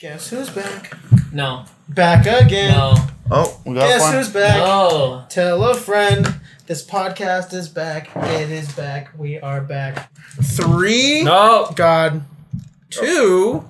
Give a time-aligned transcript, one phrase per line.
[0.00, 0.96] Guess who's back?
[1.30, 1.66] No.
[1.90, 2.72] Back again.
[2.72, 2.94] No.
[3.30, 4.14] Oh, we got Guess one.
[4.14, 4.56] who's back?
[4.56, 5.26] No.
[5.28, 6.36] Tell a friend.
[6.66, 8.08] This podcast is back.
[8.16, 9.10] It is back.
[9.18, 10.10] We are back.
[10.42, 11.22] Three.
[11.22, 11.70] No.
[11.76, 12.22] God.
[12.88, 13.68] Two.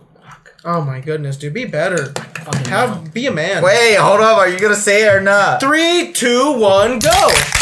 [0.65, 1.53] Oh my goodness, dude.
[1.53, 2.13] Be better.
[2.13, 2.67] Fucking.
[2.67, 3.65] Have be a man.
[3.65, 4.39] Wait, hold up.
[4.39, 5.59] Are you gonna say it or not?
[5.61, 7.60] Three, two, one, go.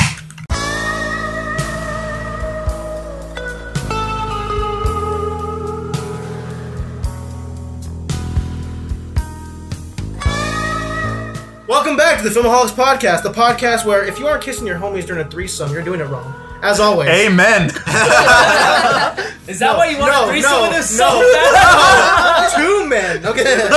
[12.19, 15.25] Back to the Filmaholics Podcast, the podcast where if you aren't kissing your homies during
[15.25, 16.35] a threesome, you're doing it wrong.
[16.65, 17.09] As always.
[17.11, 17.67] Amen.
[19.47, 21.11] Is that why you want no, to threesome no, with us no.
[21.11, 22.57] so bad?
[22.57, 23.25] Two men.
[23.25, 23.69] Okay.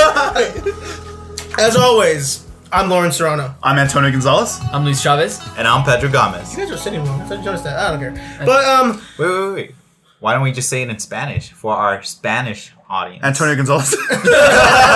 [1.62, 3.54] As always, I'm Lawrence Serrano.
[3.62, 4.58] I'm Antonio Gonzalez.
[4.72, 5.40] I'm Luis Chavez.
[5.56, 6.52] And I'm Pedro Gomez.
[6.52, 7.20] You guys are sitting wrong.
[7.20, 7.78] I thought you noticed that.
[7.78, 8.44] I don't care.
[8.44, 9.74] But um, Wait, wait, wait.
[10.18, 13.24] Why don't we just say it in Spanish for our Spanish audience?
[13.24, 13.96] Antonio Gonzalez.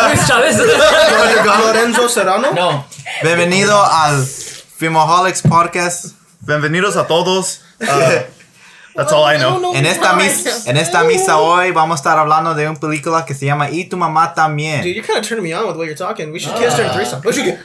[0.09, 0.59] Luis Chavez.
[1.65, 2.53] Lorenzo Serrano.
[2.53, 2.85] no.
[3.23, 6.15] Bienvenido al Filmoholics Podcast.
[6.41, 7.63] Bienvenidos a todos.
[7.79, 8.23] Uh,
[8.95, 9.75] that's all I know.
[9.75, 13.35] En esta, mis en esta misa hoy vamos a estar hablando de una película que
[13.35, 14.81] se llama Y tu mamá también.
[14.81, 16.33] Dude, you're kind of turning me on with the way you're talking.
[16.33, 17.21] We should kiss during threesome.
[17.23, 17.59] We should get.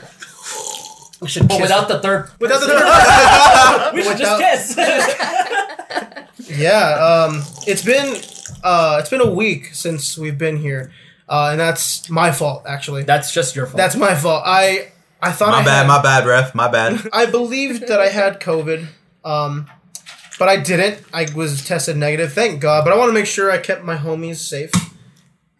[1.22, 1.62] We should But kiss.
[1.62, 2.28] without the third.
[2.40, 5.16] Without the we should without- just kiss.
[6.58, 8.20] yeah, um, it's been
[8.62, 10.92] uh, it's been a week since we've been here,
[11.28, 13.02] uh, and that's my fault actually.
[13.04, 13.76] That's just your fault.
[13.76, 14.42] That's my fault.
[14.46, 16.54] I I thought I My bad, had, my bad, ref.
[16.54, 17.08] My bad.
[17.12, 18.86] I believed that I had COVID,
[19.24, 19.70] um,
[20.38, 21.04] but I didn't.
[21.14, 22.84] I was tested negative, thank God.
[22.84, 24.70] But I want to make sure I kept my homies safe.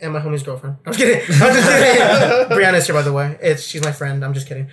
[0.01, 0.79] And my homie's girlfriend.
[0.85, 1.21] I'm just kidding.
[1.41, 2.03] I'm just kidding.
[2.59, 3.39] Brianna's here, by the way.
[3.41, 4.25] It's she's my friend.
[4.25, 4.69] I'm just kidding.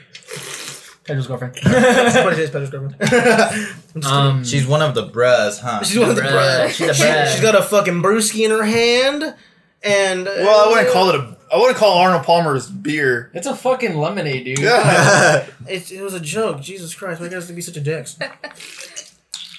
[1.09, 1.55] Pedro's girlfriend.
[1.63, 3.75] But it is Pedro's girlfriend.
[4.05, 5.83] Um, She's one of the bras, huh?
[5.83, 6.75] She's one of the Bruh, bros.
[6.75, 9.35] she's she, has got a fucking brewski in her hand,
[9.83, 11.37] and uh, Well, I wouldn't call it a.
[11.51, 13.31] I wouldn't call Arnold Palmer's beer.
[13.33, 14.59] it's a fucking lemonade, dude.
[14.59, 15.45] Yeah.
[15.67, 16.61] It, it was a joke.
[16.61, 18.17] Jesus Christ, why you guys to be such a dicks?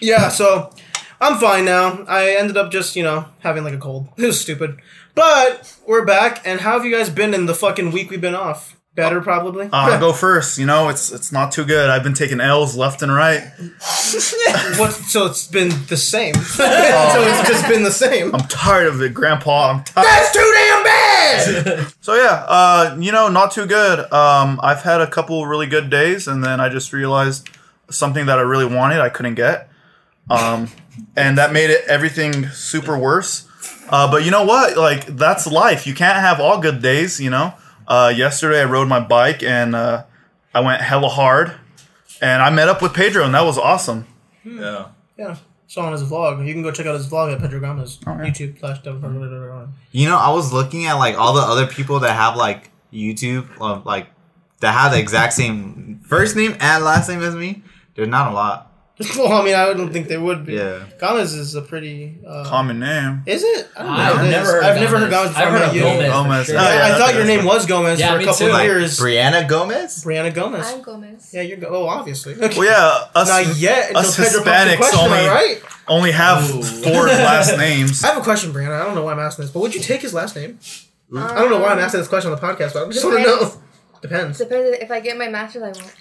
[0.00, 0.70] yeah, so
[1.20, 2.04] I'm fine now.
[2.08, 4.08] I ended up just you know having like a cold.
[4.16, 4.80] It was stupid,
[5.14, 6.41] but we're back.
[6.46, 8.76] And how have you guys been in the fucking week we've been off?
[8.96, 9.66] Better probably.
[9.66, 10.58] Uh, I'll go first.
[10.58, 11.88] You know, it's it's not too good.
[11.88, 13.40] I've been taking L's left and right.
[14.78, 14.92] what?
[15.06, 16.34] So it's been the same.
[16.34, 18.34] so it's just been the same.
[18.34, 19.70] I'm tired of it, Grandpa.
[19.70, 20.04] I'm tired.
[20.04, 21.86] That's too damn bad.
[22.00, 24.00] So yeah, uh, you know, not too good.
[24.12, 27.48] Um, I've had a couple really good days, and then I just realized
[27.88, 29.68] something that I really wanted I couldn't get,
[30.28, 30.68] um,
[31.14, 33.46] and that made it everything super worse.
[33.88, 34.76] Uh, but you know what?
[34.76, 35.86] Like that's life.
[35.86, 37.20] You can't have all good days.
[37.20, 37.54] You know.
[37.90, 40.04] Uh, yesterday I rode my bike and uh,
[40.54, 41.52] I went hella hard,
[42.22, 44.06] and I met up with Pedro, and that was awesome.
[44.44, 44.86] yeah.
[45.18, 45.36] yeah.
[45.66, 46.44] Saw on his vlog.
[46.46, 47.98] You can go check out his vlog at Pedro Gomez.
[48.06, 48.32] Alright.
[48.32, 48.78] YouTube slash
[49.92, 53.84] You know, I was looking at like all the other people that have like YouTube,
[53.84, 54.08] like
[54.60, 57.62] that have the exact same first name and last name as me.
[57.94, 58.69] There's not a lot.
[59.16, 60.55] well, I mean, I don't think they would be.
[60.55, 60.84] Yeah.
[60.99, 62.19] Gomez is a pretty.
[62.27, 63.22] Uh, Common name.
[63.25, 63.69] is it?
[63.75, 64.03] I don't know.
[64.03, 64.31] I've It is.
[64.31, 65.11] never heard I've never heard Gomez.
[65.11, 65.81] Gomez before I've I heard of you.
[65.83, 66.11] Gomez.
[66.11, 66.47] Gomez.
[66.47, 66.56] sure.
[66.56, 68.47] Oh, I, yeah, I that's thought your name was Gomez Yeah, for a me couple
[68.47, 68.53] too.
[68.55, 69.00] of years.
[69.00, 70.05] Brianna Gomez.
[70.05, 70.66] Brianna Gomez.
[70.71, 71.31] I'm Gomez.
[71.33, 71.56] yeah, you're.
[71.56, 72.37] Go- oh, obviously.
[72.37, 73.88] Well, yeah, us, Not yet.
[73.88, 75.62] Until us Pedro pops the Hispanics question, only all right?
[75.88, 76.62] only have Ooh.
[76.62, 78.05] four last names.
[78.05, 78.81] I have a question, Brianna.
[78.81, 80.59] I don't know why I'm asking this, but would you take his last name?
[81.17, 83.17] I don't know why I'm asking this question on the podcast, but I just want
[83.19, 83.38] to know.
[83.41, 83.59] Depends.
[84.03, 84.38] Depends.
[84.38, 85.94] Depends if I get my master's, I won't.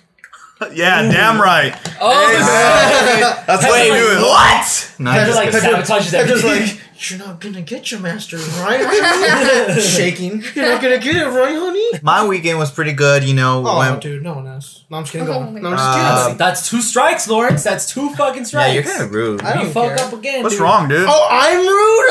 [0.74, 1.42] Yeah, damn mm-hmm.
[1.42, 1.74] right.
[2.02, 4.22] Oh, That's what you do.
[4.22, 4.96] What?
[5.00, 5.62] No, Pedro's just like, kidding.
[5.62, 6.78] Pedro- sabotages Pedro's everything.
[6.78, 9.80] like, you're not gonna get your master's, right?
[9.81, 10.44] Shaking.
[10.56, 11.90] You're not gonna get it, right, honey?
[12.03, 13.24] my weekend was pretty good.
[13.24, 14.84] You know, Oh, when, dude, no one asked.
[14.90, 15.28] No, I'm just kidding.
[15.28, 15.53] Go on.
[15.53, 16.24] No, I'm just God.
[16.25, 16.36] kidding.
[16.36, 17.64] Uh, That's two strikes, Lawrence.
[17.64, 18.75] That's two fucking strikes.
[18.75, 18.88] yeah, strikes.
[18.88, 19.42] you're kind of rude.
[19.44, 20.06] I don't You fuck care.
[20.08, 20.44] up again.
[20.44, 20.64] What's dude.
[20.64, 21.06] wrong, dude?
[21.09, 22.09] Oh, I'm rude.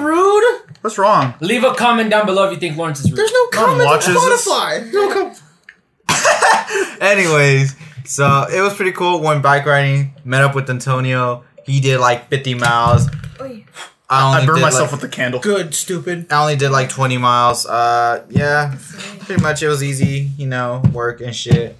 [0.00, 0.62] I'm rude.
[0.80, 1.34] What's wrong?
[1.40, 3.18] Leave a comment down below if you think Lawrence is rude.
[3.18, 4.92] There's no comment to watches this.
[4.92, 5.34] No com-
[7.00, 7.74] Anyways,
[8.04, 9.20] so it was pretty cool.
[9.20, 10.12] Went bike riding.
[10.24, 11.44] Met up with Antonio.
[11.64, 13.08] He did like 50 miles.
[14.08, 15.40] I only I burned did, myself like, with the candle.
[15.40, 16.26] Good, stupid.
[16.30, 17.66] I only did like 20 miles.
[17.66, 18.76] Uh, yeah,
[19.20, 20.30] pretty much it was easy.
[20.36, 21.76] You know, work and shit.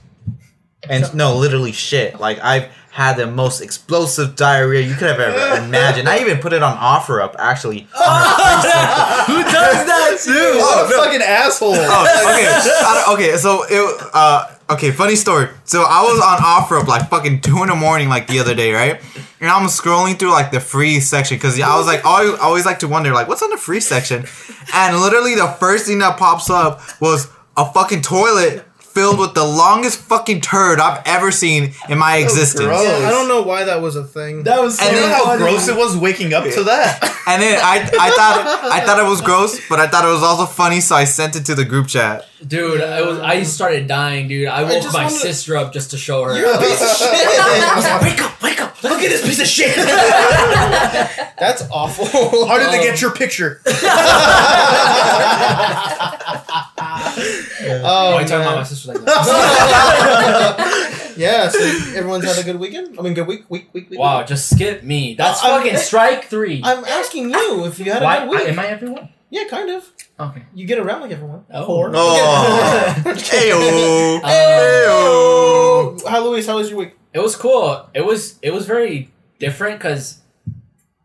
[0.88, 2.18] And no, literally shit.
[2.20, 6.08] Like I've had the most explosive diarrhea you could have ever imagined.
[6.08, 7.80] I even put it on OfferUp actually.
[7.92, 10.56] Who does that, dude?
[10.56, 11.74] What a fucking asshole.
[11.76, 13.26] Oh, okay.
[13.28, 15.48] Okay, so it uh okay, funny story.
[15.64, 18.72] So I was on OfferUp like fucking two in the morning like the other day,
[18.72, 19.00] right?
[19.40, 22.64] And I'm scrolling through like the free section because I was like, always, I always
[22.64, 24.24] like to wonder like what's on the free section,
[24.72, 27.28] and literally the first thing that pops up was
[27.58, 28.64] a fucking toilet
[28.96, 32.64] filled with the longest fucking turd I've ever seen in my existence.
[32.64, 32.82] gross.
[32.82, 34.44] Yeah, I don't know why that was a thing.
[34.44, 37.12] That was so And You know then how gross it was waking up to that?
[37.28, 38.38] And then I, I thought
[38.76, 41.34] I thought it was gross, but I thought it was also funny, so I sent
[41.34, 42.25] it to the group chat.
[42.46, 44.46] Dude, I was I started dying, dude.
[44.46, 46.38] I woke just my wanna- sister up just to show her.
[46.38, 47.10] You're a piece of shit.
[47.10, 48.55] I was like, wake up, wake up!
[48.82, 49.75] Look at this piece of shit.
[51.38, 52.46] That's awful.
[52.46, 53.61] How did they get your picture?
[53.67, 53.73] Oh,
[58.12, 61.14] Why are you talking about my sister like that?
[61.17, 61.58] yeah, so
[61.96, 62.99] everyone's had a good weekend.
[62.99, 63.99] I mean, good week, week, week, week.
[63.99, 64.26] wow, week.
[64.28, 65.14] just skip me.
[65.14, 66.61] That's I'm- fucking strike three.
[66.62, 68.40] I'm asking you if you had a good week.
[68.40, 69.08] I- am I everyone?
[69.31, 69.90] yeah, kind of.
[70.19, 70.43] Okay.
[70.55, 71.44] You get around like everyone.
[71.50, 71.67] Oh.
[71.67, 71.93] Whore.
[71.94, 76.08] Oh, heyo, Um, heyo.
[76.08, 76.46] How Luis?
[76.46, 76.96] How was your week?
[77.16, 77.88] It was cool.
[77.94, 80.20] It was it was very different because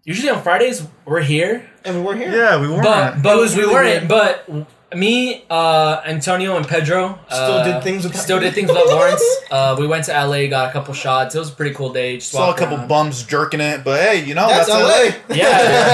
[0.04, 2.32] usually on Fridays we're here, And we were here.
[2.32, 2.84] Yeah, we weren't.
[2.84, 4.08] but but It was we really weren't.
[4.08, 4.10] good.
[4.10, 8.78] But me, uh, Antonio, and Pedro Still uh, did things with still did things with
[8.88, 9.24] Lawrence.
[9.50, 11.34] Uh, we went to LA, got a couple shots.
[11.34, 12.18] It was a pretty cool day.
[12.18, 12.90] Just Saw a couple around.
[12.90, 15.36] bums jerking it, but hey, you know That's, that's, LA.
[15.38, 15.48] Yeah,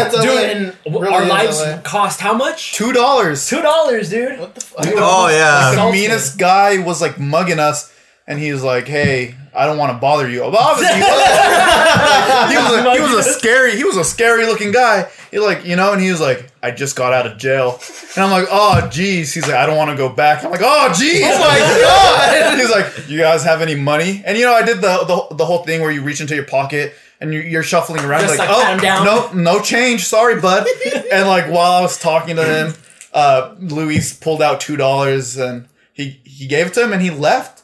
[0.10, 0.42] That's dude, LA.
[0.42, 1.78] and Really our lives LA.
[1.84, 2.74] cost how much?
[2.74, 3.48] Two dollars.
[3.48, 4.40] Two dollars, dude.
[4.40, 4.86] What the fuck?
[4.96, 5.76] Oh yeah.
[5.86, 7.94] the meanest guy was like mugging us,
[8.28, 12.58] and he's like, "Hey, I don't want to bother you." But obviously, he was, he
[12.58, 15.08] was a, he was a scary, he was a scary looking guy.
[15.32, 17.80] He like, you know, and he was like, "I just got out of jail,"
[18.16, 20.62] and I'm like, "Oh, geez." He's like, "I don't want to go back." I'm like,
[20.64, 21.58] "Oh, geez." Oh my
[22.50, 22.60] god.
[22.60, 25.46] He's like, "You guys have any money?" And you know, I did the the, the
[25.46, 26.94] whole thing where you reach into your pocket.
[27.20, 29.08] And you're, you're shuffling around, Just, like, like, pat down.
[29.08, 30.68] oh, no, no change, sorry, bud.
[31.12, 32.76] and like while I was talking to him,
[33.12, 37.10] uh, Luis pulled out two dollars and he he gave it to him and he
[37.10, 37.57] left.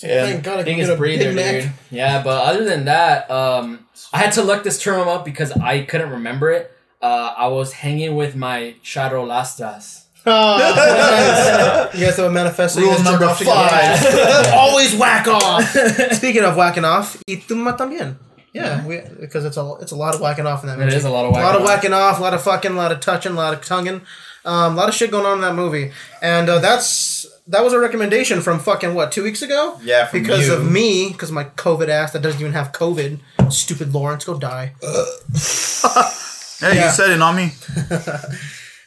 [0.00, 1.62] Thank And God I can Biggest get a breather, Big Mac.
[1.62, 1.72] dude.
[1.90, 5.82] Yeah, but other than that, um, I had to look this term up because I
[5.82, 6.72] couldn't remember it.
[7.02, 10.04] Uh, I was hanging with my Charolastras.
[10.26, 11.90] Oh.
[11.94, 12.80] You guys have a manifesto.
[12.80, 14.52] Rule number five.
[14.54, 15.64] Always whack off.
[16.12, 18.16] Speaking of whacking off, y tú me también.
[18.52, 20.94] Yeah, we, because it's a it's a lot of whacking off in that movie.
[20.94, 22.74] is a lot of a lot of whacking whacking off, a lot of fucking, a
[22.74, 24.02] lot of touching, a lot of tonguing,
[24.44, 25.92] um, a lot of shit going on in that movie.
[26.20, 29.78] And uh, that's that was a recommendation from fucking what two weeks ago.
[29.82, 30.54] Yeah, from because you.
[30.54, 33.20] of me, because my COVID ass that doesn't even have COVID.
[33.50, 34.74] Stupid Lawrence, go die.
[36.60, 36.86] Hey, Yeah.
[36.86, 37.52] you said it, not me.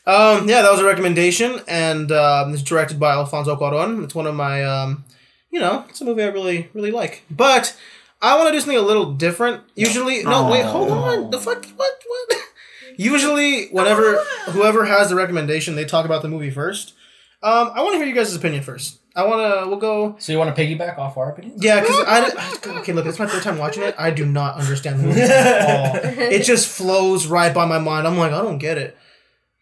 [0.06, 4.04] Um, yeah, that was a recommendation, and um, it's directed by Alfonso Cuarón.
[4.04, 5.06] It's one of my, um,
[5.50, 7.24] you know, it's a movie I really, really like.
[7.31, 7.74] But
[8.21, 9.62] I want to do something a little different.
[9.75, 11.30] Usually, no, wait, hold on.
[11.30, 12.38] The fuck, what, what?
[12.98, 14.18] Usually, whenever
[14.50, 16.94] whoever has the recommendation, they talk about the movie first.
[17.43, 18.99] Um, I want to hear you guys' opinion first.
[19.15, 19.67] I want to.
[19.69, 20.15] We'll go.
[20.17, 21.57] So you want to piggyback off our opinion?
[21.59, 22.93] Yeah, because I okay.
[22.93, 23.93] Look, it's my third time watching it.
[23.99, 25.95] I do not understand the movie at all.
[26.19, 28.07] It just flows right by my mind.
[28.07, 28.97] I'm like, I don't get it.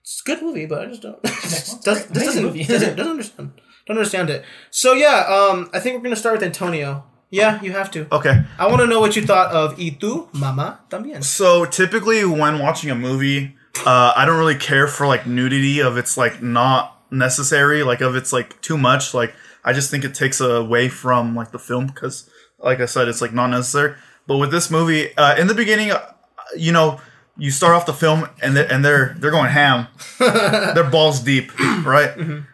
[0.02, 1.22] It's a good movie, but I just don't.
[1.24, 2.64] does, does, Amazing doesn't, movie.
[2.64, 3.52] doesn't doesn't understand.
[3.88, 4.46] Don't understand it.
[4.70, 7.04] So yeah, um, I think we're gonna start with Antonio.
[7.32, 8.08] Yeah, you have to.
[8.14, 8.44] Okay.
[8.60, 11.24] I want to know what you thought of Y tu mamá también.
[11.24, 13.56] So typically, when watching a movie,
[13.86, 18.16] uh, I don't really care for like nudity of it's like not necessary, like of
[18.16, 19.14] it's like too much.
[19.14, 22.30] Like I just think it takes away from like the film because,
[22.60, 23.96] like I said, it's like not necessary.
[24.28, 26.14] But with this movie, uh, in the beginning, uh,
[26.56, 27.00] you know,
[27.38, 29.88] you start off the film and they and they're they're going ham,
[30.20, 32.18] they're balls deep, right?
[32.18, 32.46] Um,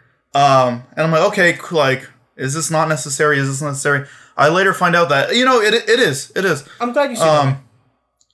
[0.92, 3.38] and I'm like, okay, like, is this not necessary?
[3.38, 4.06] Is this necessary?
[4.36, 6.66] I later find out that you know it it is it is.
[6.80, 7.46] I'm glad you see that.
[7.46, 7.64] Um,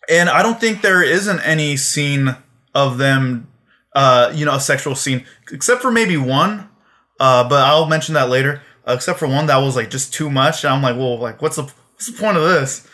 [0.08, 2.36] and I don't think there isn't any scene
[2.74, 3.48] of them,
[3.94, 6.68] uh, you know, a sexual scene, except for maybe one.
[7.20, 8.62] Uh, but I'll mention that later.
[8.86, 11.40] Uh, except for one that was like just too much, and I'm like, well, like,
[11.40, 12.86] what's the what's the point of this?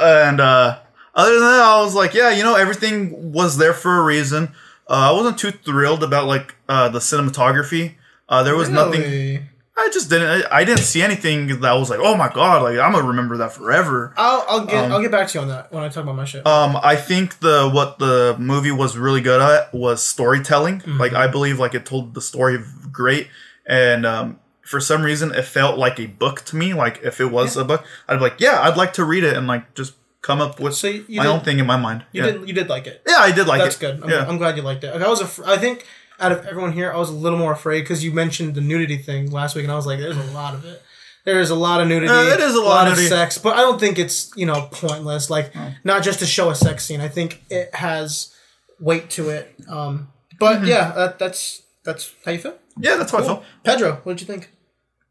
[0.00, 0.78] and uh,
[1.14, 4.48] other than that, I was like, yeah, you know, everything was there for a reason.
[4.88, 7.94] Uh, I wasn't too thrilled about like uh, the cinematography.
[8.28, 9.48] Uh, there was nothing.
[9.80, 10.46] I just didn't.
[10.52, 13.36] I, I didn't see anything that was like, oh my god, like I'm gonna remember
[13.38, 14.12] that forever.
[14.16, 16.16] I'll I'll get Um, I'll get back to you on that when I talk about
[16.16, 16.46] my shit.
[16.46, 20.82] Um, I think the what the movie was really good at was storytelling.
[20.86, 22.58] Like I believe like it told the story
[22.92, 23.28] great,
[23.66, 26.74] and um, for some reason it felt like a book to me.
[26.74, 29.36] Like if it was a book, I'd be like, yeah, I'd like to read it
[29.36, 31.78] and like just come up with So you- you my did- own thing in my
[31.78, 32.04] mind.
[32.12, 32.32] you yeah.
[32.32, 33.02] did you did like it.
[33.08, 33.64] yeah, I did like it.
[33.64, 33.80] That's it.
[33.80, 34.02] good.
[34.04, 34.26] I'm, yeah.
[34.28, 34.92] I'm glad you liked it.
[34.92, 35.86] Like, I was, af- I think,
[36.20, 38.96] out of everyone here, I was a little more afraid because you mentioned the nudity
[38.98, 40.82] thing last week, and I was like, "There's a lot of it.
[41.24, 42.12] There is a lot of nudity.
[42.12, 44.68] Uh, it is a lot of of sex, but I don't think it's you know
[44.70, 45.28] pointless.
[45.30, 45.52] Like,
[45.84, 47.00] not just to show a sex scene.
[47.00, 48.34] I think it has
[48.78, 49.54] weight to it.
[49.68, 50.08] Um,
[50.38, 50.66] but Mm-hmm.
[50.66, 52.54] yeah, that, that's that's how you feel.
[52.78, 53.28] yeah, that's how I Cool.
[53.36, 53.44] felt.
[53.64, 54.50] Pedro, what did you think?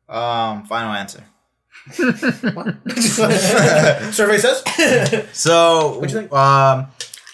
[0.10, 1.24] Um, final answer.
[4.12, 4.64] Survey says.
[5.34, 6.34] So, What'd you think?
[6.34, 6.88] um,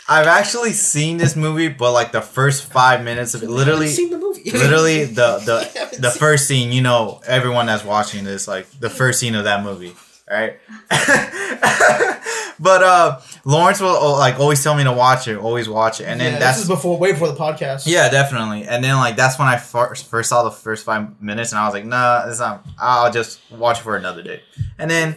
[0.08, 4.12] I've actually seen this movie, but like the first five minutes of it, literally, seen
[4.12, 4.52] the movie.
[4.52, 6.72] Literally, the the the first scene.
[6.72, 9.96] You know, everyone that's watching this, like the first scene of that movie,
[10.30, 10.60] right?
[12.60, 16.06] but uh, Lawrence will oh, like always tell me to watch it, always watch it,
[16.06, 17.88] and then yeah, that's before, way before the podcast.
[17.88, 18.66] yeah, definitely.
[18.66, 21.66] And then like that's when I first first saw the first five minutes, and I
[21.66, 22.64] was like, nah, it's not.
[22.78, 24.44] I'll just watch it for another day.
[24.78, 25.16] And then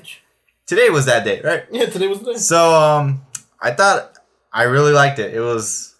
[0.66, 1.64] today was that day, right?
[1.70, 1.86] yeah.
[1.86, 2.38] Today was the day.
[2.38, 3.20] So um,
[3.60, 4.17] I thought
[4.58, 5.34] I really liked it.
[5.34, 5.94] It was,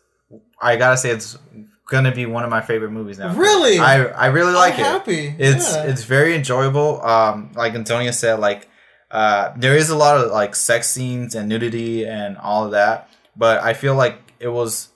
[0.61, 1.38] I gotta say, it's
[1.91, 3.35] gonna be one of my favorite movies now.
[3.35, 3.79] Really?
[3.79, 4.85] I I really like I'm it.
[4.95, 5.35] happy.
[5.38, 5.85] It's yeah.
[5.91, 7.00] it's very enjoyable.
[7.03, 8.69] Um, like Antonio said, like
[9.11, 13.09] uh, there is a lot of like sex scenes and nudity and all of that,
[13.37, 14.88] but I feel like it was,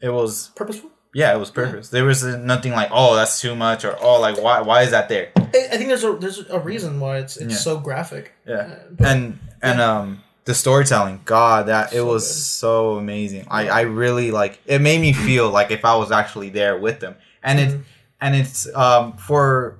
[0.00, 0.90] it was purposeful.
[1.14, 1.88] yeah, it was purpose.
[1.90, 5.08] There was nothing like oh that's too much or oh like why why is that
[5.08, 5.30] there?
[5.36, 7.58] I, I think there's a there's a reason why it's it's Yeah.
[7.68, 8.32] so graphic.
[8.46, 12.34] Yeah, Uh, but- and and um the storytelling, God, that it was good.
[12.34, 13.46] so amazing.
[13.50, 14.80] I I really like it.
[14.80, 17.82] Made me feel like if I was actually there with them, and it Mhm.
[18.20, 19.76] and it's um for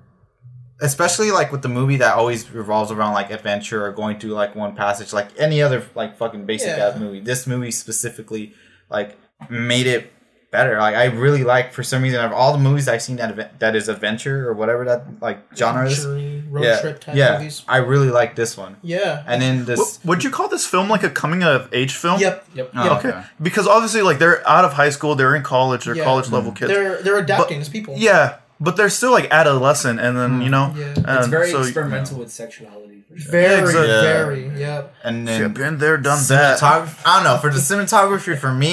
[0.80, 4.54] especially like with the movie that always revolves around like adventure or going through like
[4.54, 6.88] one passage like any other like fucking basic Yeah.
[6.88, 8.52] ass movie this movie specifically
[8.90, 9.16] like
[9.48, 10.12] made it
[10.56, 13.32] better like i really like for some reason of all the movies i've seen that
[13.62, 17.32] that is adventure or whatever that like genre is Luxury, road yeah trip type yeah
[17.38, 17.56] movies.
[17.76, 19.22] i really like this one Yeah.
[19.30, 22.16] and then this What, would you call this film like a coming of age film?
[22.20, 22.36] Yep.
[22.58, 22.66] Yep.
[22.74, 22.96] Oh, Yeah.
[22.98, 23.14] okay.
[23.48, 26.04] Because obviously, like they're out of high school, they're in college, they're Yeah.
[26.10, 26.70] college level kids.
[26.72, 27.92] They're they're adapting as people.
[28.08, 28.24] yeah,
[28.66, 30.92] but they're still like adolescent, and then you know, Yeah.
[31.18, 32.98] It's um, very so, experimental with sexuality.
[33.16, 33.30] Sure.
[33.32, 33.72] Very.
[33.74, 34.02] Yeah.
[34.12, 34.82] very, yeah.
[35.06, 36.62] and then Yeah, then been there, done that.
[36.62, 36.84] i
[37.14, 38.72] don't know for the cinematography for me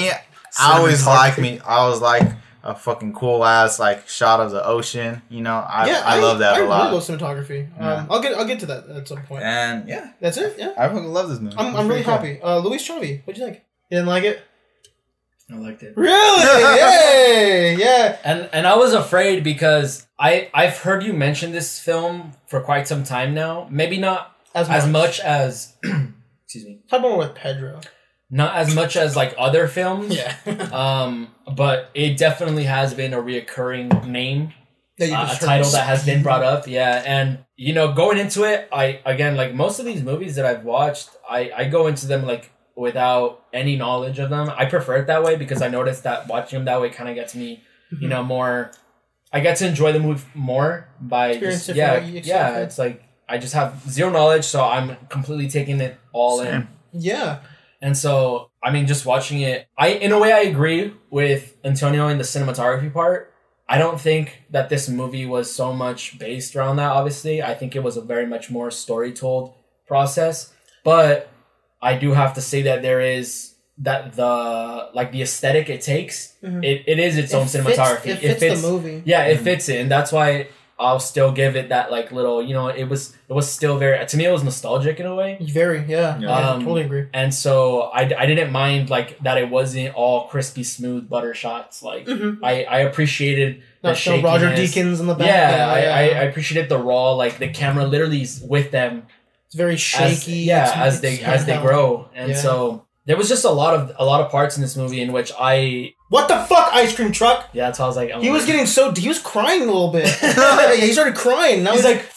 [0.60, 2.22] i always like me i was like
[2.62, 6.38] a fucking cool ass like shot of the ocean you know i, yeah, I, love
[6.38, 7.68] that I a really lot love cinematography.
[7.78, 7.92] Yeah.
[7.94, 9.42] Um, I'll get I'll get to that at some point.
[9.44, 10.56] and yeah That's it.
[10.58, 10.72] Yeah.
[10.78, 12.38] i fucking love this movie I'm, It's I'm really pretty cool.
[12.38, 12.42] happy.
[12.42, 13.62] Uh, Luis Chavi, what'd you think?
[13.90, 14.42] You didn't like it?
[15.52, 15.94] I liked it.
[15.94, 16.40] Really?
[16.80, 17.76] Yay!
[17.76, 18.16] Yeah.
[18.24, 22.88] And and I was afraid because I I've heard you mention this film for quite
[22.88, 23.68] some time now.
[23.70, 24.78] Maybe not As much.
[24.78, 25.76] as much as
[26.44, 26.80] excuse me.
[26.88, 27.80] Talk more with Pedro.
[28.30, 30.16] Not as much as like other films.
[30.16, 30.36] Yeah.
[30.72, 34.52] Um, but it definitely has been a reoccurring name
[34.98, 37.02] that you uh, a title that has been brought up yeah.
[37.04, 40.64] And you know going into it i again like most of these movies that i've
[40.64, 44.50] watched i i go into them like without any knowledge of them.
[44.50, 47.14] I prefer it that way because i noticed that watching them that way kind of
[47.14, 47.62] gets me
[48.00, 48.72] you know more
[49.32, 53.04] i get to enjoy the movie more by Experience just, yeah you yeah it's like
[53.28, 56.68] i just have zero knowledge so i'm completely taking it all in.
[56.92, 57.40] Yeah.
[57.84, 62.08] And so, I mean, just watching it, I in a way I agree with Antonio
[62.08, 63.30] in the cinematography part.
[63.68, 66.90] I don't think that this movie was so much based around that.
[66.98, 69.54] Obviously, I think it was a very much more story told
[69.86, 70.52] process.
[70.84, 71.30] But
[71.80, 76.16] I do have to say that there is that the like the aesthetic it takes.
[76.42, 76.62] Mhm.
[76.64, 78.22] It, it is its own fits- cinematography.
[78.22, 79.02] it fits, the movie.
[79.04, 79.44] Yeah, it Mhm.
[79.44, 82.42] fits it, and that's why I'll still give it that like little.
[82.42, 84.24] You know, it was it was still very to me.
[84.24, 85.38] It was nostalgic in a way.
[85.40, 86.18] Very, yeah.
[86.18, 86.30] Yeah.
[86.30, 87.06] I Um, totally agree.
[87.14, 91.82] And so I, I didn't mind like that it wasn't all crispy smooth butter shots.
[91.82, 92.44] Like Mm-hmm.
[92.44, 94.74] I, I appreciated the Not so Roger shakiness.
[94.74, 95.28] Deakins in the back.
[95.28, 99.04] Yeah, I, I, I appreciated the raw like the camera literally is with them
[99.46, 100.32] it's very as, shaky.
[100.38, 102.08] yeah It's- as they it's as they grow.
[102.14, 102.36] And Yeah.
[102.36, 105.12] so there was just a lot of a lot of parts in this movie in
[105.12, 107.48] which I What the fuck, ice cream truck?
[107.52, 108.92] yeah that's how I was like oh He was getting so.
[108.92, 110.08] He was crying a little bit.
[110.22, 111.62] yeah, he started crying.
[111.62, 112.10] Now he's he's like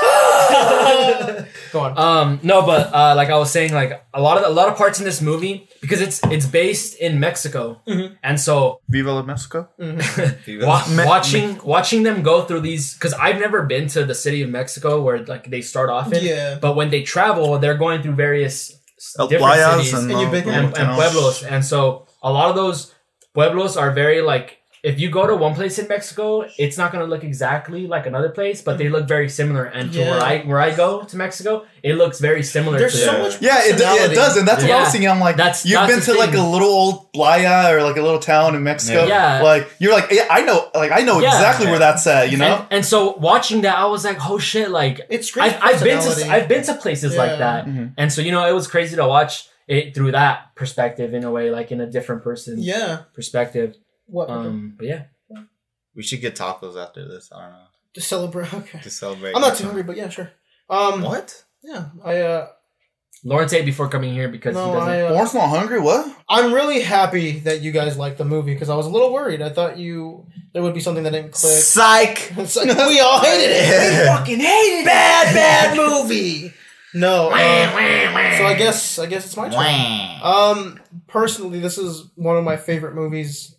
[1.72, 1.96] Go on.
[1.96, 4.76] Um, no, but uh, like I was saying, like a lot of a lot of
[4.76, 8.16] parts in this movie because it's it's based in Mexico, Mhm.
[8.24, 9.68] and so Viva la Mexico.
[9.78, 9.86] wa-
[10.88, 14.50] Me- watching watching them go through these because I've never been to the city of
[14.50, 16.58] Mexico where like they start off in, Yeah.
[16.60, 18.79] but when they travel, they're going through various s-
[19.18, 22.50] El different Playas cities and, And you've been and, and pueblos, and so a lot
[22.50, 22.94] of those
[23.34, 24.59] pueblos are very like.
[24.82, 28.30] If you go to one place in Mexico, it's not gonna look exactly like another
[28.30, 29.64] place, but they look very similar.
[29.64, 32.78] And to where I where I go to Mexico, it looks very similar.
[32.78, 33.42] There's to so much.
[33.42, 34.90] Yeah, it, yeah, it does, and that's what I was Yeah.
[34.92, 35.10] thinking.
[35.10, 37.96] I'm like, That's- you've that's been the to like a little old playa or like
[37.96, 39.04] a little town in Mexico.
[39.06, 39.42] Yeah.
[39.42, 41.28] like you're like, yeah, I know, like I know Yeah.
[41.34, 42.30] exactly where that's at.
[42.30, 44.70] You know, And, and so watching that, I was like, oh shit!
[44.70, 45.52] Like It's great.
[45.52, 47.18] I've, I've been to I've been to places Yeah.
[47.24, 47.92] like that, Mhm.
[47.98, 51.30] and so you know it was crazy to watch it through that perspective in a
[51.30, 53.00] way, like in a different person's Yeah.
[53.14, 53.74] perspective.
[54.10, 54.30] What?
[54.30, 55.02] Um, but yeah,
[55.94, 57.58] we should get tacos after this i don't know
[57.94, 58.54] to celebrate.
[58.54, 58.80] Okay.
[58.80, 60.30] to celebrate I'm not too hungry, but yeah, sure.
[60.68, 61.02] Um.
[61.02, 61.86] what Yeah.
[62.04, 62.18] I.
[62.20, 62.48] uh
[63.22, 64.88] Lawrence ate before coming here because he No, doesn't.
[64.88, 65.02] I.
[65.02, 65.78] Uh, Lawrence not hungry.
[65.80, 66.10] What?
[66.28, 69.42] I'm really happy that you guys liked the movie because I was a little worried.
[69.42, 71.52] I thought you there would be something that didn't click.
[71.52, 74.00] psych It's like, we all hated it.
[74.00, 74.84] We fucking hated it.
[74.86, 76.54] Bad, bad movie.
[76.94, 77.28] No.
[77.30, 80.20] uh, so I guess I guess it's my turn.
[80.22, 83.54] Um, personally, this is one of my favorite movies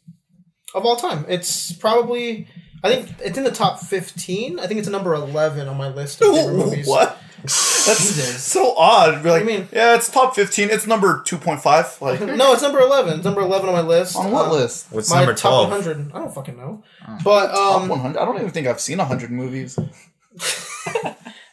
[0.73, 1.25] of all time.
[1.27, 2.47] It's probably
[2.83, 4.59] I think it's in the top fifteen.
[4.59, 6.87] I think it's number eleven on my list of favorite movies.
[6.87, 7.17] what?
[7.43, 8.43] That's Jesus.
[8.43, 9.23] so odd.
[9.23, 9.67] Be like, do you mean?
[9.71, 10.69] Yeah, it's top fifteen.
[10.69, 11.97] It's number two point five.
[11.99, 13.15] Like No, it's number eleven.
[13.15, 14.15] It's number eleven on my list.
[14.15, 14.87] on what Um, list?
[14.91, 16.11] What's My number top 100.
[16.13, 16.83] I don't fucking know.
[17.23, 18.19] But Top um, one hundred.
[18.19, 19.77] I don't even think I've seen hundred movies.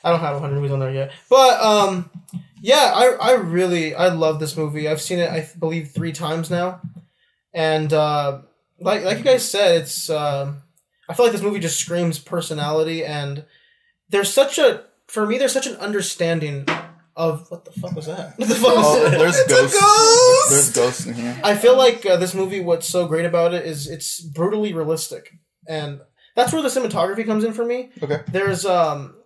[0.05, 1.13] I don't have 100 movies on there yet.
[1.29, 2.11] But um,
[2.61, 4.89] yeah, I I really I love this movie.
[4.89, 6.81] I've seen it I believe three times now,
[7.53, 8.43] and uh,
[8.81, 10.63] like like you guys said, it's um,
[11.09, 13.45] I feel like this movie just screams personality, and
[14.09, 16.67] there's such a for me there's such an understanding
[17.17, 18.35] of what the fuck was that?
[18.39, 19.19] What the fuck was Oh, that?
[19.19, 19.81] there's It's ghosts.
[19.81, 20.51] ghost!
[20.51, 21.41] There's ghosts in here.
[21.43, 22.61] I feel like uh, this movie.
[22.61, 26.01] What's so great about it is it's brutally realistic, and
[26.37, 27.91] that's where the cinematography comes in for me.
[28.03, 28.21] Okay.
[28.31, 29.17] There's um,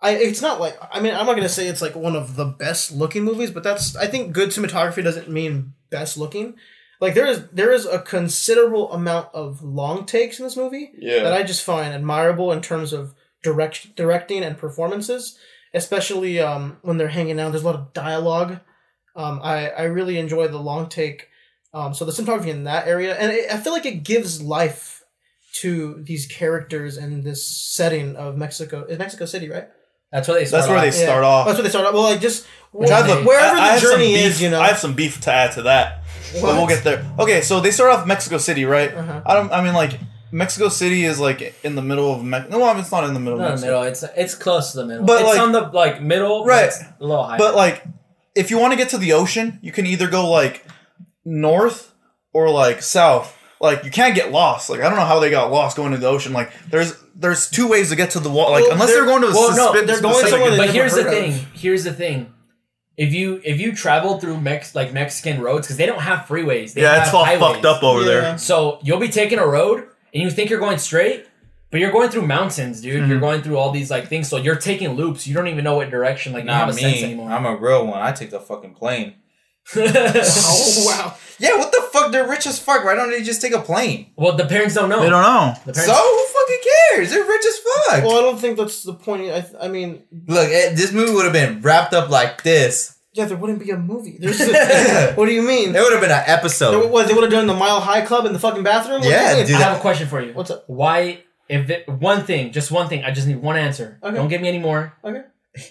[0.00, 2.44] I it's not like I mean I'm not gonna say it's like one of the
[2.46, 6.56] best looking movies, but that's I think good cinematography doesn't mean best looking.
[7.00, 11.22] Like there is there is a considerable amount of long takes in this movie Yeah.
[11.22, 15.38] that I just find admirable in terms of direct directing and performances,
[15.72, 17.52] especially um, when they're hanging out.
[17.52, 18.60] There's a lot of dialogue.
[19.14, 21.28] Um, I I really enjoy the long take.
[21.74, 25.02] Um, so the cinematography in that area, and it, I feel like it gives life
[25.60, 28.84] to these characters and this setting of Mexico.
[28.84, 29.68] Is Mexico City, right?
[30.12, 30.84] That's where they start That's where off.
[30.84, 31.28] they start Yeah.
[31.28, 31.46] off.
[31.46, 31.94] That's where they start off.
[31.94, 34.24] Well, like just Which I have a- wherever I- I have the some journey beef-
[34.26, 34.60] is, you know.
[34.60, 36.02] I have some beef to add to that,
[36.34, 37.04] but we'll get there.
[37.18, 38.94] Okay, so they start off Mexico City, right?
[38.94, 39.20] Uh-huh.
[39.26, 39.52] I don't.
[39.52, 39.98] I mean, like
[40.32, 42.58] Mexico City is like in the middle of Mexico.
[42.58, 43.38] No, I mean, it's not in the middle.
[43.38, 43.80] Not of in the Mexico.
[43.80, 43.92] middle.
[43.92, 45.04] It's it's close to the middle.
[45.04, 46.40] But, it's like- on the like middle.
[46.44, 46.64] but Right.
[46.66, 47.38] it's a little higher.
[47.38, 47.82] But like,
[48.34, 50.64] if you want to get to the ocean, you can either go like
[51.24, 51.92] north
[52.32, 53.34] or like south.
[53.60, 54.70] Like you can't get lost.
[54.70, 56.32] Like I don't know how they got lost going to the ocean.
[56.32, 58.52] Like there's there's two ways to get to the wall.
[58.52, 60.56] Like Well, unless they're- they're, going to a well, no, they're going specific- somewhere they
[60.58, 61.32] but never here's the thing.
[61.34, 61.46] of.
[61.54, 62.32] Here's the thing.
[62.96, 66.72] If you if you travel through Mex like Mexican roads because they don't have freeways.
[66.74, 67.40] They Yeah, have it's all highways.
[67.54, 68.06] fucked up over Yeah.
[68.06, 68.38] there.
[68.38, 71.26] So you'll be taking a road and you think you're going straight,
[71.70, 73.02] but you're going through mountains, dude.
[73.02, 73.10] Mm-hmm.
[73.10, 74.28] You're going through all these like things.
[74.28, 75.26] So you're taking loops.
[75.28, 76.32] You don't even know what direction.
[76.32, 77.30] Like you don't Not have a sense anymore.
[77.30, 78.00] I'm a real one.
[78.00, 79.14] I take the fucking plane.
[79.76, 81.14] Oh wow!
[81.38, 81.67] Yeah, what the
[82.02, 82.12] fuck?
[82.12, 82.84] They're rich as fuck.
[82.84, 84.12] Why don't they just take a plane?
[84.16, 85.00] well, the parents don't know.
[85.00, 85.54] They don't know.
[85.66, 86.58] The So parents, who fucking
[86.94, 87.10] cares?
[87.10, 88.04] They're rich as fuck.
[88.04, 89.22] Well, I don't think that's the point.
[89.30, 92.96] I, th- I mean, Look, eh, this movie would have been wrapped up like this.
[93.12, 94.16] yeah, there wouldn't be a movie.
[94.20, 94.38] There's
[95.16, 95.74] what do you mean?
[95.74, 96.90] It would have been an They, episode.
[96.90, 99.00] what they would have done the Mile High Club in the fucking bathroom?
[99.00, 99.46] What do you Yeah, mean?
[99.46, 99.56] dude.
[99.56, 100.32] I have a question for you.
[100.34, 100.64] What's up?
[100.66, 101.22] Why?
[101.48, 103.98] If it, one thing, just one thing, I just need one answer.
[104.02, 104.14] Okay.
[104.14, 104.94] Don't give me any more.
[105.04, 105.22] Okay.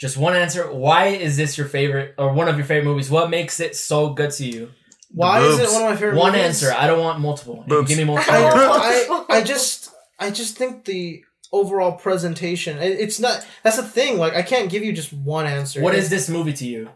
[0.00, 0.70] Just one answer.
[0.72, 3.10] Why is this your favorite or one of your favorite movies?
[3.10, 4.70] What makes it so good to you?
[5.10, 6.16] Why is it one of my favorite?
[6.16, 6.46] One movies?
[6.46, 6.72] answer.
[6.72, 7.64] I don't want multiple.
[7.66, 7.88] Boobs.
[7.88, 8.32] Give me multiple.
[8.34, 9.08] I, answers.
[9.10, 12.78] I, I just I just think the overall presentation.
[12.78, 13.46] it- It's not.
[13.62, 14.18] That's the thing.
[14.18, 15.80] Like I can't give you just one answer.
[15.80, 16.90] What It- is this movie to you?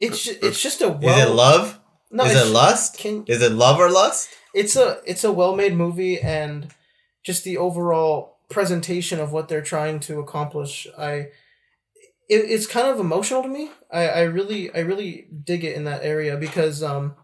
[0.00, 1.78] It's ju- it's just a Is it love?
[2.10, 2.98] No, Is it lust?
[2.98, 4.28] Can, Is it love or lust?
[4.54, 6.68] it's a it's a well made movie and
[7.24, 10.86] just the overall presentation of what they're trying to accomplish.
[10.98, 11.28] I
[12.28, 13.70] it, it's kind of emotional to me.
[13.90, 17.14] I, I really I really dig it in that area because um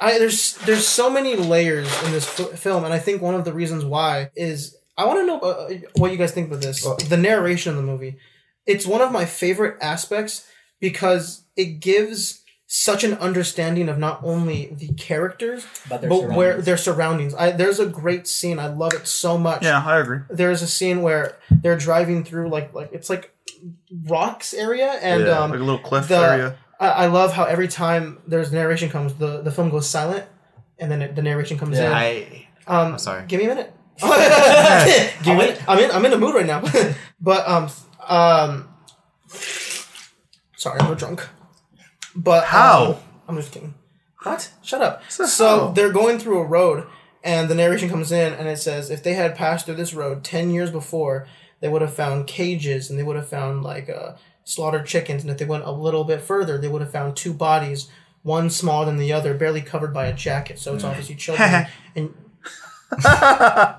[0.00, 3.44] I there's there's so many layers in this f- film and I think one of
[3.44, 6.82] the reasons why is I want to know uh, what you guys think of this
[7.08, 8.16] the narration of the movie.
[8.66, 10.48] It's one of my favorite aspects
[10.80, 16.60] because it gives such an understanding of not only the characters About their but where
[16.60, 17.34] their surroundings.
[17.34, 18.58] I there's a great scene.
[18.58, 19.62] I love it so much.
[19.62, 20.20] Yeah, I agree.
[20.28, 23.30] There's a scene where they're driving through like like it's like
[24.06, 26.56] rocks area and yeah, um like a little cliff the- area.
[26.80, 30.26] I, I love how every time there's narration comes the the film goes silent
[30.78, 31.90] and then it, the narration comes in.
[31.90, 32.46] I.
[32.66, 33.26] Um, I'm sorry.
[33.26, 33.72] Give me a minute.
[35.22, 35.64] give me a.
[35.68, 35.90] I'm in.
[35.90, 36.62] I'm in the mood right now.
[37.20, 37.70] but um
[38.06, 38.68] um.
[40.56, 41.26] Sorry, I'm a drunk.
[42.16, 42.92] But How?
[42.92, 42.96] um,
[43.28, 43.74] I'm just kidding.
[44.22, 44.50] What?
[44.62, 45.02] Shut up.
[45.08, 46.86] So So they're going through a road,
[47.22, 50.24] and the narration comes in, and it says if they had passed through this road
[50.24, 51.26] ten years before,
[51.60, 54.12] they would have found cages, and they would have found like uh,
[54.44, 57.32] slaughtered chickens, and if they went a little bit further, they would have found two
[57.32, 57.88] bodies,
[58.22, 60.58] one smaller than the other, barely covered by a jacket.
[60.58, 60.90] So it's mm.
[60.90, 62.14] obviously children, and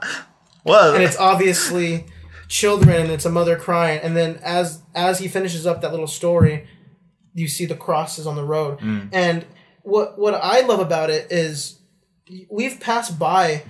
[0.63, 0.95] What?
[0.95, 2.05] and it's obviously
[2.47, 6.07] children and it's a mother crying and then as as he finishes up that little
[6.07, 6.67] story
[7.33, 9.09] you see the crosses on the road mm.
[9.11, 9.45] and
[9.81, 11.79] what what i love about it is
[12.49, 13.63] we've passed by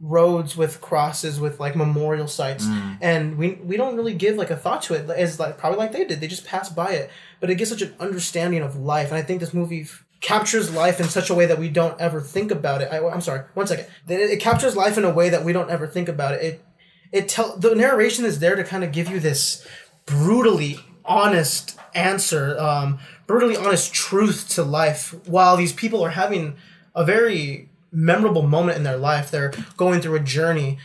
[0.00, 2.64] roads with crosses with like memorial sites.
[3.00, 5.92] And we we don't really give like a thought to it as like probably like
[5.92, 6.20] they did.
[6.20, 7.10] They just pass by it.
[7.40, 9.08] But it gives such an understanding of life.
[9.08, 12.00] And i think this movie f- captures life in such a way that we don't
[12.00, 12.92] ever think about it.
[12.92, 13.86] I, i'm sorry one second.
[14.08, 16.42] It, it captures life in a way that we don't ever think about it.
[16.42, 16.64] It
[17.10, 19.66] it tell the narration is there to kind of give you this
[20.06, 26.54] brutally honest answer um brutally honest truth to life while these people are having
[26.94, 29.30] a very memorable moment in their life.
[29.30, 30.78] They're going through a journey,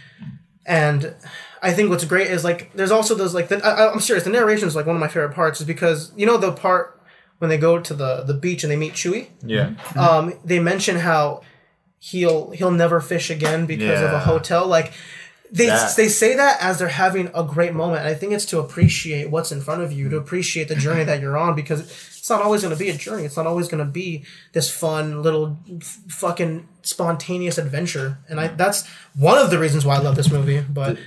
[0.66, 1.16] and
[1.62, 4.24] I think what's great is like there's also those like the, I, I'm serious.
[4.24, 7.02] The narration is like one of my favorite parts, is because you know the part
[7.40, 9.30] when they go to the the beach and they meet Chuy.
[9.46, 9.74] Yeah.
[9.98, 11.42] Um, they mention how
[12.00, 14.68] he'll he'll never fish again because of a hotel.
[14.68, 14.94] Like
[15.54, 18.00] they That- they say that as they're having a great moment.
[18.00, 21.04] And I think it's to appreciate what's in front of you, to appreciate the journey
[21.04, 23.24] that you're on, because it's not always going to be a journey.
[23.24, 28.18] It's not always going to be this fun little f- fucking spontaneous adventure.
[28.28, 30.62] And I that's one of the reasons why I love this movie.
[30.62, 30.98] But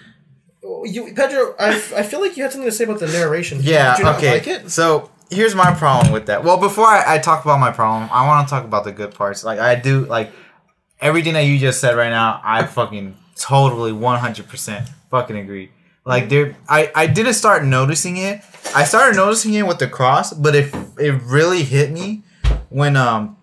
[0.84, 3.58] you, Pedro, I, I feel like you had something to say about the narration.
[3.60, 3.92] Yeah.
[3.92, 4.32] Did you not okay.
[4.32, 4.70] like it?
[4.70, 6.44] So here's my problem with that.
[6.44, 9.12] Well, before I, I talk about my problem, I want to talk about the good
[9.12, 9.42] parts.
[9.42, 10.30] Like I do, like
[11.00, 12.40] everything that you just said right now.
[12.44, 15.70] I fucking totally 100 percent fucking agree.
[16.04, 18.40] Like there, I I didn't start noticing it.
[18.74, 22.22] I started noticing it with the cross, but it it really hit me
[22.68, 23.36] when um.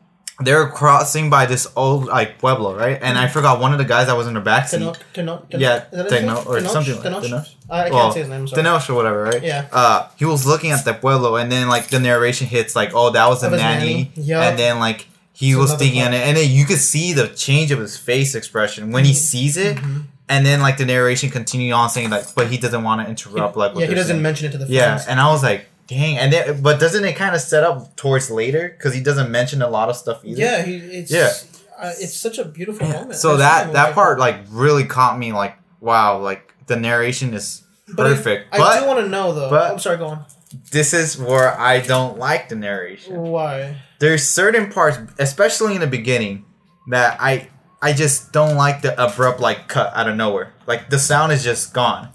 [0.43, 2.97] They were crossing by this old like pueblo, right?
[3.01, 4.79] And I forgot one of the guys that was in the backseat.
[4.79, 6.23] Tenoch, Tenoch, Tenoch, Yeah, is that his name?
[6.29, 6.69] Tenoch or Tenoch?
[6.71, 7.47] something like Tenoch?
[7.69, 8.47] I, I can't Well, say his name.
[8.47, 8.63] Sorry.
[8.63, 9.43] Tenoch or whatever, right?
[9.43, 9.67] Yeah.
[9.71, 13.11] Uh, he was looking at the pueblo, and then like the narration hits, like, oh,
[13.11, 14.11] that was a That was nanny, nanny.
[14.15, 14.43] Yup.
[14.43, 17.27] and then like he It's was thinking on it, and then you could see the
[17.29, 19.99] change of his face expression when he sees it, Mm-hmm.
[20.29, 23.57] and then like the narration continued on saying like, but he doesn't want to interrupt,
[23.57, 24.21] like, yeah, he doesn't saying.
[24.21, 25.07] mention it to the Yeah, fans.
[25.07, 28.29] and I was like, dang, and then but doesn't it kind of set up towards
[28.31, 30.39] later because he doesn't mention a lot of stuff either.
[30.41, 31.31] Yeah, he, it's Yeah.
[31.79, 33.15] Uh, it's such a beautiful moment.
[33.15, 38.05] So that that part like really caught me like wow like the narration is But
[38.07, 39.49] I- perfect I, but do want to know though.
[39.49, 40.25] but- I'm sorry, go on.
[40.71, 43.17] this is where I don't like the narration.
[43.17, 43.77] Why?
[44.03, 46.43] There's certain parts, especially in the beginning,
[46.89, 47.47] that I
[47.81, 50.53] I just don't like the abrupt like cut out of nowhere.
[50.67, 52.09] Like the sound is just gone.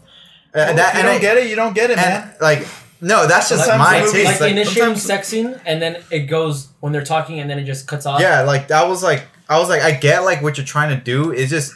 [0.54, 2.34] Uh, If that you and don't I, get it, you don't get it, man.
[2.42, 2.66] like
[3.00, 4.14] no, that's just my taste.
[4.26, 7.58] like Like, initial sometimes- sex scene, and then it goes when they're talking, and then
[7.58, 8.20] it just cuts off.
[8.20, 11.02] yeah, like that was like I was like I get like what you're trying to
[11.02, 11.30] do.
[11.32, 11.72] It just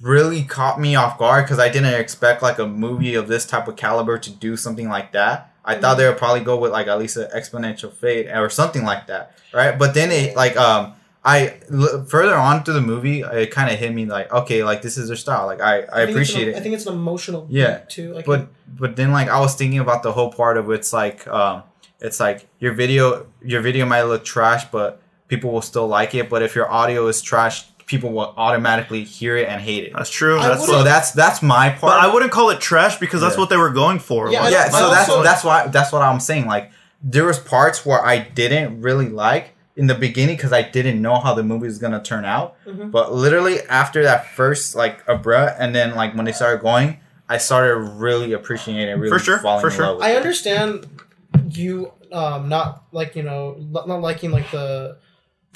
[0.00, 3.66] really caught me off guard because I didn't expect like a movie of this type
[3.68, 5.51] of caliber to do something like that.
[5.64, 8.84] I thought they would probably go with like at least an exponential fade or something
[8.84, 9.78] like that, right?
[9.78, 10.94] But then it like um
[11.24, 14.82] I l- further on through the movie, it kind of hit me like okay, like
[14.82, 15.46] this is their style.
[15.46, 18.12] Like I I, think it's an- appreciate I think it's an emotional Yeah, too.
[18.14, 21.26] Like, but but then like I was thinking about the whole part of it's like
[21.28, 21.62] um
[22.00, 26.28] it's like your video your video might look trash, but people will still like it.
[26.28, 29.92] But if your audio is trash, people will automatically hear it and hate it.
[29.94, 30.38] That's true.
[30.40, 31.80] That's So that's that's my part.
[31.92, 33.40] but I wouldn't call it trash because that's Yeah.
[33.40, 34.30] what they were going for.
[34.32, 36.46] Yeah, Like, yeah, so that's also- that's why that's what I'm saying.
[36.46, 36.70] Like
[37.04, 41.16] there was parts where I didn't really like in the beginning because I didn't know
[41.20, 42.54] how the movie was gonna turn out.
[42.66, 42.90] Mhm.
[42.90, 47.36] But literally after that first like abrupt and then like when they started going, I
[47.38, 48.96] started really appreciating it.
[48.98, 49.86] Really For sure, falling for in sure.
[49.86, 50.16] love with I it.
[50.16, 50.86] understand
[51.50, 54.96] you um not like you know not not liking like the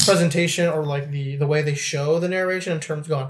[0.07, 3.29] presentation or like the the way they show the narration in terms going.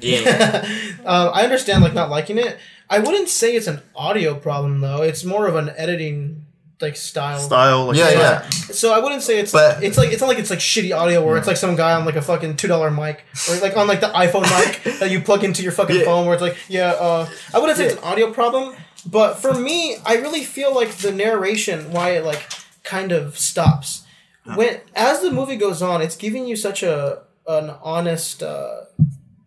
[0.00, 0.66] Yeah.
[1.04, 2.58] um, I understand like not liking it.
[2.90, 5.02] I wouldn't say it's an audio problem though.
[5.02, 6.46] It's more of an editing
[6.80, 7.38] like style.
[7.38, 7.86] Style.
[7.86, 8.20] Like, Yeah, style.
[8.20, 8.48] yeah.
[8.50, 11.24] So I wouldn't say it's But- it's like it's not like it's like shitty audio
[11.24, 13.86] where it's like some guy on like a fucking two dollar mic or like on
[13.86, 16.04] like the iPhone mic that you plug into your fucking Yeah.
[16.04, 18.74] phone where it's like yeah uh I wouldn't say it's an audio problem
[19.06, 22.42] but for me I really feel like the narration why it like
[22.82, 24.02] kind of stops
[24.44, 28.80] when as the movie goes on it's giving you such a an honest uh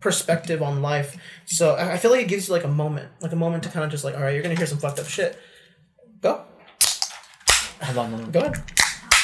[0.00, 3.32] perspective on life so I I feel like it gives you like a moment like
[3.32, 5.06] a moment to kind of just like all right you're gonna hear some fucked up
[5.06, 5.38] shit
[6.20, 6.42] go
[7.82, 8.30] Hold on.
[8.30, 8.54] Go ahead.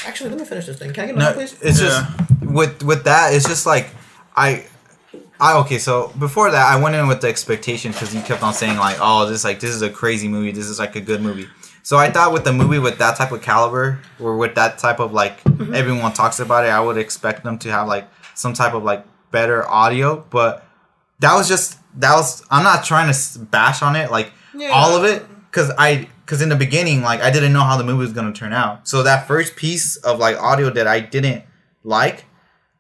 [0.07, 0.93] Actually, let me finish this thing.
[0.93, 1.57] Can I get No, another, please?
[1.63, 1.89] it's Yeah.
[1.89, 3.33] just with with that.
[3.33, 3.89] It's just like
[4.37, 4.67] I,
[5.41, 5.79] I okay.
[5.79, 8.99] So before that, I went in with the expectation because you kept on saying like,
[9.01, 10.53] oh, this like this is a crazy movie.
[10.53, 11.49] This is like a good movie.
[11.83, 15.01] So I thought with the movie with that type of caliber or with that type
[15.01, 15.75] of like mm-hmm.
[15.75, 19.05] everyone talks about it, I would expect them to have like some type of like
[19.31, 20.25] better audio.
[20.31, 20.64] But
[21.21, 22.45] that was just that was.
[22.51, 24.68] I'm not trying to bash on it like Yeah.
[24.71, 27.85] all of it because I because in the beginning like I didn't know how the
[27.85, 28.87] movie was gonna turn out.
[28.87, 31.45] So that first piece of like audio that I didn't
[31.85, 32.27] like,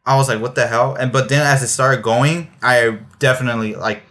[0.06, 0.94] I was like, what the hell?
[0.94, 4.02] And but then as it started going, I definitely like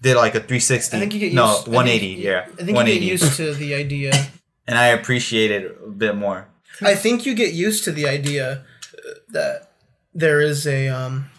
[0.00, 0.96] did like a 360.
[0.96, 1.36] I think you get used.
[1.36, 2.06] no I think 180.
[2.22, 4.12] yeah, I think you get used to the idea.
[4.68, 6.46] and I appreciate it a bit more.
[6.82, 9.72] I think you get used to the idea uh, that
[10.14, 11.30] there is a um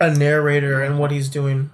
[0.00, 1.70] a narrator and what he's doing.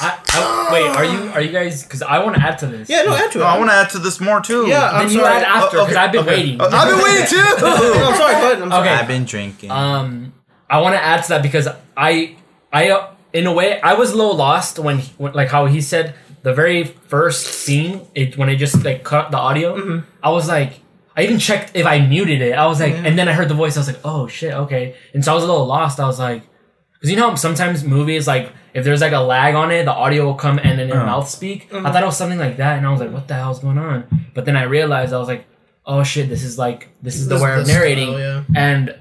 [0.00, 1.84] I, I, wait, are you are you guys?
[1.84, 2.88] Because I want to add to this.
[2.88, 3.42] Yeah, no, add to it.
[3.42, 4.66] Oh, I want to add to this more too.
[4.66, 5.36] Yeah, I'm Then you sorry.
[5.36, 6.30] add after Oh, because okay, I've been okay.
[6.36, 6.60] waiting.
[6.60, 7.36] Uh, I've been waiting too.
[7.36, 8.32] No, I'm sorry.
[8.34, 8.62] Go ahead.
[8.62, 8.88] I'm sorry.
[8.88, 8.94] Okay.
[8.94, 9.70] I've been drinking.
[9.70, 10.32] Um,
[10.68, 12.36] I want to add to that because I,
[12.72, 15.66] I, uh, in a way, I was a little lost when, he, when like how
[15.66, 19.68] he said the very first scene, it when it just like cut the audio.
[19.76, 19.98] Mm-hmm.
[20.22, 20.72] I was like,
[21.16, 22.52] I even checked if I muted it.
[22.52, 23.76] I was like, and then I heard the voice.
[23.76, 24.94] I was like, oh shit, okay.
[25.14, 25.98] And so I was a little lost.
[26.00, 26.42] I was like,
[26.94, 30.24] because you know sometimes movies like if there's like a lag on it, the audio
[30.26, 31.06] will come and then in Uh.
[31.06, 31.72] mouth speak.
[31.72, 33.78] I thought it was something like that, and I was like, what the hell's going
[33.78, 33.98] on?
[34.34, 35.44] But then I realized I was like,
[35.86, 38.44] oh shit, this is like this is the This- way of this narrating, style, yeah.
[38.56, 38.94] and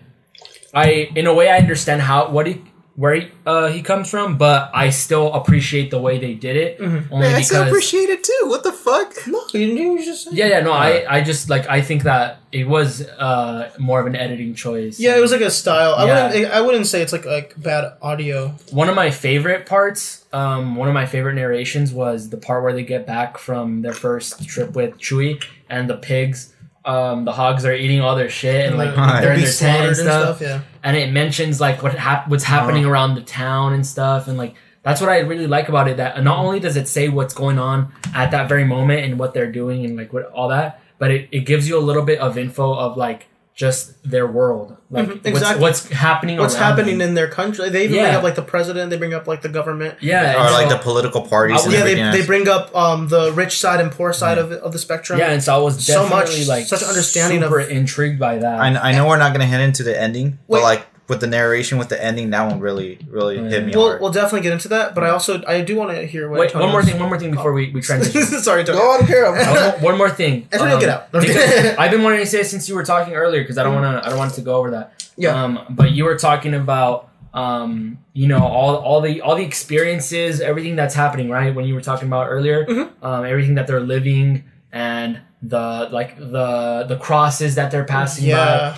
[0.74, 2.62] I in a way I understand how what he
[2.96, 6.80] where he, uh, he comes from, but I still appreciate the way they did it.
[6.80, 8.42] Only Man, I still appreciate it too.
[8.44, 9.16] What the fuck?
[9.26, 12.42] No, you, you just said yeah, yeah, no, I I just like I think that
[12.52, 15.00] it was uh more of an editing choice.
[15.00, 15.96] Yeah, it was like a style.
[15.96, 16.52] I wouldn't.
[16.54, 18.50] I wouldn't say it's like like bad audio.
[18.72, 22.74] one of my favorite parts, um, one of my favorite narrations was the part where
[22.74, 26.53] they get back from their first trip with Chuy and the pigs.
[26.86, 29.88] Um, the hogs are eating all their shit and like Uh, they're in their tent
[29.88, 30.42] and slaughtered stuff.
[30.42, 30.62] Yeah.
[30.84, 34.56] And it mentions like what hap- what's happening around the town and stuff, and like
[34.82, 35.96] that's what I really like about it.
[35.98, 39.34] That not only does it say what's going on at that very moment and what
[39.34, 42.20] they're doing and like what all that, but it, it gives you a little bit
[42.20, 45.62] of info of like just their world, like Mhm, exactly.
[45.62, 46.38] what's, what's happening.
[46.40, 47.10] What's happening them.
[47.10, 47.70] in their country?
[47.70, 48.90] They even bring up like the president.
[48.90, 49.98] They bring up like the government.
[50.02, 52.12] yeah, Or and like so- the political parties I was- Yeah, they, everything.
[52.22, 55.20] they bring up um the rich side and poor side of, of the spectrum.
[55.20, 58.60] Yeah, and so I was So much- like such an understanding of- intrigued by that.
[58.60, 60.60] I, I know we're not gonna head into the ending, Wait.
[60.60, 63.88] but like with the narration with the ending, that one really, really hit me We'll,
[63.90, 64.02] hard.
[64.02, 66.40] we'll definitely get into that, but I also I do want to hear what.
[66.40, 68.22] Wait, one more thing, one more thing before we, we transition.
[68.42, 68.78] Sorry, Tony.
[68.80, 69.34] Go on, Carol.
[69.38, 70.48] Uh, one- one more thing.
[70.52, 71.08] Antonio, get out.
[71.80, 73.86] I've been wanting to say it since you were talking earlier because I don't want
[74.02, 74.06] to.
[74.06, 75.12] I don't want to go over that.
[75.18, 75.42] Yeah.
[75.44, 80.42] Um, but you were talking about um, you know, all all the all the experiences,
[80.42, 81.54] everything that's happening, right?
[81.54, 83.06] When you were talking about earlier, Mm-hmm.
[83.06, 88.30] um, everything that they're living and the like the the crosses that they're passing by.
[88.32, 88.78] Yeah.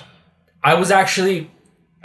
[0.63, 1.51] I was actually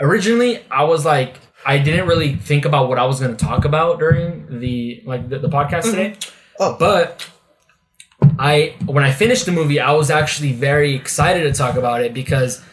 [0.01, 1.35] originally I was like
[1.65, 5.29] I didn't really think about what I was going to talk about during the like
[5.29, 6.15] the, the podcast today.
[6.59, 6.75] Oh.
[6.77, 7.27] but
[8.39, 12.13] I when I finished the movie, I was actually very excited to talk about it
[12.13, 12.63] because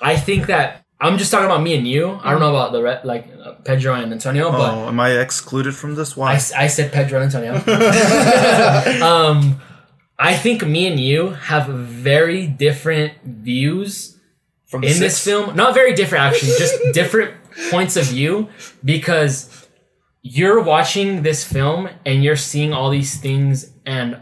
[0.00, 2.18] I think that I'm just talking about me and you.
[2.22, 5.10] I don't know about the re- like uh, Pedro and Antonio, but Oh, am I
[5.18, 6.16] excluded from this?
[6.16, 6.28] One?
[6.28, 6.36] I, Why?
[6.36, 7.54] s- I said Pedro and Antonio.
[9.04, 9.60] um,
[10.18, 14.16] I think me and you have very different views
[14.72, 15.54] From in this film.
[15.54, 17.34] Not very different, actually, just different
[17.70, 18.48] points of view
[18.84, 19.68] because
[20.22, 24.18] you're watching this film and you're seeing all these things and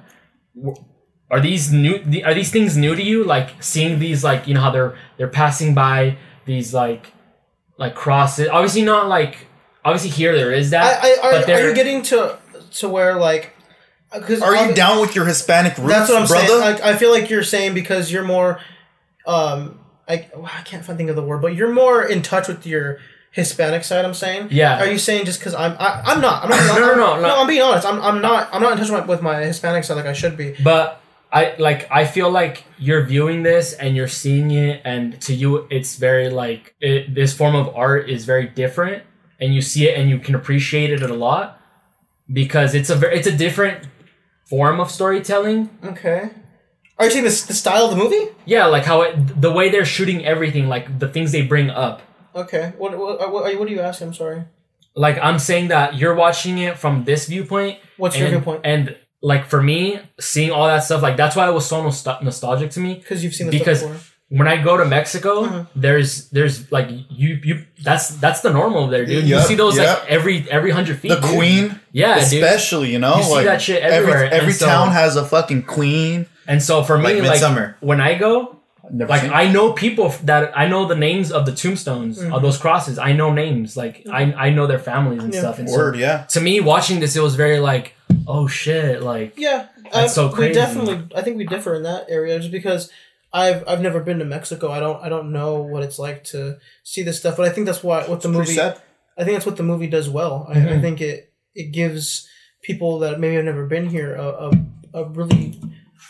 [1.30, 4.60] are these new are these things new to you like seeing these like you know
[4.60, 7.12] how they're they're passing by these like
[7.78, 9.46] like crosses obviously not like
[9.84, 12.36] obviously here there is that I, I, are, are they're you getting to
[12.72, 13.52] to where like?
[14.12, 16.46] Because Are you down with your Hispanic roots, That's what I'm brother?
[16.46, 16.60] saying.
[16.60, 18.60] Like, I feel like you're saying because you're more,
[19.24, 19.78] um,
[20.10, 22.98] I I can't think of the word, but you're more in touch with your
[23.30, 24.04] Hispanic side.
[24.04, 24.48] I'm saying.
[24.50, 24.80] Yeah.
[24.80, 27.22] Are you saying just because I'm I, I'm not I'm not No, no, no, I'm,
[27.22, 27.40] no.
[27.40, 27.86] I'm being honest.
[27.86, 30.12] I'm, I'm not I'm not in touch with my, with my Hispanic side like I
[30.12, 30.56] should be.
[30.62, 31.00] But
[31.32, 35.68] I like I feel like you're viewing this and you're seeing it, and to you,
[35.70, 39.04] it's very like it, this form of art is very different,
[39.38, 41.60] and you see it and you can appreciate it a lot
[42.32, 43.86] because it's a very it's a different
[44.44, 45.70] form of storytelling.
[45.84, 46.30] Okay.
[47.00, 48.28] Are you saying this the style of the movie?
[48.44, 52.02] Yeah, like how it the way they're shooting everything, like the things they bring up.
[52.36, 52.74] Okay.
[52.78, 54.08] What what what, what are you asking?
[54.08, 54.44] I'm sorry.
[54.94, 57.78] Like I'm saying that you're watching it from this viewpoint.
[57.96, 58.60] What's your viewpoint?
[58.64, 62.22] And like for me, seeing all that stuff, like that's why it was so nostal-
[62.22, 62.94] nostalgic to me.
[62.94, 64.38] Because you've seen this because stuff before.
[64.38, 65.64] when I go to Mexico, Uh-huh.
[65.74, 69.24] there's there's like you you that's that's the normal there, dude.
[69.24, 70.00] you see those yep.
[70.00, 71.08] like every every hundred feet.
[71.10, 71.30] the dude.
[71.36, 72.24] queen, yeah, dude.
[72.42, 75.16] especially, you know, You see like that shit every everywhere, every and so- town has
[75.16, 76.26] a fucking queen.
[76.50, 78.56] And so for me, Like like, when I go,
[78.92, 82.32] Never like I know people that I know the names of the tombstones Mm-hmm.
[82.34, 82.98] of those crosses.
[82.98, 85.40] I know names, like I I know their families and Yeah.
[85.42, 85.56] stuff.
[85.60, 86.16] And word, so yeah.
[86.34, 87.94] to me, watching this, it was very like,
[88.26, 89.60] oh shit, like Yeah,
[89.92, 90.54] That's I, so We crazy.
[90.62, 92.90] definitely, I think we differ in that area, just because
[93.32, 94.66] I've I've never been to Mexico.
[94.72, 96.40] I don't I don't know what it's like to
[96.82, 97.36] see this stuff.
[97.36, 98.54] But I think that's why what the Pretty movie.
[98.54, 98.74] sad.
[99.16, 100.34] I think that's what the movie does well.
[100.48, 100.80] I, I Mhm.
[100.84, 102.26] think it it gives
[102.68, 104.50] people that maybe have never been here a, a,
[105.00, 105.60] a really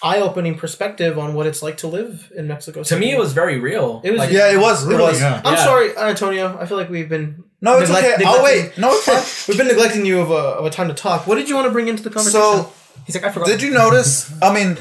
[0.02, 2.82] eye opening perspective on what it's like to live in Mexico.
[2.82, 4.00] to me, it was very real.
[4.04, 4.84] It was- Like, Yeah, it was.
[4.84, 5.02] It Really?
[5.02, 5.20] was.
[5.20, 5.42] Yeah.
[5.44, 5.64] I'm Yeah.
[5.64, 6.56] sorry, Antonio.
[6.60, 8.24] I feel like we've been No, it's Neglect- okay.
[8.24, 8.78] I'll wait.
[8.78, 9.48] No, it's fine.
[9.48, 11.26] we've been neglecting you of a, of a time to talk.
[11.26, 12.40] What did you want to bring into the conversation?
[12.40, 12.72] So,
[13.04, 13.48] he's like, I forgot.
[13.48, 14.32] did you notice?
[14.40, 14.78] I mean,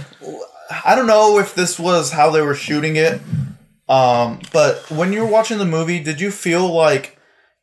[0.85, 3.19] I don't know if this was how they were shooting it,
[3.89, 7.17] um, but when you were watching the movie, did you feel like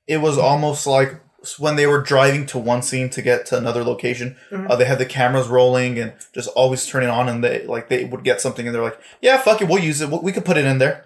[0.07, 1.15] it was almost like
[1.59, 4.99] when they were driving to one scene to get to another location, uh, they had
[4.99, 8.67] the cameras rolling and just always turning on, and they like they would get something,
[8.67, 10.11] and they're like, "Yeah, fuck it, we'll use it.
[10.11, 11.05] We could put it in there."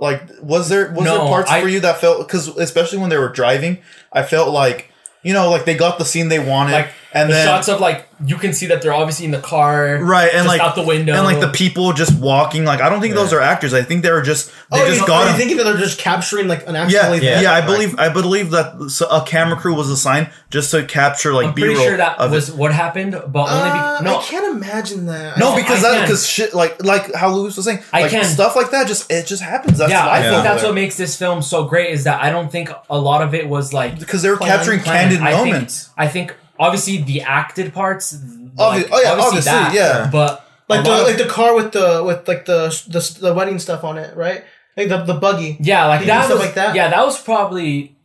[0.00, 3.18] Like, was there was there parts I- for you that felt because especially when they
[3.18, 3.78] were driving,
[4.12, 4.90] I felt like
[5.22, 7.80] you know like they got the scene they wanted, Like- and the then shots of
[7.80, 10.74] like you can see that they're obviously in the car, right and just like out
[10.74, 12.64] the window, and like the people just walking.
[12.64, 13.72] Like I don't think those are actors.
[13.72, 15.38] I think they're just they oh, just you, got are you him.
[15.38, 17.42] thinking that they're just capturing like an actual Yeah, event?
[17.42, 17.66] yeah, I Right.
[17.66, 21.62] believe I believe that a camera crew was assigned just to capture like I'm B
[21.62, 22.56] pretty sure that of was it.
[22.56, 24.18] what happened, but only Uh, be- no.
[24.18, 25.38] I can't imagine that.
[25.38, 28.24] No, because I that because shit like like how Luis was saying, I like can.
[28.24, 29.78] stuff like that just it just happens.
[29.78, 32.30] That's yeah, I think over that's what makes this film so great is that I
[32.30, 35.12] don't think a lot of it was like because they were capturing planned.
[35.12, 35.90] candid I think- moments.
[35.96, 38.14] I think obviously the acted parts.
[38.14, 40.08] Obvi- oh, yeah, obviously, yeah.
[40.10, 43.58] But like the of- like the car with the with like the the, the wedding
[43.58, 44.44] stuff on it, right?
[44.76, 46.74] Like the the buggy yeah, like that stuff was, like that?
[46.74, 47.96] Yeah, that was probably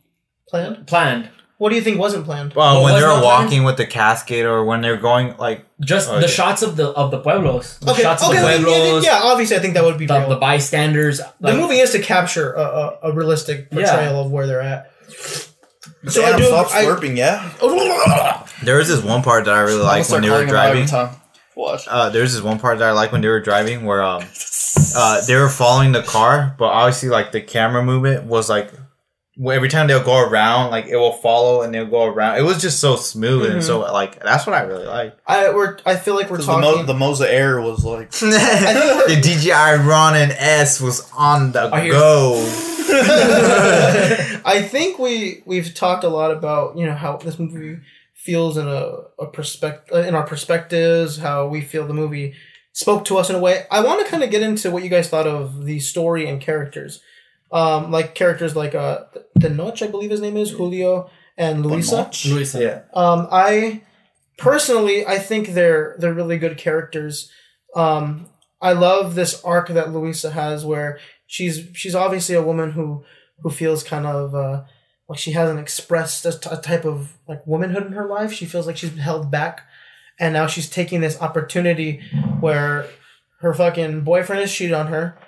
[0.48, 0.86] planned.
[0.86, 1.30] planned.
[1.58, 2.52] What do you think wasn't planned?
[2.52, 3.44] Well, What when they're not planned?
[3.44, 6.26] walking with the casket or when they're going like Just Oh, the yeah.
[6.26, 9.20] shots of the of the pueblos, the Okay, shots of okay, the yeah, pueblos, yeah,
[9.22, 10.28] obviously, I think that would be the, real.
[10.30, 11.20] the bystanders.
[11.40, 13.86] the movie is to capture a, a, a realistic Yeah.
[13.86, 14.90] portrayal of where they're at.
[16.08, 16.44] So Damn, I do.
[16.44, 17.52] stop I, slurping, yeah.
[18.62, 20.86] there was this one part that I really liked when they were driving.
[21.56, 21.86] Watch.
[21.88, 24.24] Uh, there's this one part that I like when they were driving where um
[24.96, 28.72] uh they were following the car, but obviously like the camera movement was like
[29.50, 32.38] every time they'll go around, like it will follow and they'll go around.
[32.38, 35.16] It was just so smooth and so like that's what I really like.
[35.28, 36.62] I we're I feel like we're The, talking.
[36.62, 41.92] Mo- the Moza Air was like the DJI Ronin S was on the I hear-
[41.92, 42.73] go.
[44.44, 47.80] I think we we've talked a lot about you know how this movie
[48.14, 52.34] feels in a, a perspective in our perspectives, how we feel the movie
[52.72, 53.66] spoke to us in a way.
[53.70, 56.40] I want to kind of get into what you guys thought of the story and
[56.40, 57.00] characters,
[57.52, 59.04] um, like characters like uh,
[59.38, 62.10] Tenoch, I believe his name is Julio and Luisa.
[62.26, 62.62] Luisa.
[62.62, 62.80] Yeah.
[62.92, 63.82] Um, I
[64.38, 67.30] personally, I think they're they're really good characters.
[67.74, 68.28] Um,
[68.60, 73.04] I love this arc that Luisa has, where she's she's obviously a woman who
[73.42, 74.64] who feels kind of uh,
[75.08, 78.32] like she hasn't expressed a, t- a type of like womanhood in her life.
[78.32, 79.62] She feels like she's been held back,
[80.18, 82.00] and now she's taking this opportunity
[82.40, 82.86] where
[83.40, 85.18] her fucking boyfriend is cheating on her.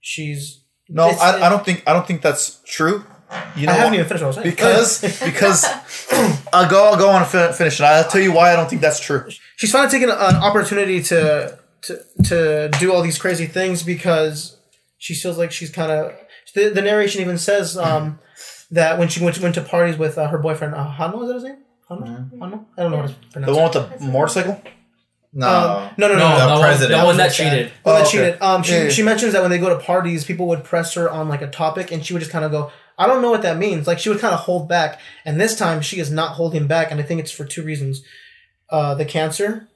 [0.00, 1.08] She's no.
[1.08, 3.04] I, I don't think I don't think that's true.
[3.56, 3.94] You know I haven't why?
[3.96, 5.66] even finished what I was saying because because
[6.52, 7.84] I'll go I'll go on and finish it.
[7.84, 9.28] I'll tell you why I don't think that's true.
[9.56, 14.57] she's finally taking an opportunity to to to do all these crazy things because
[14.98, 16.12] she feels like she's kind of
[16.54, 18.18] the, the narration even says um
[18.70, 21.28] that when she went to, went to parties with uh, her boyfriend uh, Hano is
[21.28, 21.56] that his name
[21.88, 24.60] Hano Hano I don't know what it's The one with the motorcycle.
[25.32, 25.46] No.
[25.46, 27.00] um, no no no No, no, The the, one, president.
[27.00, 27.50] the one that was sad.
[27.52, 27.72] cheated.
[27.84, 28.16] Well, Oh, that okay.
[28.16, 28.42] cheated.
[28.42, 28.88] Um, she, Yeah, yeah.
[28.90, 31.48] she mentions that when they go to parties, people would press her on like a
[31.48, 33.98] topic, and she would just kind of go, "I don't know what that means." Like
[33.98, 36.98] she would kind of hold back, and this time she is not holding back, and
[36.98, 38.02] I think it's for two reasons:
[38.70, 39.68] uh, the cancer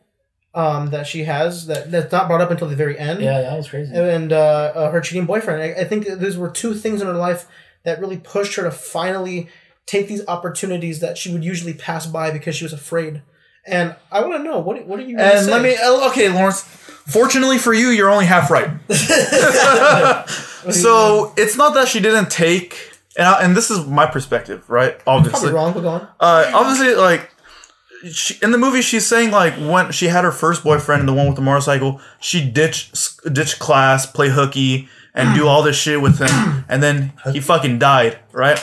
[0.54, 3.56] um, that she has that that's not brought up until the very end, Yeah, that
[3.56, 3.92] was crazy.
[3.94, 5.62] and uh, uh, her cheating boyfriend.
[5.62, 7.46] I, I think that those were two things in her life
[7.84, 9.48] that really pushed her to finally
[9.86, 13.22] take these opportunities that she would usually pass by because she was afraid.
[13.66, 15.16] And I want to know what what are you?
[15.16, 16.62] gonna And let me uh, okay, Lawrence.
[16.62, 18.70] Fortunately for you, you're only half right.
[20.70, 24.98] so it's not that she didn't take, and I, and this is my perspective, right?
[25.00, 26.08] Probably Obviously, wrong, but go on.
[26.20, 27.31] uh, obviously, like
[28.10, 31.26] she, in the movie, she's saying like when she had her first boyfriend, the one
[31.26, 36.18] with the motorcycle, she ditched ditched class, play hooky, and do all this shit with
[36.18, 38.58] him, and then he fucking died, right?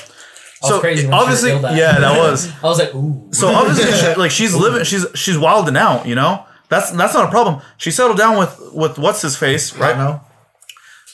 [0.62, 0.78] so
[1.14, 1.76] obviously, that.
[1.78, 2.52] yeah, that was.
[2.64, 3.30] I was like, ooh.
[3.32, 6.06] So obviously, she, like she's living, she's she's wilding out.
[6.06, 7.62] You know, that's that's not a problem.
[7.78, 9.96] She settled down with with what's his face, right?
[9.96, 10.26] now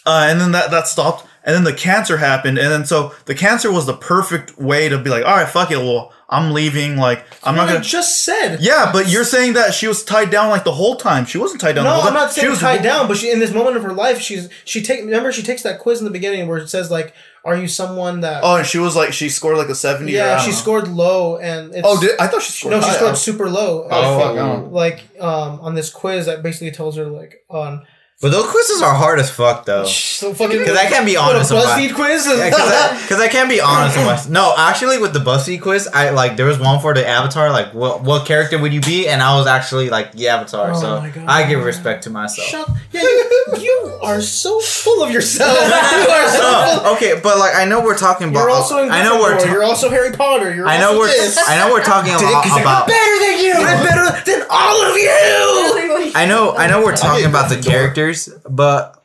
[0.05, 3.35] Uh, and then that that stopped, and then the cancer happened, and then so the
[3.35, 6.97] cancer was the perfect way to be like, all right, fuck it, well, I'm leaving.
[6.97, 7.81] Like I'm not gonna.
[7.81, 8.59] just said.
[8.59, 11.25] Yeah, but you're saying that she was tied down like the whole time.
[11.25, 11.83] She wasn't tied down.
[11.83, 13.77] the No, whole I'm not saying she was tied down, but she in this moment
[13.77, 16.57] of her life, she's she take remember she takes that quiz in the beginning where
[16.57, 19.69] it says like, "Are you someone that?" Oh, and she was like, she scored like
[19.69, 20.13] a seventy.
[20.13, 20.55] yeah, don't she know.
[20.55, 22.71] scored low, and it's, Oh, did I thought she scored?
[22.71, 23.88] no, she scored Oh, super low.
[23.91, 24.69] Oh, fuck, I don't know.
[24.69, 27.85] like um on this quiz that basically tells her like on
[28.21, 29.84] But those quizzes are hard as fuck though.
[29.84, 32.23] so fucking Because I can't be honest with my- BuzzFeed quiz.
[32.23, 34.30] Because I, can't be honest with myself.
[34.30, 37.51] No, actually, with the BuzzFeed quiz, I like there was one for the Avatar.
[37.51, 39.10] Like, what what character would you be?
[39.10, 40.71] And I was actually like the Avatar.
[40.71, 41.25] Oh so my God.
[41.28, 42.47] I give respect to myself.
[42.47, 45.51] Shut, yeah, you, you are so full of yourself.
[45.60, 46.93] you are so full.
[46.95, 48.39] Okay, but like I know we're talking about.
[48.39, 49.38] You're also in I know we're.
[49.38, 50.56] Ta- you're also Harry Potter.
[50.56, 51.08] You're I know we're.
[51.08, 51.38] this.
[51.45, 52.45] I know we're talking about.
[52.62, 53.54] about better than you.
[53.58, 56.12] I'm better than all of you.
[56.15, 56.56] I know.
[56.56, 58.04] I know we're talking about the Gryffindor.
[58.13, 59.01] Characters, but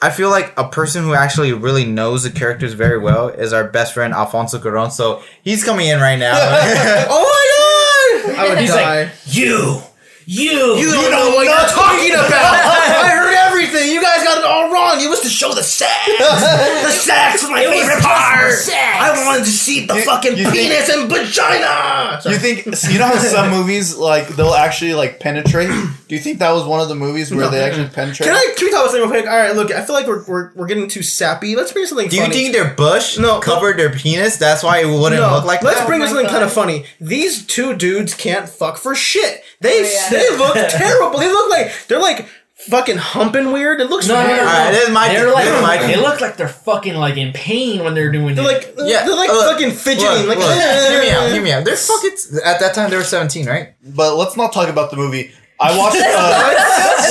[0.00, 3.64] I feel like a person who actually really knows the characters very well is our
[3.68, 4.90] best friend Alfonso Cuarón.
[4.90, 6.34] So he's coming in right now.
[7.08, 7.22] Oh
[8.24, 8.38] my god!
[8.38, 9.02] I would He's die.
[9.04, 9.80] like, you,
[10.26, 12.30] you, You don't know what you're talking about.
[12.32, 13.90] I heard everything.
[13.90, 14.11] You guys got
[14.42, 15.00] it all wrong.
[15.00, 15.90] it was to show the sex.
[16.18, 18.52] the sex was my favorite part.
[18.72, 22.20] I wanted to see the You- fucking you think- penis and vagina.
[22.26, 25.68] You think you know how some movies like they'll actually like penetrate?
[25.68, 27.50] Do you think that was one of the movies where No.
[27.50, 28.26] they actually penetrate?
[28.28, 29.30] Can I can we talk about something real quick?
[29.30, 31.56] All right, look, I feel like we're, we're, we're getting too sappy.
[31.56, 32.34] Let's bring something Do you funny.
[32.34, 33.40] think their bush No.
[33.40, 34.36] covered their penis?
[34.36, 35.86] That's why it wouldn't no, look like let's that.
[35.88, 36.32] bring Oh something God.
[36.32, 36.84] kind of funny.
[37.00, 39.42] These two dudes can't fuck for shit.
[39.60, 40.10] They Oh, yeah.
[40.10, 41.18] they look terrible.
[41.18, 42.26] They look like they're like
[42.68, 43.80] fucking humping weird.
[43.80, 44.36] It looks No, no, weird.
[44.38, 44.48] no, no.
[44.50, 46.02] Alright, this is my They're thing, like, this my they thing.
[46.02, 48.76] look like they're fucking like in pain when they're doing They're it.
[48.78, 50.26] like Yeah, they're like look, fucking fidgeting.
[50.26, 51.30] Look, like look, hear me out.
[51.32, 51.64] Hear me out.
[51.64, 52.16] They're fucking.
[52.44, 53.74] At that time, they were seventeen, right?
[53.84, 55.32] but let's not talk about the movie.
[55.60, 55.96] I watched.
[55.96, 56.02] Uh,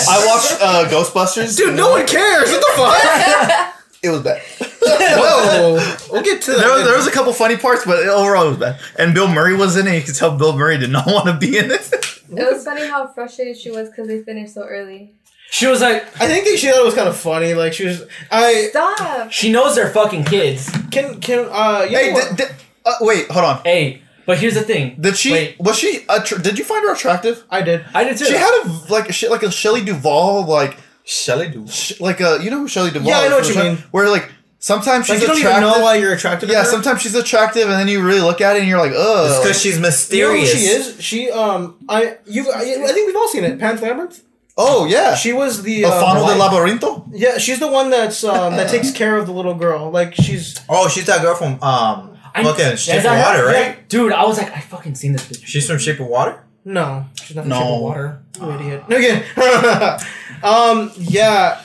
[0.10, 1.56] I watched uh, Ghostbusters.
[1.58, 2.50] Dude, no one cares.
[2.52, 3.76] What the fuck?
[4.04, 4.42] It was bad.
[4.82, 5.74] Whoa,
[6.12, 6.58] we'll get to that.
[6.60, 8.80] There was, there was a couple funny parts, but overall it was bad.
[8.98, 9.96] And Bill Murray was in it.
[9.96, 11.88] You could tell Bill Murray did not want to be in it.
[11.94, 15.14] It was funny how frustrated she was because they finished so early.
[15.54, 17.54] She was like, I think that she thought it was kind of funny.
[17.54, 18.04] Like she was.
[18.32, 19.32] I Stop.
[19.32, 20.70] she knows they're fucking kids.
[20.92, 21.86] can can uh.
[21.90, 22.38] You hey, know what?
[22.38, 23.62] did, did, uh, wait, hold on.
[23.64, 24.96] Hey, but here's the thing.
[25.00, 25.32] Did she?
[25.34, 25.60] Wait.
[25.60, 26.06] Was she?
[26.08, 27.44] Attra- did you find her attractive?
[27.50, 27.84] I did.
[27.94, 28.26] I did too.
[28.26, 31.68] She had a like a shit like a Shelley Duvall like Shelley do.
[31.68, 33.10] sh- like a you know who Shelley Duvall?
[33.10, 33.74] Yeah, I is know what from you the show?
[33.82, 33.84] mean.
[33.92, 35.64] Where like sometimes she's Like you don't attractive.
[35.64, 36.46] even know why you're attracted.
[36.48, 36.66] to yeah, her.
[36.70, 39.44] sometimes she's attractive, and then you really look at it and you're like, It's ugh.
[39.44, 39.88] because she's You know
[40.30, 40.52] who mysterious.
[40.54, 41.02] she is?
[41.04, 43.60] She um I you I, I think we've all seen it.
[43.60, 44.24] Pan's Labyrinth.
[44.58, 47.08] Oh yeah, She was the Alfano uh, de Labyrinto.
[47.14, 49.90] Yeah, she's the one that's um that takes care of the little girl.
[49.92, 53.46] Like she's Oh, she's that girl from um I- fucking is Shape of that her?
[53.46, 53.68] Water, Yeah.
[53.68, 53.90] right?
[53.90, 55.44] Dude, I was like, I fucking seen this bitch.
[55.46, 56.42] She's from Shape of Water.
[56.64, 57.60] no, she's not from No.
[57.60, 58.24] Shape of Water.
[58.40, 58.84] You idiot.
[58.90, 59.24] No, again.
[60.44, 61.62] um, yeah,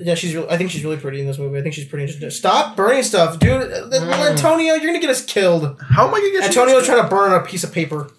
[0.00, 0.14] yeah.
[0.14, 0.34] She's.
[0.34, 1.58] Real, I think she's really pretty in this movie.
[1.58, 2.28] I think she's pretty interesting.
[2.30, 3.70] Stop burning stuff, dude.
[3.72, 3.96] Uh,
[4.28, 5.80] Antonio, you're gonna get us killed.
[5.80, 8.10] How am I gonna get you- Antonio's trying to burn a piece of paper.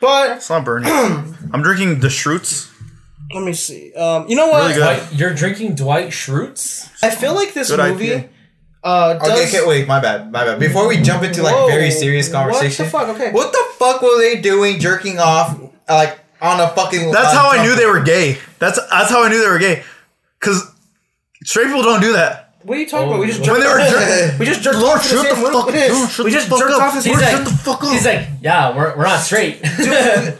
[0.00, 0.88] But It's not burning.
[1.52, 2.70] I'm drinking the Schrutes.
[3.32, 3.92] Let me see.
[3.94, 4.62] Um, you know what?
[4.62, 4.80] Really good.
[4.80, 6.90] Dwight, you're drinking Dwight Schrutes?
[7.02, 8.08] I feel like this Good movie.
[8.08, 8.28] IPA.
[8.82, 10.58] Uh, does, Okay, okay, wait, my bad, my bad.
[10.58, 13.16] Before we jump into like Whoa, very serious conversation, What the fuck?
[13.16, 13.32] Okay.
[13.32, 17.10] what the fuck were they doing jerking off like on a fucking?
[17.10, 18.38] That's uh, how I knew they were gay.
[18.60, 19.82] That's that's how I knew they were gay.
[20.40, 20.72] Cause
[21.44, 22.47] straight people don't do that.
[22.64, 23.20] What are you talking about?
[23.20, 23.44] We just Oh.
[23.44, 23.90] jerked When they were off.
[23.90, 25.66] jerking, we just jerked Lord, off in shut the the fuck up.
[25.72, 26.82] Dude, we just jerked up.
[26.82, 27.90] off in the He's same like, shut the fuck up.
[27.92, 29.62] He's like, yeah, we're, we're not straight.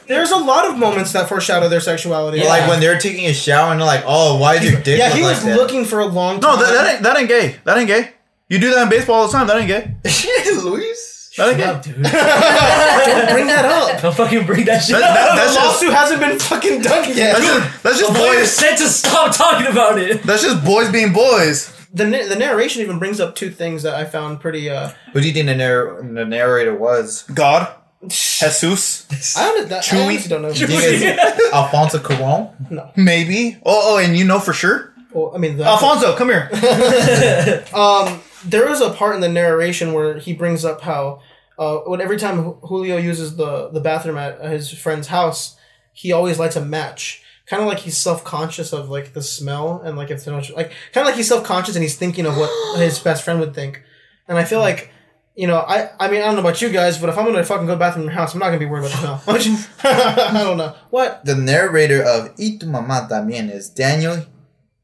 [0.09, 2.39] There's a lot of moments that foreshadow their sexuality.
[2.41, 2.49] Yeah.
[2.49, 5.07] Like when they're taking a shower and they're like, "Oh, why is your dick?" yeah,
[5.09, 5.57] look he like was that?
[5.57, 6.59] looking for a long time.
[6.59, 7.57] no, that, that ain't that ain't gay.
[7.65, 8.11] That ain't gay.
[8.49, 9.47] You do that in baseball all the time.
[9.47, 9.95] That ain't gay.
[10.65, 11.31] Luis.
[11.37, 11.65] That ain't Shut gay.
[11.65, 12.03] up, dude.
[12.03, 14.03] Don't bring that up.
[14.03, 15.15] Don't fucking bring that shit That- up.
[15.15, 17.37] that- the just lawsuit hasn't been fucking done yet.
[17.37, 18.51] that's just, that's just The boys.
[18.51, 20.23] said to stop talking about it.
[20.25, 21.73] That's just boys being boys.
[21.93, 24.69] The the narration even brings up two things that I found pretty.
[24.71, 27.23] uh Who do you think the, narr- the narrator was?
[27.35, 27.67] God,
[28.09, 29.69] Jesus, I don't.
[29.69, 30.05] That, I Chuy?
[30.07, 30.53] honestly don't know.
[30.53, 32.71] Do you think it's Alfonso Cuarón?
[32.71, 32.91] No.
[32.97, 33.57] maybe.
[33.65, 34.93] Oh, oh, and you know for sure.
[35.13, 36.51] Well, I mean, the, Alfonso, come here.
[37.75, 41.21] Um, there is a part in the narration where he brings up how
[41.59, 45.57] uh, when every time Ju- Julio uses the the bathroom at his friend's house,
[45.93, 47.23] he always lights a match.
[47.49, 50.51] Kind of like he's self conscious of like the smell and like if so much
[50.53, 53.41] like kind of like he's self conscious and he's thinking of what his best friend
[53.41, 53.83] would think.
[54.29, 54.91] And I feel like
[55.35, 57.43] you know I I mean I don't know about you guys, but if I'm gonna
[57.45, 59.41] fucking go to the bathroom in your house, I'm not gonna be worried about the
[59.41, 59.65] smell.
[59.85, 64.27] I don't know what The narrator of Y tu mamá también is Daniel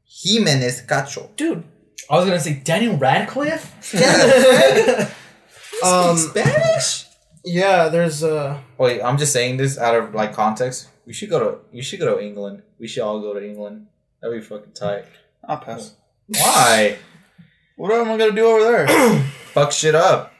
[0.07, 1.29] Jimenez Cacho.
[1.35, 1.63] dude.
[2.09, 3.73] I was gonna say Daniel Radcliffe.
[5.83, 7.05] Um, Spanish?
[7.43, 8.57] yeah, there's uh.
[8.77, 10.87] Wait, I'm just saying this out of like context.
[11.05, 12.63] We should go to you should go to England.
[12.79, 13.87] We should all go to England.
[14.21, 15.05] That'd be fucking tight.
[15.47, 15.95] I'll pass.
[16.27, 16.97] Why?
[17.77, 19.19] What am I gonna do over there?
[19.53, 20.31] Fuck shit up.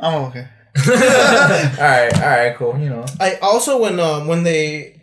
[0.00, 0.48] I'm okay.
[0.88, 3.04] Alright, alright, cool, you know.
[3.20, 5.02] I also when um when they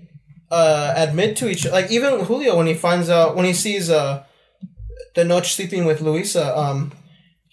[0.50, 4.24] uh admit to each like even Julio when he finds out when he sees uh
[5.14, 6.92] Tenoch sleeping with Luisa um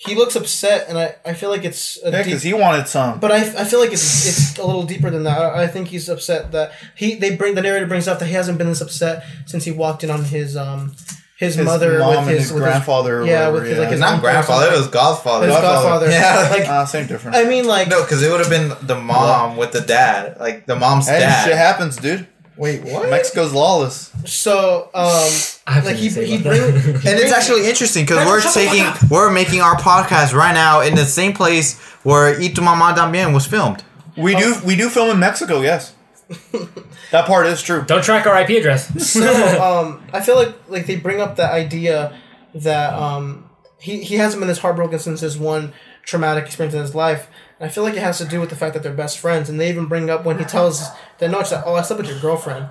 [0.06, 3.20] he looks upset and I, I feel like it's a Yeah, because he wanted some.
[3.20, 5.38] but I, I feel like it's it's a little deeper than that.
[5.40, 8.34] I, I think he's upset that he they bring the narrator brings up that he
[8.34, 10.94] hasn't been this upset since he walked in on his um
[11.38, 13.78] his, His mother mom with and his, his with grandfather or yeah whatever, with his
[13.78, 15.46] like his not grandfather, it was Godfather.
[15.46, 16.48] his godfather Yeah.
[16.56, 17.36] like Ah, same difference.
[17.36, 20.38] I mean like No, because it would have been the mom with the dad.
[20.38, 21.44] Like the mom's hey, dad.
[21.46, 22.26] shit happens, dude.
[22.56, 23.08] Wait, what?
[23.08, 24.12] Mexico's lawless.
[24.26, 25.30] so um
[25.66, 26.94] I like something he he about bring.
[26.96, 31.04] And it's actually interesting because we're taking, we're making our podcast right now in the
[31.04, 33.82] same place where Y tu mamá también was filmed.
[34.16, 35.94] We do we do film in Mexico, yes.
[37.10, 37.84] that part is true.
[37.86, 38.88] Don't track our IP address.
[39.12, 42.18] so um, I feel like like they bring up the idea
[42.54, 43.48] that um,
[43.78, 45.72] he he hasn't been this heartbroken since his one
[46.04, 47.28] traumatic experience in his life.
[47.62, 49.48] And I feel like it has to do with the fact that they're best friends,
[49.48, 50.88] and they even bring up when he tells
[51.20, 52.70] Tenoch that oh I slept with your girlfriend.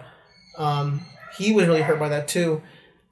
[0.58, 1.06] Um,
[1.38, 2.62] he was really hurt by that too,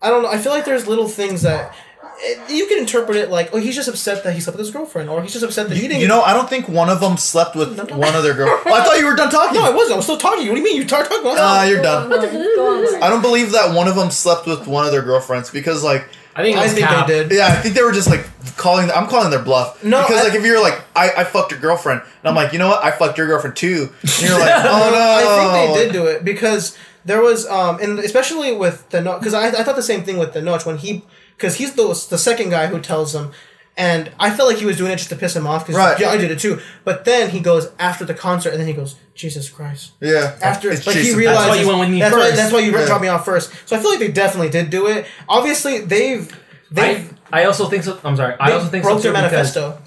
[0.02, 0.30] I don't know.
[0.30, 1.74] I feel like there's little things that
[2.20, 4.74] it, you can interpret it like, oh, he's just upset that he slept with his
[4.76, 6.02] girlfriend, or he's just upset that he didn't.
[6.02, 7.98] You know, I don't think one of them slept with No, no.
[7.98, 8.62] one of their girls.
[8.66, 9.56] Oh, I thought you were done talking.
[9.60, 9.94] no, I wasn't.
[9.94, 10.48] I was still talking.
[10.48, 10.76] What do you mean?
[10.76, 11.32] You started talking.
[11.38, 12.10] Ah, you're done.
[12.10, 13.04] Go on, go on.
[13.04, 16.08] I don't believe that one of them slept with one of their girlfriends because, like,
[16.36, 17.08] I think it I think cap.
[17.08, 17.32] they did.
[17.32, 18.26] yeah, I think they were just like
[18.56, 18.90] calling.
[18.92, 19.84] I'm calling their bluff.
[19.84, 22.54] No, because I- like if you're like, I, I fucked your girlfriend, and I'm like,
[22.54, 23.90] you know what, I fucked your girlfriend too.
[24.02, 25.00] And you're like, oh no.
[25.00, 29.18] I think they did do it because there was, um, and especially with the no,
[29.18, 31.04] because I, I thought the same thing with the Notch when he,
[31.36, 33.32] because he's the the second guy who tells them,
[33.78, 36.00] and I felt like he was doing it just to piss him off because Right.
[36.00, 36.60] yeah, I did it too.
[36.84, 39.92] But then he goes after the concert, and then he goes, Jesus Christ.
[40.02, 40.36] Yeah.
[40.42, 41.18] After It's like he Jason.
[41.18, 42.36] realized That's why you went with me that's Why, first.
[42.36, 42.86] that's why you Yeah.
[42.86, 43.52] dropped me off first.
[43.66, 45.06] So I feel like they definitely did do it.
[45.28, 46.30] Obviously, they've
[46.72, 48.00] they've I, I also think so.
[48.04, 48.36] I'm sorry.
[48.40, 49.80] I also think broke so their manifesto.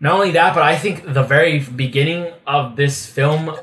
[0.00, 3.54] not only that, but I think the very beginning of this film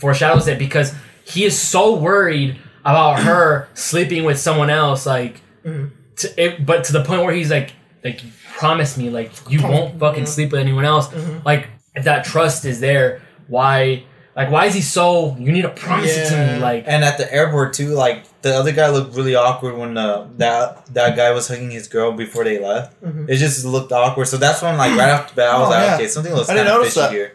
[0.00, 0.94] foreshadows it because
[1.24, 5.86] he is so worried about her sleeping with someone else, like, Mm-hmm.
[6.16, 7.72] to it, but to the point where he's like,
[8.04, 8.20] like,
[8.58, 11.08] promise me, like, you won't fucking sleep with anyone else.
[11.08, 11.46] Mm-hmm.
[11.46, 14.04] Like, if that trust is there, why,
[14.36, 15.36] like, why is he so?
[15.38, 16.84] You need to promise it to me, like.
[16.86, 20.86] And at the airport too, like the other guy looked really awkward when uh, that
[20.94, 23.00] that guy was hugging his girl before they left.
[23.02, 23.28] Mhm.
[23.28, 24.26] It just looked awkward.
[24.28, 25.94] So that's when, like, right off the bat, I was Oh, like, yeah.
[25.96, 27.12] okay, something looks I kind didn't of notice fishy that.
[27.12, 27.32] here.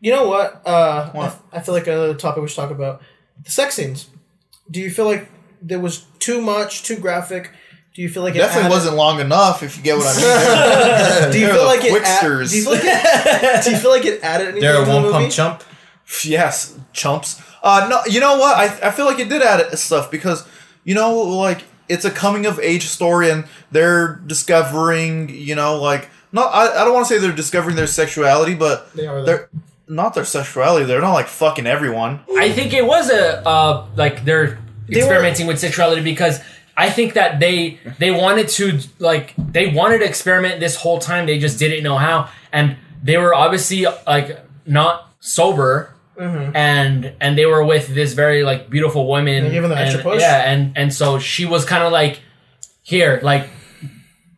[0.00, 0.66] You know what?
[0.66, 1.38] Uh, What?
[1.52, 3.00] I, I feel like another topic we should talk about
[3.44, 4.08] the sex scenes.
[4.70, 5.28] Do you feel like
[5.62, 7.50] there was too much, too graphic?
[7.94, 11.22] Do you feel like it Definitely added- wasn't long enough, if you get what I
[11.24, 11.32] mean.
[11.32, 11.92] Do you feel like it?
[11.92, 12.50] Add, quicksters.
[12.50, 13.64] do you feel like it?
[13.64, 15.12] do you feel like it added anything They're to a the one movie?
[15.12, 15.62] pump chump.
[16.24, 17.40] yes, chumps.
[17.62, 18.56] Uh, no, you know what?
[18.56, 20.46] I, I feel like it did add stuff because
[20.84, 26.08] you know, like it's a coming of age story, and they're discovering, you know, like
[26.32, 26.46] not.
[26.52, 29.22] I, I don't want to say they're discovering their sexuality, but They are.
[29.22, 29.48] they're
[29.86, 30.86] not their sexuality.
[30.86, 32.20] They're not like fucking everyone.
[32.36, 36.40] I think it was a uh like they're They experimenting with sexuality because
[36.76, 41.26] I think that they they wanted to like they wanted to experiment this whole time.
[41.26, 42.30] They just didn't know how.
[42.52, 45.88] And they were obviously like not sober.
[46.18, 46.54] Mm-hmm.
[46.54, 49.44] and and they were with this very like beautiful woman.
[49.44, 50.20] They gave them the and, extra push?
[50.20, 52.20] yeah and and so she was kind of like
[52.82, 53.48] here like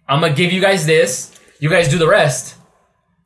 [0.08, 1.38] I'm gonna give you guys this.
[1.58, 2.56] You guys do the rest.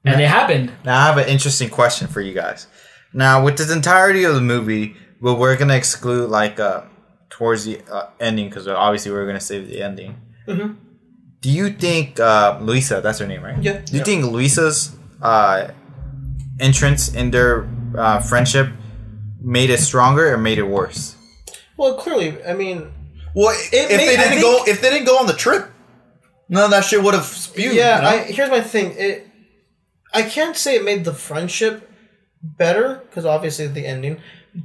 [0.05, 0.73] And it happened.
[0.83, 2.67] Now I have an interesting question for you guys.
[3.13, 6.83] Now with this entirety of the movie, but we're gonna exclude like uh
[7.31, 10.17] towards the uh, ending because obviously we're gonna save the ending.
[10.47, 10.77] Mhm.
[11.41, 13.01] Do you think uh, Luisa?
[13.01, 13.63] That's her name, right?
[13.63, 13.79] Yeah.
[13.85, 15.69] Do you think Luisa's uh,
[16.61, 18.69] entrance in their uh, friendship
[19.41, 21.15] made it stronger or made it worse?
[21.77, 22.93] Well, clearly, I mean,
[23.35, 25.71] Well, if made- they didn't think- go, if they didn't go on the trip,
[26.49, 27.75] none of that shit would have spewed.
[27.77, 27.97] yeah.
[27.97, 28.09] you know?
[28.09, 28.95] I here's my thing.
[28.99, 29.27] It,
[30.13, 31.89] I can't say it made the friendship
[32.43, 34.21] better because obviously the ending,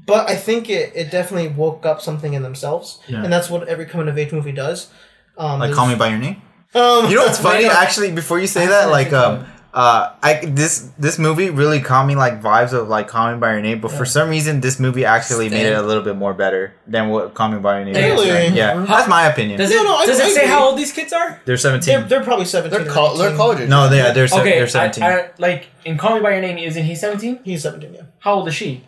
[0.05, 3.23] but I think it, it definitely woke up something in themselves, Yeah.
[3.23, 4.89] and that's what every coming of age movie does.
[5.37, 6.41] Um, Like Call Me by Your Name.
[6.75, 7.65] Um, You know what's funny?
[7.65, 7.83] I.
[7.83, 12.05] Actually, before you say I that, like um, uh, I this this movie really caught
[12.05, 14.79] me like vibes of like Call Me by Your Name, but for some reason, this
[14.79, 17.85] movie actually made it a little bit more better than what Call Me by Your
[17.85, 17.95] Name.
[17.95, 18.03] is.
[18.25, 18.47] Really?
[18.55, 19.57] Yeah, that's my opinion.
[19.59, 20.51] does No, it no, I- does I it say agree.
[20.53, 22.07] how old these kids are They're They're, seventeen.
[22.07, 22.79] they're probably seventeen.
[22.81, 23.37] they're or col- they're 18.
[23.37, 23.59] college.
[23.61, 23.69] age.
[23.69, 24.13] no, they are.
[24.13, 25.03] They're, se- Okay, they're I, seventeen.
[25.03, 27.39] I, like in Call Me by Your Name, isn't he seventeen?
[27.43, 27.93] He's seventeen.
[27.95, 28.83] Yeah, How old is she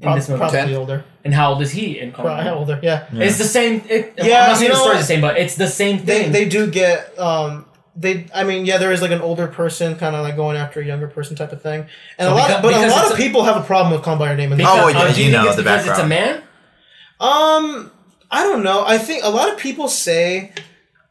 [0.00, 0.38] in this movie?
[0.40, 1.04] probably older.
[1.24, 2.30] And how old is he in Call Me?
[2.30, 2.80] Probably by older.
[2.82, 3.06] Yeah.
[3.12, 3.24] Yeah.
[3.24, 3.82] It's the same.
[3.88, 6.32] It, Yeah, I'm not saying you the story's the same, but it's the same thing.
[6.32, 10.16] they do get um they I mean yeah there is like an older person kind
[10.16, 11.80] of like going after a younger person type of thing
[12.18, 14.02] and So a lot because- but a lot of a- people have a problem with
[14.02, 14.50] Call by Your Name.
[14.52, 16.42] In the Oh, well, yeah, do you know it's the because It's a man.
[17.20, 17.90] Um,
[18.30, 18.84] I don't know.
[18.86, 20.52] I think a lot of people say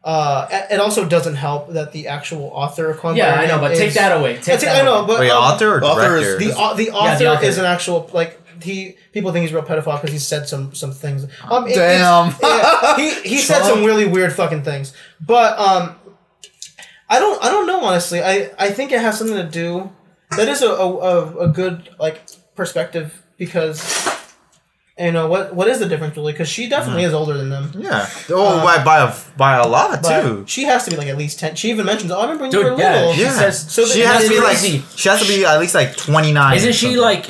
[0.04, 3.46] uh, it- it also doesn't help that the actual author of Call by Yeah, I
[3.46, 4.34] know, but is- take that away.
[4.34, 5.08] I, Take that I know, away.
[5.08, 6.46] but Wait, um, author or author is- director?
[6.46, 7.46] the au- the Yeah, the author.
[7.46, 10.74] is an actual like he people think he's a real pedophile because he said some
[10.74, 11.26] some things.
[11.50, 12.34] Um, it- Damn.
[12.44, 14.94] yeah, he he said some really weird fucking things.
[15.20, 15.96] But um,
[17.10, 18.22] I don't I don't know honestly.
[18.22, 19.90] I I think it has something to do.
[20.38, 22.22] That is a a, a, a good like
[22.56, 24.10] perspective because.
[25.00, 25.56] You know what?
[25.56, 26.32] What is the difference really?
[26.32, 27.72] Because she definitely is older than them.
[27.76, 28.08] yeah.
[28.30, 30.44] Oh, Uh, by by a, by a lot too.
[30.46, 31.56] she has to be like at least ten.
[31.56, 33.32] She even mentions, "Oh, I remember when you Dude, were yeah, little." she Yeah.
[33.32, 36.32] says- So she has to be like she has to be at least like twenty
[36.32, 36.56] nine.
[36.58, 37.26] Isn't she like?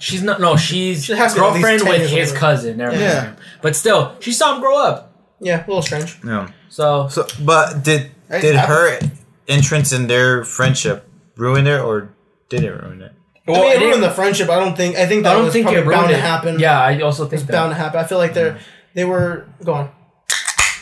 [0.00, 0.40] She's not.
[0.40, 2.40] No, she's She has to be at least girlfriend with his older.
[2.40, 2.76] cousin.
[2.78, 3.02] Never mind.
[3.02, 3.32] Yeah.
[3.62, 5.12] But still, she saw him grow up.
[5.40, 6.18] Yeah, a little strange.
[6.24, 6.50] Yeah.
[6.70, 8.74] So So, but did Hey, did happens.
[9.04, 9.10] her
[9.48, 12.12] entrance in their friendship ruin it, or
[12.48, 13.12] did it ruin it?
[13.48, 14.48] I mean, it ruined the friendship.
[14.48, 14.96] I don't think.
[14.96, 16.14] I think that I don't was think probably it bound it.
[16.14, 16.58] to happen.
[16.60, 17.52] Yeah, I also think it's that.
[17.52, 17.98] bound to happen.
[18.00, 18.58] I feel like they're
[18.94, 19.90] they were go on.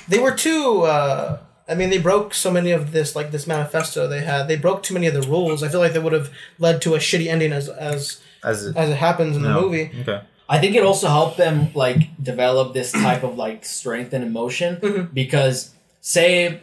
[0.09, 0.83] They were too.
[0.83, 4.49] Uh, I mean, they broke so many of this like this manifesto they had.
[4.49, 5.63] They broke too many of the rules.
[5.63, 8.77] I feel like they would have led to a shitty ending as as As it,
[8.77, 9.91] as it happens in the movie.
[10.01, 10.21] Okay.
[10.49, 14.77] I think it also helped them like develop this type of like strength and emotion
[14.77, 15.13] Mhm.
[15.13, 16.61] because say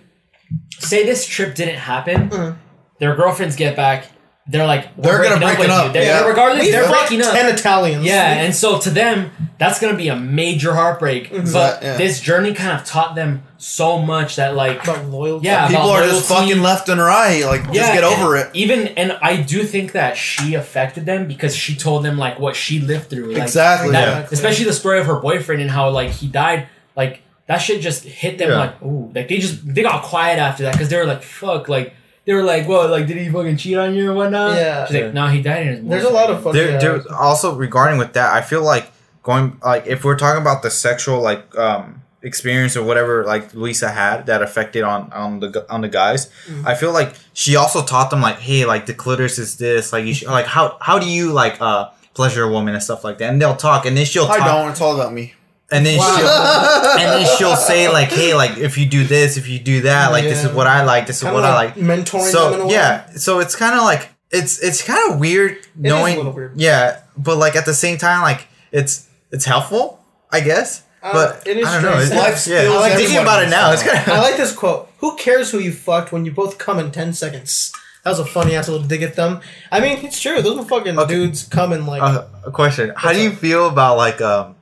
[0.79, 2.55] say this trip didn't happen, Mhm.
[2.99, 4.07] their girlfriends get back,
[4.47, 5.93] they're like They're we're gonna breaking break it with up, you.
[5.93, 6.27] They're, yeah.
[6.27, 7.33] Regardless, We they're breaking up.
[7.33, 8.05] ten Italians.
[8.05, 11.31] Yeah, and so to them, that's gonna be a major heartbreak.
[11.31, 11.53] Mhm.
[11.53, 11.95] But Yeah.
[11.97, 15.47] this journey kind of taught them so much that like about loyalty.
[15.47, 17.45] Yeah, People about are just fucking left and right.
[17.45, 18.49] Like, just get over it.
[18.53, 22.55] Even and I do think that she affected them because she told them like what
[22.55, 23.33] she lived through.
[23.33, 23.91] Like, Exactly.
[23.91, 24.27] that- yeah.
[24.31, 26.67] Especially the story of her boyfriend and how like he died.
[26.97, 28.57] Like that shit just hit them Yeah.
[28.59, 29.09] like ooh.
[29.15, 31.93] Like they just they got quiet after that because they were like fuck like.
[32.25, 32.89] They were like, "What?
[32.89, 34.87] Like, did he fucking cheat on you or whatnot?" Yeah.
[34.87, 36.79] She's like, "No, he died in his." There's a lot of motorcycle." fun.
[36.81, 38.87] there, there also regarding with that, I feel like
[39.25, 43.89] going like if we're talking about the sexual like um experience or whatever like Lisa
[43.89, 46.65] had that affected on on the on the guys, Mm.
[46.65, 50.05] I feel like she also taught them like, hey, like the clitoris is this, like
[50.05, 53.17] you should, like how how do you like uh pleasure a woman and stuff like
[53.19, 54.71] that, and they'll talk, and then she'll I talk, don't.
[54.71, 55.33] It's all about me.
[55.71, 56.15] and then Wow.
[56.15, 59.81] she'll and then she'll say like, hey, like if you do this, if you do
[59.81, 61.75] that, like this is what I like, this is Kinda what I like.
[61.75, 62.73] mentoring them in a So way.
[62.73, 66.53] yeah, so it's kind of like it's it's kind of weird a knowing little weird.
[66.59, 69.04] yeah, but like at the same time, like it's
[69.35, 69.85] it's helpful,
[70.31, 70.83] I guess.
[71.03, 71.99] Uh, but it is I don't know.
[72.01, 74.53] It's, Life yeah, skills, like thinking about it now, it's kind of I like this
[74.61, 74.89] quote.
[75.01, 77.71] Who cares who you fucked when you both come in ten seconds?
[78.03, 79.41] That was a funny ass little dig at them.
[79.71, 80.41] I mean, it's true.
[80.41, 81.13] Those fucking Okay.
[81.13, 82.01] dudes come in like.
[82.01, 82.91] uh, a question.
[82.95, 84.55] How do you feel about like um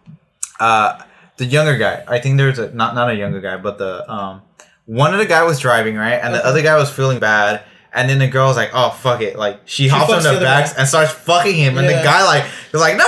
[0.60, 1.00] uh
[1.38, 2.04] the younger guy?
[2.08, 4.42] I think there's a not not a younger guy, but the um
[4.86, 7.64] one of the guy was driving right, and the other guy was feeling bad.
[7.96, 10.88] And then the girl's like, "Oh fuck it!" Like she, hops on the backs and
[10.88, 12.00] starts fucking him, and Yeah.
[12.00, 12.44] the guy like
[12.74, 13.06] is like, "No,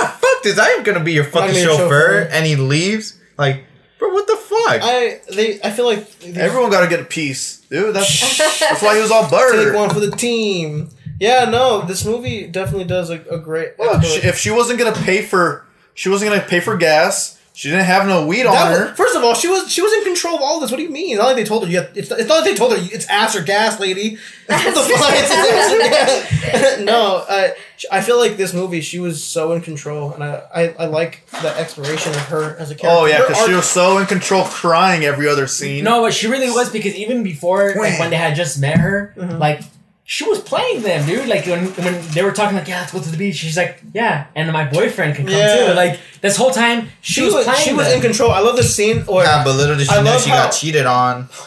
[0.54, 0.68] fuck!
[0.68, 2.28] I ain't gonna be your fucking gonna be your chauffeur." chauffeur.
[2.32, 3.18] And he leaves.
[3.38, 3.64] Like,
[3.98, 4.80] bro, what the fuck?
[4.82, 7.94] I they I feel like they Everyone got to get a piece, dude.
[7.94, 10.90] That's that's why he was all take one for the team.
[11.18, 13.78] Yeah, no, this movie definitely does a, a great.
[13.78, 17.35] Look, she, if she wasn't gonna pay for, she wasn't gonna pay for gas.
[17.58, 18.94] She didn't have no weed on was- her.
[18.96, 20.70] first of all, she was she was in control of all this.
[20.70, 21.12] What do you mean?
[21.12, 21.70] It's not like they told her.
[21.70, 24.18] You have, it's, it's not like they told her it's ass or gas, lady.
[24.46, 25.10] what the fuck?
[25.14, 26.80] It's ass or gas.
[26.80, 27.48] no, uh,
[27.90, 28.82] I feel like this movie.
[28.82, 32.70] She was so in control, and I I, I like the exploration of her as
[32.70, 32.88] a character.
[33.02, 35.82] Oh yeah, because she was so in control, crying every other scene.
[35.82, 39.14] No, but she really was because even before, like when they had just met her,
[39.16, 39.38] Mhm.
[39.38, 39.62] like
[40.08, 41.26] she was playing them, dude.
[41.28, 43.34] Like when when they were talking, like, yeah, let's go to the beach.
[43.36, 45.66] She's like, yeah, and my boyfriend can come Yeah.
[45.66, 45.72] too.
[45.74, 47.96] Like this whole time, she, She was, was playing she was them.
[47.96, 48.30] in control.
[48.30, 49.24] I love the scene where.
[49.24, 51.28] yeah, but little did she I know she how- got cheated on.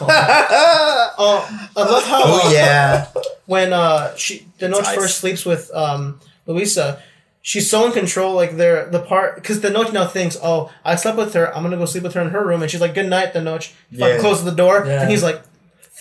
[1.22, 2.20] Oh, I love how.
[2.24, 3.06] Oh yeah.
[3.46, 4.94] when uh she the Nice.
[4.94, 7.02] first sleeps with um Luisa,
[7.42, 8.34] she's so in control.
[8.34, 11.54] Like they're the part because Tenoch now thinks, oh, I slept with her.
[11.54, 13.40] I'm gonna go sleep with her in her room, and she's like, good night, the
[13.42, 14.18] Fucking Yeah.
[14.18, 15.02] closes the door, Yeah.
[15.02, 15.42] and he's like.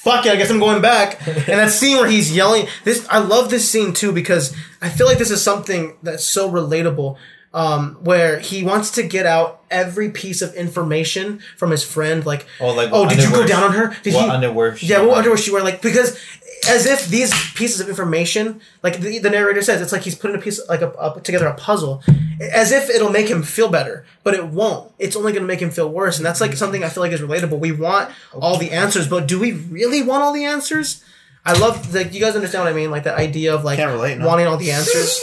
[0.01, 1.19] Fuck it, I guess I'm going back.
[1.27, 5.05] and that scene where he's yelling, this I love this scene too because I feel
[5.07, 7.17] like this is something that's so relatable.
[7.51, 12.45] Um, where he wants to get out every piece of information from his friend, like,
[12.59, 13.97] Oh, like oh, did you go down on her?
[14.03, 14.29] Did what he?
[14.29, 14.77] underwear?
[14.77, 15.15] she Yeah, what wore?
[15.17, 15.65] underwear she wearing?
[15.65, 16.19] Like because
[16.67, 20.35] as if these pieces of information, like the, the narrator says, it's like he's putting
[20.35, 22.03] a piece like a, a, together a puzzle,
[22.39, 24.91] as if it'll make him feel better, but it won't.
[24.99, 27.11] It's only going to make him feel worse, and that's like something I feel like
[27.11, 27.59] is relatable.
[27.59, 31.03] We want all the answers, but do we really want all the answers?
[31.45, 34.17] I love like you guys understand what I mean, like the idea of like relate,
[34.17, 34.27] no.
[34.27, 35.19] wanting all the answers,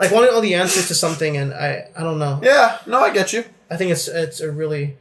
[0.00, 2.40] like wanting all the answers to something, and I I don't know.
[2.42, 3.44] Yeah, no, I get you.
[3.70, 4.96] I think it's it's a really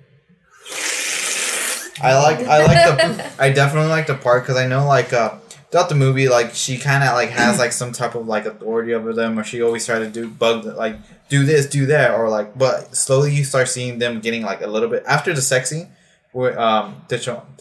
[2.02, 5.36] I like I like the I definitely like the part because I know like uh
[5.72, 8.93] throughout the movie like she kind of like has like some type of like authority
[8.93, 10.98] over them or she always try to do bug the- like
[11.30, 14.68] do this do that or like but slowly you start seeing them getting like a
[14.68, 15.89] little bit after the sex scene
[16.34, 17.18] where um the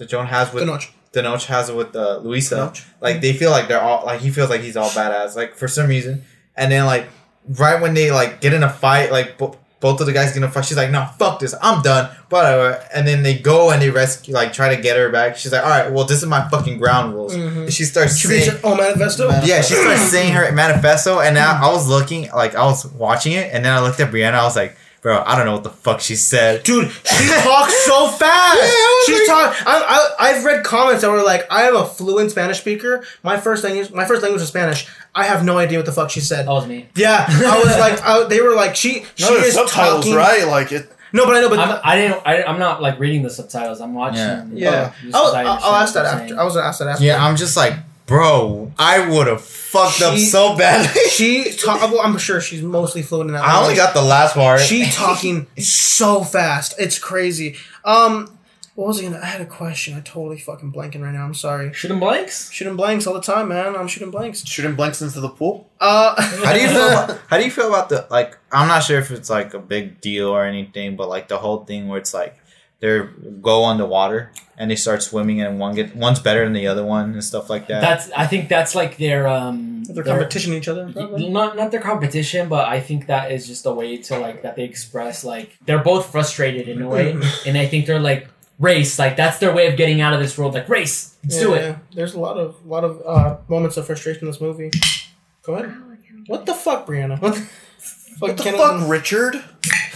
[0.07, 0.91] Joan has with Tenoch.
[1.13, 2.85] Tenoch has it with uh, Luisa Tenoch.
[3.01, 5.69] like they feel like they're all like he feels like he's all badass like for
[5.69, 6.25] some reason
[6.57, 7.07] and then like
[7.49, 10.39] right when they like get in a fight like bo- both of the guys get
[10.39, 13.71] in a fight she's like no fuck this i'm done whatever and then they go
[13.71, 16.23] and they rescue like try to get her back she's like all right well this
[16.23, 17.65] is my fucking ground rules Mhm.
[17.65, 19.29] and she starts She saying oh manifesto.
[19.45, 23.33] yeah she starts saying her manifesto and now i was looking like i was watching
[23.33, 24.75] it and then i looked at brianna i was like
[25.05, 28.59] bro i don't know what the fuck she said Dude, she talks so fast.
[28.59, 29.67] I was She's like- talk.
[29.67, 33.05] I, I, I've read comments that were like, "I am a fluent Spanish speaker.
[33.23, 34.89] My first language, my first language is Spanish.
[35.15, 36.87] I have no idea what the fuck she said." that was me.
[36.95, 40.15] Yeah, I was like, I, they were like, she, she No, is subtitles, talking.
[40.15, 40.47] right?
[40.49, 40.91] Like it.
[41.13, 42.23] No, but I know, but I'm, I didn't.
[42.27, 43.81] I, I'm not like reading the subtitles.
[43.83, 44.17] I'm watching.
[44.19, 44.43] Yeah.
[44.55, 46.39] yeah, just I'll, 'cause I I'll, I'll ask that after.
[46.41, 47.05] I was gonna ask that after.
[47.05, 47.75] yeah i'm just like
[48.07, 53.03] bro i would have fucked up so badly She, ta- well, I'm sure she's mostly
[53.03, 53.45] fluent in that.
[53.45, 56.75] i only got the last part She talking so fast.
[56.79, 57.57] It's crazy.
[57.85, 58.37] Um,
[58.75, 59.21] What was I gonna?
[59.23, 59.95] I had a question.
[59.97, 61.25] I totally fucking blanking right now.
[61.25, 61.73] I'm sorry.
[61.73, 62.51] Shooting blanks.
[62.51, 63.77] Shooting blanks all the time, man.
[63.77, 64.45] I'm shooting blanks.
[64.45, 65.69] Shooting blanks into the pool.
[65.81, 66.89] Uh, How do you feel?
[66.93, 68.37] About, how do you feel about the like?
[68.51, 71.65] I'm not sure if it's like a big deal or anything, but like the whole
[71.65, 72.37] thing where it's like
[72.81, 73.01] they
[73.41, 76.67] go on the water and they start swimming and one get one's better than the
[76.67, 77.81] other one and stuff like that.
[77.81, 78.11] That's.
[78.13, 79.85] I think that's like their um.
[79.85, 80.91] They're their- competition each other.
[80.93, 81.29] probably.
[81.29, 84.57] Not not their competition, but I think that is just a way to like that
[84.57, 87.13] they express like they're both frustrated in a way,
[87.47, 88.29] and I think they're like
[88.61, 90.55] race like that's their way of getting out of this world.
[90.55, 91.61] Like race, let's do it.
[91.63, 91.77] yeah.
[91.95, 94.71] There's a lot of lot of uh, moments of frustration in this movie.
[95.43, 95.75] Go ahead.
[96.27, 97.19] What the fuck, Brianna?
[97.21, 97.47] What the,
[98.21, 99.45] What the Kenneth- fuck, Richard?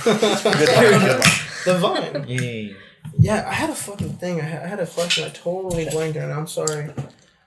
[1.64, 2.12] Good one, good one.
[2.12, 2.28] the vine.
[2.28, 2.76] Yay.
[3.18, 4.40] Yeah, I had a fucking thing.
[4.40, 5.24] I had, I had a question.
[5.24, 6.34] I totally blanked on it.
[6.34, 6.90] I'm sorry.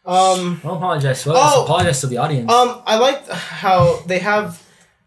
[0.05, 1.25] Um, Don't apologize.
[1.25, 1.63] Well, Oh!
[1.63, 2.51] apologize to the audience.
[2.51, 4.61] um, I like how they have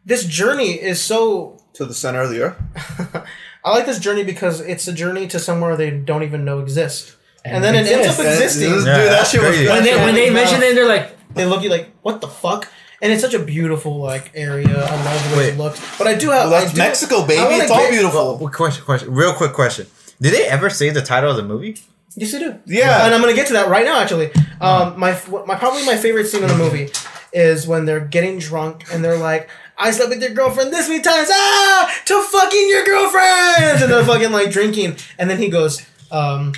[0.05, 1.59] this journey is so.
[1.75, 3.27] To the center of the earth.
[3.65, 7.17] I like this journey because it's a journey to somewhere they don't even know exists,
[7.45, 8.07] and, then it exists.
[8.07, 8.71] ends up existing.
[8.71, 9.69] Dude, that that's shit was crazy.
[9.69, 12.29] when they when they mention it, they're like, they look at you like, what the
[12.29, 12.69] fuck?
[13.03, 14.69] And it's such a beautiful like area.
[14.85, 15.81] I love the way it looks.
[15.99, 16.51] But I do have.
[16.51, 17.41] Well, that's I do- Mexico, baby.
[17.41, 18.39] I wanna It's all get- beautiful.
[18.39, 19.87] Well, question, question, real quick question.
[20.21, 21.77] Did they ever say the title of the movie?
[22.17, 22.55] Yes, they do.
[22.67, 23.05] Yeah.
[23.05, 23.99] and I'm gonna get to that right now.
[24.01, 24.31] Actually,
[24.61, 26.91] um, my my probably my favorite scene in the movie
[27.33, 31.01] is when they're getting drunk and they're like, "I slept with your girlfriend this many
[31.03, 35.83] times, ah, to fucking your girlfriends," and they're fucking like drinking, and then he goes,
[36.13, 36.53] um,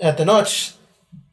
[0.00, 0.72] "At the noche."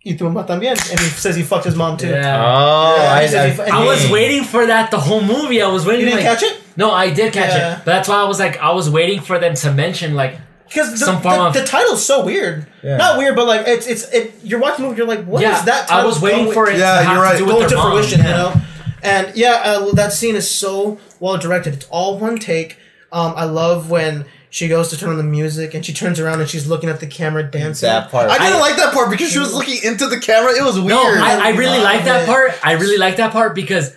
[0.05, 2.09] Y tu mamá también, and he says he fucked his mom too.
[2.09, 2.37] yeah.
[2.39, 5.21] Oh, Yeah, I, he said he- I, and I was waiting for that the whole
[5.21, 5.61] movie.
[5.63, 6.01] I was waiting.
[6.05, 7.73] You didn't like, catch it No, I did catch Yeah.
[7.73, 7.77] it.
[7.79, 10.37] But that's why I was like, I was waiting for them to mention like,
[10.67, 12.67] because the, Some form the, the title's so weird.
[12.83, 12.97] Yeah.
[12.97, 14.33] Not weird, but like it's it's it.
[14.43, 15.89] You're watching the movie, you're like, what is yeah, that?
[15.91, 17.31] I was waiting going- for it Yeah, to you're right.
[17.33, 18.25] to do with go to fruition, yeah.
[18.29, 18.61] you know.
[19.01, 21.73] And yeah, uh, that scene is so well directed.
[21.75, 22.77] It's all one take.
[23.11, 24.25] Um, I love when
[24.55, 27.01] she goes to turn on the music and she turns around and she's looking at
[27.01, 27.87] the camera dancing.
[27.87, 28.29] that part.
[28.31, 30.53] I didn't I- like that part because she was looking into the camera.
[30.57, 30.87] It was weird.
[30.91, 32.53] No, I, I really like that part.
[32.65, 33.93] I really like that part because,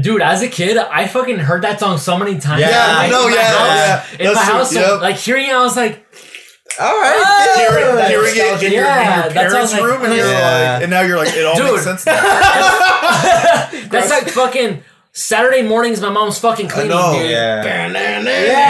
[0.00, 2.60] dude, as a kid, I fucking heard that song so many times.
[2.60, 3.66] Yeah, in my- no, in yeah, house,
[4.12, 4.20] yeah.
[4.20, 5.00] In my That's true, house, so, yep.
[5.02, 5.94] like hearing it, I was like,
[6.80, 7.18] All right.
[7.18, 7.54] Oh!
[7.58, 8.70] hearing, that hearing it in nostalgia.
[8.70, 10.16] your, Yeah, in your that's how I was parents' like- room, and oh.
[10.16, 10.72] you're Yeah.
[10.74, 11.72] like, and now you're like, it all Dude.
[11.72, 12.06] makes sense.
[12.06, 12.14] Now.
[13.90, 14.82] that's like fucking
[15.12, 16.00] Saturday mornings.
[16.00, 17.30] My mom's fucking cleaning, know, dude.
[17.30, 17.62] Yeah.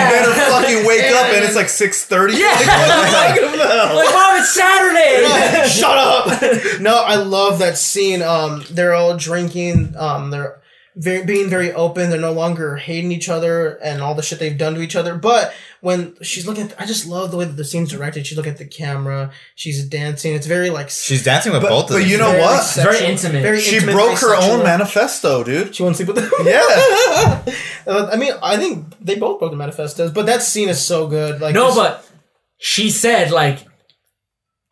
[0.08, 2.34] You better fucking wake up, and it's like six thirty.
[2.34, 2.46] Yeah.
[2.48, 3.94] Like, what are you talking about?
[3.94, 5.68] Like, mom, it's Saturday.
[5.68, 6.80] Shut up!
[6.80, 8.22] no, I love that scene.
[8.22, 9.94] Um, they're all drinking.
[9.96, 10.57] Um, they're
[10.98, 12.10] very being very open.
[12.10, 15.14] They're no longer hating each other and all the shit they've done to each other.
[15.14, 18.26] But when she's looking, at, I just love the way that the scene's directed.
[18.26, 19.30] She's looking at the camera.
[19.54, 20.34] She's dancing.
[20.34, 20.90] It's very like.
[20.90, 22.62] She's dancing with But- both of but you know very what?
[22.64, 23.42] sexual, Very intimate.
[23.42, 24.56] Very She intimate, broke her sexual.
[24.58, 25.74] own manifesto, dude.
[25.74, 26.30] She won't sleep with them.
[26.46, 27.44] Yeah.
[27.88, 31.06] Uh, I mean, I think they both broke the manifestos, but that scene is so
[31.06, 31.40] good.
[31.40, 32.06] Like no, but
[32.58, 33.66] she said like,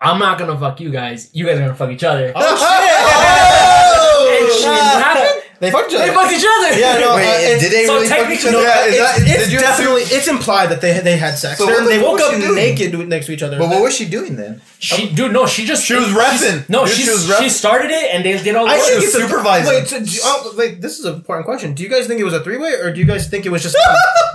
[0.02, 1.30] I'm not gonna fuck you guys.
[1.32, 2.32] You guys are gonna fuck each other.
[2.36, 3.46] oh shit!
[4.36, 4.60] And shit!
[4.60, 5.35] she- what happened?
[5.58, 6.06] They fucked each other.
[6.06, 6.78] They fucked each other.
[6.78, 7.14] Yeah, no.
[7.16, 8.58] Wait, uh, it's- did they so really fuck each technically- other?
[8.58, 11.38] No, Yeah, is it's, that- it's did you definitely it's implied that they they had
[11.38, 11.58] sex.
[11.58, 13.58] So They're- the they woke up naked next to each other.
[13.58, 14.60] But what was she doing then?
[14.78, 16.68] She, dude, no, she just She was repping.
[16.68, 18.86] No, Dude, she she was she started it and they did all the I work.
[18.86, 19.72] think was supervising.
[19.74, 21.72] Wait, so you, oh, wait, this is an important question.
[21.72, 23.50] Do you guys think it was a three way, or do you guys think it
[23.50, 23.76] was just?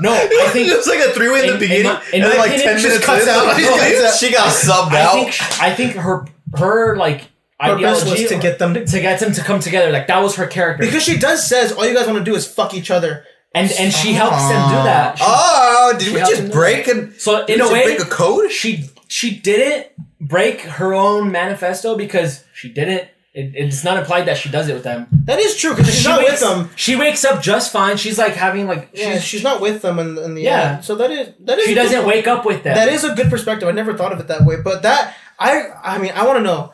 [0.01, 2.01] No, I think it was like a three way in, in- the in beginning, my-
[2.11, 3.45] in and then like ten minutes cuts out.
[3.53, 5.61] like, No, it's- She got subbed out.
[5.61, 6.25] I think her
[6.57, 7.21] her like
[7.61, 8.85] purpose ideology was to get them to.
[8.85, 9.91] to get them to come together.
[9.91, 12.35] Like that was her character, Because she does says all you guys want to do
[12.35, 13.23] is fuck each other.
[13.53, 15.17] and and she helps them do that.
[15.17, 18.51] She- Oh, did we just break a so did in a way, break a code?
[18.51, 19.87] she she didn't
[20.19, 23.09] break her own manifesto because she didn't.
[23.33, 25.07] It, it's not implied that she does it with them.
[25.25, 26.69] That is true because she's she not wakes, with them.
[26.75, 27.95] She wakes up just fine.
[27.95, 30.73] She's like having like Yeah, she's, she's not with them in, in the Yeah.
[30.75, 30.83] end.
[30.85, 32.07] So that is that is she doesn't point.
[32.07, 32.75] wake up with them.
[32.75, 33.69] That is a good perspective.
[33.69, 34.57] I never thought of it that way.
[34.61, 36.73] But that I I mean I want to know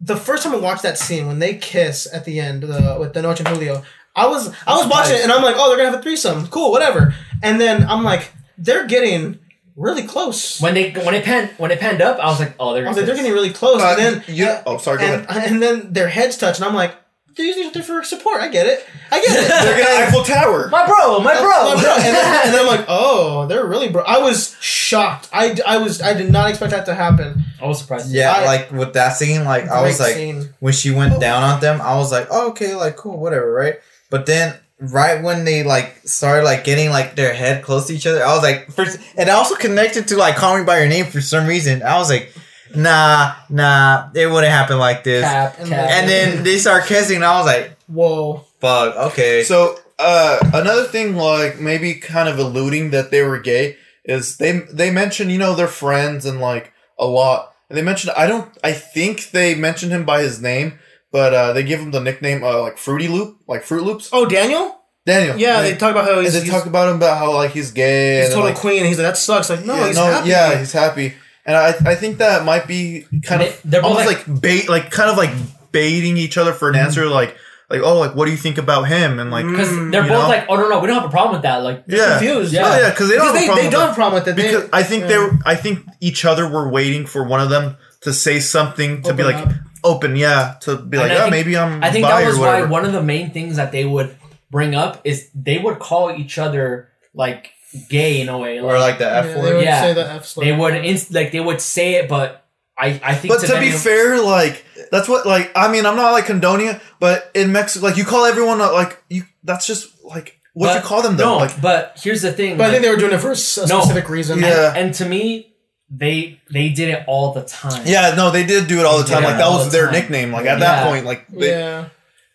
[0.00, 3.12] the first time I watched that scene when they kiss at the end uh, with
[3.12, 3.82] Tenoch and Julio.
[4.14, 6.48] I was I was watching it and I'm like, oh, they're gonna have a threesome.
[6.48, 7.14] Cool, whatever.
[7.42, 9.38] And then I'm like, they're getting
[9.76, 10.60] really close.
[10.60, 12.18] when they when it panned when it panned up.
[12.18, 13.80] I was like, oh, they're I was like, they're getting really close.
[13.80, 15.50] Uh, and then you, oh, sorry, go and, ahead.
[15.50, 16.94] and then their heads touch, and I'm like,
[17.38, 18.40] they're using each other for support.
[18.40, 18.84] I get it.
[19.10, 19.48] I get it.
[19.64, 20.68] They're gonna Eiffel Tower.
[20.68, 21.74] my bro, my bro.
[21.74, 21.94] My bro.
[21.94, 24.02] And, then, and then I'm like, oh, they're really bro.
[24.02, 25.30] I was shocked.
[25.32, 27.44] I, I was I did not expect that to happen.
[27.62, 28.10] I was surprised.
[28.10, 30.52] Yeah, I- like with that scene, like I was like scene.
[30.58, 31.20] when she went oh.
[31.20, 33.76] down on them, I was like, oh, okay, like cool, whatever, right?
[34.10, 38.06] But then right when they like started like getting like their head close to each
[38.06, 41.06] other, I was like, first, and also connected to like Call Me by Your Name
[41.06, 41.82] for some reason.
[41.84, 42.32] I was like,
[42.76, 45.24] nah, nah, it wouldn't happen like this.
[45.24, 45.90] Cap, And cap.
[45.90, 48.44] And then they start kissing, and I was like, Whoa.
[48.60, 49.42] fuck, okay.
[49.44, 54.60] So uh, another thing, like maybe kind of alluding that they were gay, is they
[54.72, 58.50] they mention you know they're friends and like a lot, And They mentioned I don't.
[58.64, 60.78] I think they mentioned him by his name,
[61.12, 64.10] but uh, they give him the nickname uh, like Fruity Loop, like Fruit Loops.
[64.12, 64.74] Oh, Daniel?
[65.06, 65.38] Daniel.
[65.38, 67.70] Yeah, they talk about how and they he's, talk about him about how like he's
[67.70, 69.48] gay he's and total like, queen, and he's like, that sucks.
[69.48, 70.28] Like, no, yeah, he's no, happy.
[70.28, 71.14] yeah, he's happy,
[71.48, 74.68] and I I think that might be kind of they're both almost like- like, bait,
[74.68, 75.30] like kind of like
[75.72, 77.34] baiting each other for an answer, like
[77.70, 80.10] like oh like what do you think about him and like Because Mm, they're both
[80.22, 80.28] know?
[80.28, 81.58] like, oh no, no, we don't have a problem with that.
[81.58, 82.52] Like, yeah confused.
[82.54, 82.62] Yeah.
[82.66, 83.94] Oh, yeah because they don't Because have a they, problem they with don't have a
[84.00, 84.36] problem with it.
[84.36, 85.08] They- because I think yeah.
[85.08, 89.02] they were, I think each other were waiting for one of them to say something
[89.02, 89.52] to be like up.
[89.84, 91.82] open, yeah, to be And like, I oh, maybe I'm.
[91.84, 94.16] I think bi that was why one of the main things that they would
[94.50, 97.50] bring up is they would call each other like
[97.88, 98.60] gay in a way.
[98.60, 99.54] Or like the F Yeah, they word.
[99.56, 99.80] would Yeah.
[99.82, 100.44] say the F slur.
[100.44, 102.44] they would inst- like they would say it, but
[102.78, 105.96] I I think But to be Daniel- fair, like that's what like I mean I'm
[105.96, 109.24] not like condoning it, but in Mexico, like you call everyone like you.
[109.44, 111.32] That's just like what you call them though.
[111.32, 112.56] No, Like but here's the thing.
[112.56, 113.80] But I think they were doing it for a s- a No.
[113.80, 114.38] specific reason.
[114.40, 114.72] Yeah.
[114.76, 115.54] and to me,
[115.90, 117.82] they they did it all the time.
[117.86, 119.22] yeah, no, they did do it all the time.
[119.22, 119.94] Yeah, like that was the their time.
[119.94, 120.32] nickname.
[120.32, 120.64] Like at Yeah.
[120.66, 121.84] that point, like they, yeah.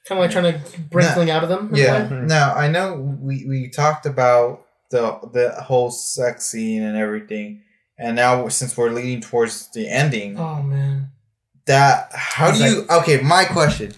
[0.07, 0.59] Kind of like trying to
[0.91, 1.71] bring something out of them.
[1.73, 2.07] Yeah.
[2.11, 4.61] Now I know we we talked about
[4.93, 7.61] the the whole sex scene and everything,
[7.97, 11.09] and now since we're leading towards the ending, Oh man.
[11.65, 12.85] that how do It's you?
[12.89, 13.91] Okay, my question: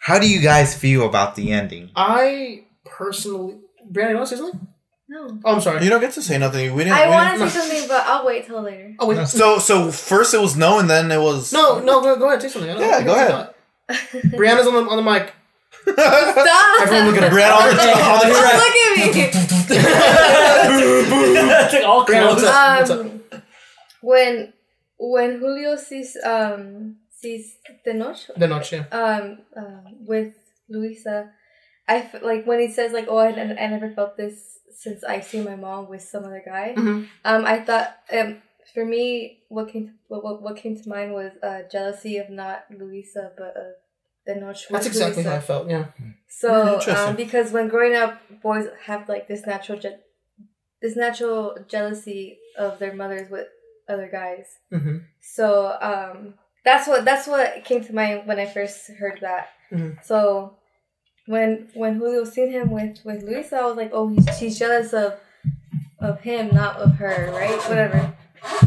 [0.00, 1.90] How do you guys feel about the ending?
[1.94, 4.66] I personally, Brandon, you want to say something?
[5.10, 5.38] No.
[5.44, 5.82] Oh, I'm sorry.
[5.84, 6.74] you don't get to say nothing.
[6.74, 6.96] We didn't.
[6.98, 8.94] I want to didn't- say something, but I'll wait till later.
[8.98, 9.26] Oh wait.
[9.28, 12.42] So so first it was no, and then it was No, no, go, go ahead.
[12.42, 12.70] Say something.
[12.70, 13.54] I don't- Yeah, go ahead.
[14.36, 15.32] Brianna's on the on the mic.
[15.92, 16.80] Stop!
[16.82, 17.36] Everyone look at her.
[17.36, 19.68] Brianna on the, on the Don't look at me.
[21.60, 22.52] It's like all Brianna, what's close.
[22.54, 22.78] up?
[22.78, 23.00] What's up?
[23.00, 23.42] um,
[24.00, 24.52] when
[24.98, 28.84] when Julio sees um sees Tenoch The notch, yeah.
[28.92, 30.34] um uh, with
[30.68, 31.30] Luisa,
[31.88, 35.20] I f- like when he says like oh I, I never felt this since I
[35.20, 36.74] see my mom with some other guy.
[36.76, 37.08] Mhm.
[37.24, 38.42] Um, I thought um
[38.74, 42.30] for me what came to, what, what what came to mind was uh jealousy of
[42.30, 43.72] not Luisa but of
[44.28, 44.48] Tenoch.
[44.48, 45.30] with That's exactly Luisa.
[45.30, 45.70] how I felt.
[45.70, 45.86] Yeah.
[46.28, 49.96] So, um, because when growing up, boys have like this natural, je-
[50.82, 53.46] this natural jealousy of their mothers with
[53.88, 54.46] other guys.
[54.72, 54.98] Mm-hmm.
[55.20, 59.48] So, um, that's what that's what came to mind when I first heard that.
[59.72, 60.04] Mhm.
[60.04, 60.56] So,
[61.26, 64.92] when when Julio seen him with with Luisa, I was like, oh, he's she's jealous
[64.92, 65.14] of
[66.00, 67.58] of him, not of her, right?
[67.68, 68.14] Whatever.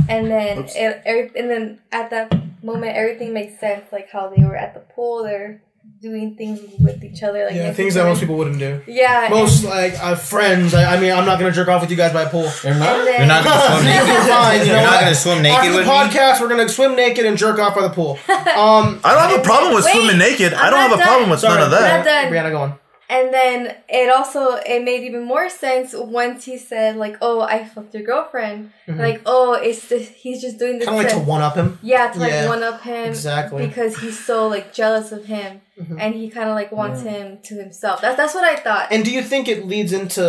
[0.10, 2.30] And then it, and then at that
[2.64, 3.86] moment, everything makes sense.
[3.92, 5.62] Like how they were at the pool, they're
[6.00, 8.82] doing things with each other, like Yeah, things that most people wouldn't do.
[8.88, 9.28] Yeah.
[9.32, 10.74] Most like uh, friends.
[10.74, 12.50] I, I mean, I'm not gonna jerk off with you guys by a pool.
[12.64, 13.04] You're not?
[13.06, 14.08] then, You're not gonna swim naked.
[14.08, 14.60] You're fine.
[14.60, 15.02] You You're not what?
[15.02, 15.92] gonna swim naked After the with me.
[15.94, 18.18] podcast, we're gonna swim naked and jerk off by the pool.
[18.52, 20.54] Um, I don't have a problem with Wait, swimming naked.
[20.54, 21.56] I I'm don't have not a problem with Sorry.
[21.56, 21.98] none of that.
[21.98, 22.32] Not done.
[22.34, 22.80] Brianna, go on.
[23.18, 24.42] And then it also
[24.74, 28.98] it made even more sense once he said like, "Oh, I fucked your girlfriend." Mhm.
[29.06, 31.56] Like, "Oh, it's this, he's just doing this." Kind of like to to- one up
[31.56, 31.78] him.
[31.84, 33.68] yeah, to like Yeah, one up him Exactly.
[33.68, 35.98] because he's so like jealous of him, Mhm.
[36.02, 38.00] and he kind of like wants him to himself.
[38.02, 38.88] That's that's what I thought.
[38.94, 40.26] And do you think it leads into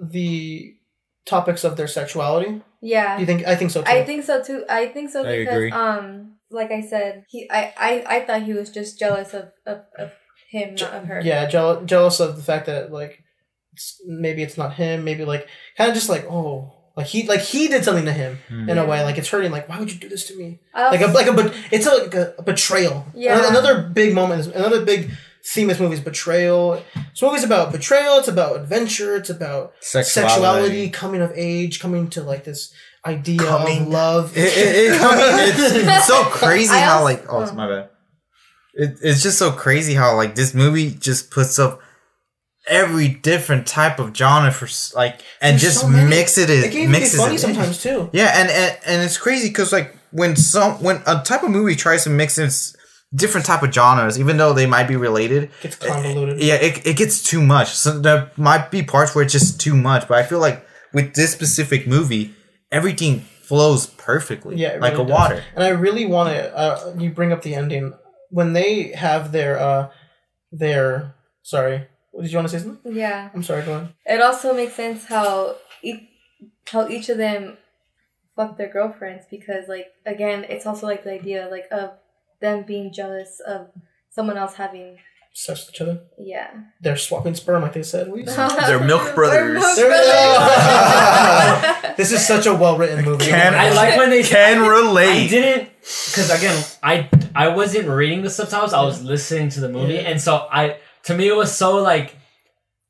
[0.00, 0.74] the
[1.26, 2.62] topics of their sexuality?
[2.80, 3.40] yeah, Do you think?
[3.46, 3.90] I think so too.
[3.90, 4.64] I think so too.
[4.68, 5.70] I think so I because agree.
[5.72, 9.78] um, like I said, he I I, I thought he was just jealous of of,
[9.98, 10.10] of
[10.52, 11.20] him, not of her.
[11.24, 13.22] yeah, jealous, jealous of the fact that like
[13.72, 15.02] it's, maybe it's not him.
[15.04, 18.38] Maybe like kind of just like oh, like he like he did something to him
[18.48, 18.68] Hmm.
[18.68, 19.02] in a way.
[19.02, 19.50] Like it's hurting.
[19.50, 20.60] Like why would you do this to me?
[20.74, 23.06] I Like a like a but it's a, like a, a betrayal.
[23.14, 23.38] Yeah.
[23.38, 24.40] Another, another big moment.
[24.40, 25.10] Is, another big
[25.44, 26.82] theme of this movie is betrayal.
[26.94, 28.18] This movie's about betrayal.
[28.18, 29.16] It's about adventure.
[29.16, 32.72] It's about sexuality, coming of age, coming to like this
[33.06, 34.36] idea of love.
[34.36, 37.52] It, it, it, I mean, it's, it's so crazy I how also- like oh it's
[37.52, 37.88] my bad.
[38.74, 41.80] It, it's just so crazy how like this movie just puts up
[42.68, 46.70] every different type of genre for like and There's just so mix it it in,
[46.70, 48.08] be mixes funny it sometimes too.
[48.12, 51.74] Yeah, and, and and it's crazy because like when some when a type of movie
[51.74, 52.50] tries to mix in
[53.14, 56.40] different type of genres, even though they might be related, Gets convoluted.
[56.40, 57.68] yeah, it, it gets too much.
[57.70, 60.64] So there might be parts where it's just too much, but I feel like
[60.94, 62.34] with this specific movie,
[62.70, 65.10] everything flows perfectly, Yeah, like really a does.
[65.10, 65.44] water.
[65.54, 66.56] And I really want to.
[66.56, 67.92] Uh, you bring up the ending
[68.32, 69.90] when they have their uh,
[70.50, 71.14] their.
[71.44, 72.94] Sorry, What did you want to say something?
[72.94, 73.28] yeah.
[73.34, 73.62] I'm sorry.
[73.64, 73.94] Go on.
[74.06, 76.00] It also makes sense how each,
[76.70, 77.56] how each of them
[78.36, 81.90] fuck their girlfriends because like again it's also like the idea like of
[82.40, 83.68] them being jealous of
[84.08, 84.96] someone else having
[85.34, 86.00] Sex with each other.
[86.18, 86.50] yeah
[86.82, 88.10] They're swapping sperm, like they said.
[88.12, 89.54] We- They're milk brothers.
[89.54, 91.94] milk They're- brothers.
[91.96, 93.24] this is such a well written movie.
[93.26, 95.08] Can- I like when they Can relate?
[95.08, 95.30] I relate.
[95.30, 98.72] didn't because again I I wasn't reading the subtitles.
[98.72, 100.00] I was listening to the movie, Yeah.
[100.10, 102.16] and so I to me it was so like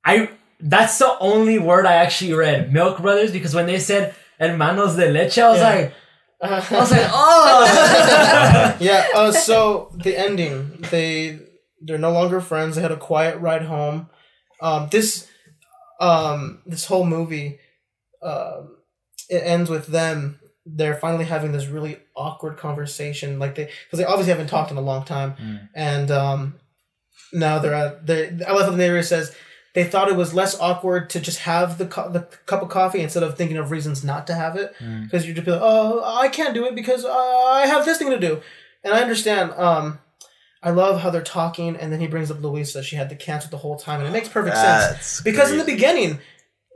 [0.05, 0.31] I
[0.61, 5.09] that's the only word I actually read Milk Brothers because when they said hermanos de
[5.11, 5.75] leche, I was Yeah.
[5.75, 5.95] like
[6.45, 8.77] I was like, oh.
[8.81, 9.07] yeah.
[9.15, 11.39] Uh, so the ending, they
[11.81, 12.75] they're no longer friends.
[12.77, 14.11] They had a quiet ride home.
[14.61, 15.29] Um, this
[16.01, 17.61] um, this whole movie,
[18.23, 18.77] um,
[19.29, 20.41] it ends with them.
[20.65, 24.77] They're finally having this really awkward conversation, like they because they obviously haven't talked in
[24.77, 25.69] a long time, Mm.
[25.75, 26.55] and um,
[27.33, 28.07] now they're at.
[28.07, 29.35] They, I love how the narrator says
[29.75, 33.01] they thought it was less awkward to just have the co- the cup of coffee
[33.01, 35.05] instead of thinking of reasons not to have it Mm.
[35.05, 38.11] because you're just like, oh, I can't do it because uh, I have this thing
[38.11, 38.41] to do,
[38.85, 39.51] and I understand.
[39.53, 39.99] Um,
[40.65, 42.85] I love how they're talking, and then he brings up Luisa.
[42.85, 45.59] She had the cancer the whole time, and it makes perfect sense That's because in
[45.59, 46.21] the beginning,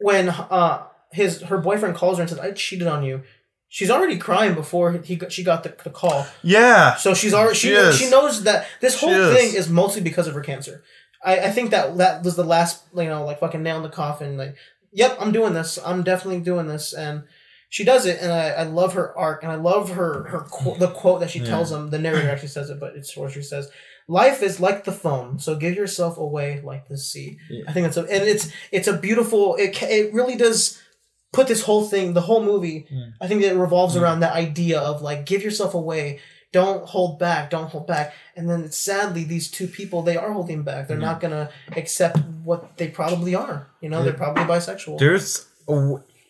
[0.01, 0.83] when uh
[1.13, 3.23] his her boyfriend calls her and says, "I cheated on you,"
[3.69, 6.27] she's already crying before he she got the, the call.
[6.43, 6.97] Yeah.
[6.97, 7.97] So she's already she She is.
[7.99, 9.37] she knows that this whole is.
[9.37, 10.83] thing is mostly because of her cancer.
[11.25, 13.89] I, I think that that was the last you know like fucking nail in the
[13.89, 14.37] coffin.
[14.37, 14.57] Like,
[14.93, 15.79] yep, I'm doing this.
[15.85, 17.25] I'm definitely doing this, and
[17.69, 18.21] she does it.
[18.21, 21.31] And I, I love her arc, and I love her her qu- the quote that
[21.31, 21.91] she tells him.
[21.91, 23.71] The narrator actually says it, but it's what she says.
[24.09, 27.39] Life is like the phone, so give yourself away like the sea.
[27.51, 27.65] Yeah.
[27.67, 29.57] I think that's a and it's it's a beautiful.
[29.57, 30.81] It it really does
[31.33, 32.87] put this whole thing, the whole movie.
[32.93, 33.13] Mm.
[33.21, 34.03] I think it revolves Mm.
[34.03, 36.21] around that idea of like give yourself away
[36.53, 40.63] don't hold back don't hold back and then sadly these two people they are holding
[40.63, 41.01] back they're Mm.
[41.11, 45.73] not gonna accept what they probably are you know they're probably bisexual There's a-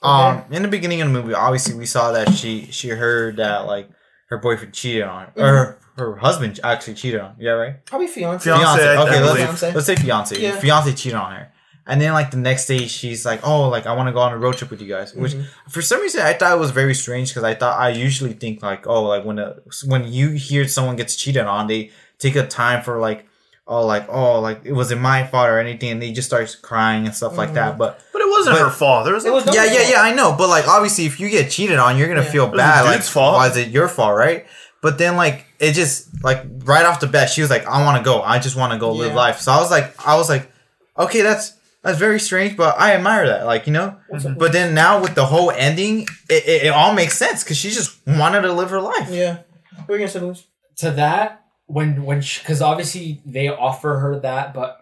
[0.02, 3.66] um in the beginning of the movie, obviously we saw that she she heard that
[3.66, 3.88] like
[4.30, 7.30] her boyfriend cheated on her, or her husband actually cheated on.
[7.30, 7.36] her.
[7.38, 7.84] Yeah, right.
[7.86, 10.40] probably fiance Fiance, I- I Okay, let's, let's say fiance.
[10.40, 10.56] Yeah.
[10.58, 11.52] Fiance cheated on her.
[11.88, 14.32] And then like the next day, she's like, "Oh, like I want to go on
[14.32, 15.46] a road trip with you guys." Which Mhm.
[15.68, 18.62] for some reason I thought it was very strange because I thought I usually think
[18.62, 19.54] like, "Oh, like when a,
[19.86, 23.26] when you hear someone gets cheated on, they take a time for like,
[23.68, 27.06] oh, like oh, like it wasn't my fault or anything," and they just start crying
[27.06, 27.78] and stuff like that.
[27.78, 29.04] But But it wasn't But- her fault.
[29.04, 30.32] There was, It was no- no- yeah, yeah, yeah, I know.
[30.32, 32.30] But like, obviously, if you get cheated on, you're gonna Yeah.
[32.32, 32.82] feel was bad.
[32.84, 33.34] the Like, fault.
[33.36, 34.44] why is it your fault, right?
[34.82, 37.96] But then, like, it just like right off the bat, she was like, "I want
[37.98, 38.22] to go.
[38.22, 40.50] I just want to go live life." So I was like, I was like,
[40.98, 41.52] okay, that's
[41.86, 43.46] that's very strange, but I admire that.
[43.46, 43.96] Like, you know.
[44.36, 47.70] But then now with the whole ending, it, it, it all makes sense because she
[47.70, 49.08] just wanted to live her life.
[49.10, 49.38] yeah
[49.86, 50.44] what are you gonna say
[50.76, 54.80] to that when when because obviously they offer her that, but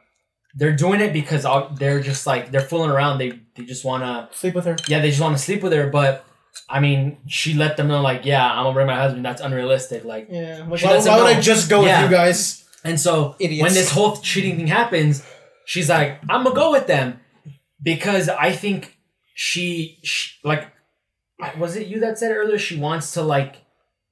[0.54, 1.44] they're doing it because
[1.78, 3.18] they're just like they're fooling around.
[3.18, 5.88] They they just wanna sleep with her yeah they just want to sleep with her.
[5.90, 6.24] But
[6.68, 9.24] I mean, she let them know like yeah I'm gonna bring my husband.
[9.24, 10.04] That's unrealistic.
[10.04, 11.36] Like yeah like, why, why would.
[11.36, 12.02] I just go Yeah.
[12.02, 13.62] with you guys and so Idiots.
[13.62, 15.24] when this whole cheating thing happens,
[15.66, 17.20] she's like I'm gonna go with them
[17.82, 18.96] because I think
[19.34, 20.68] she, she like
[21.58, 23.56] was it you that said earlier she wants to like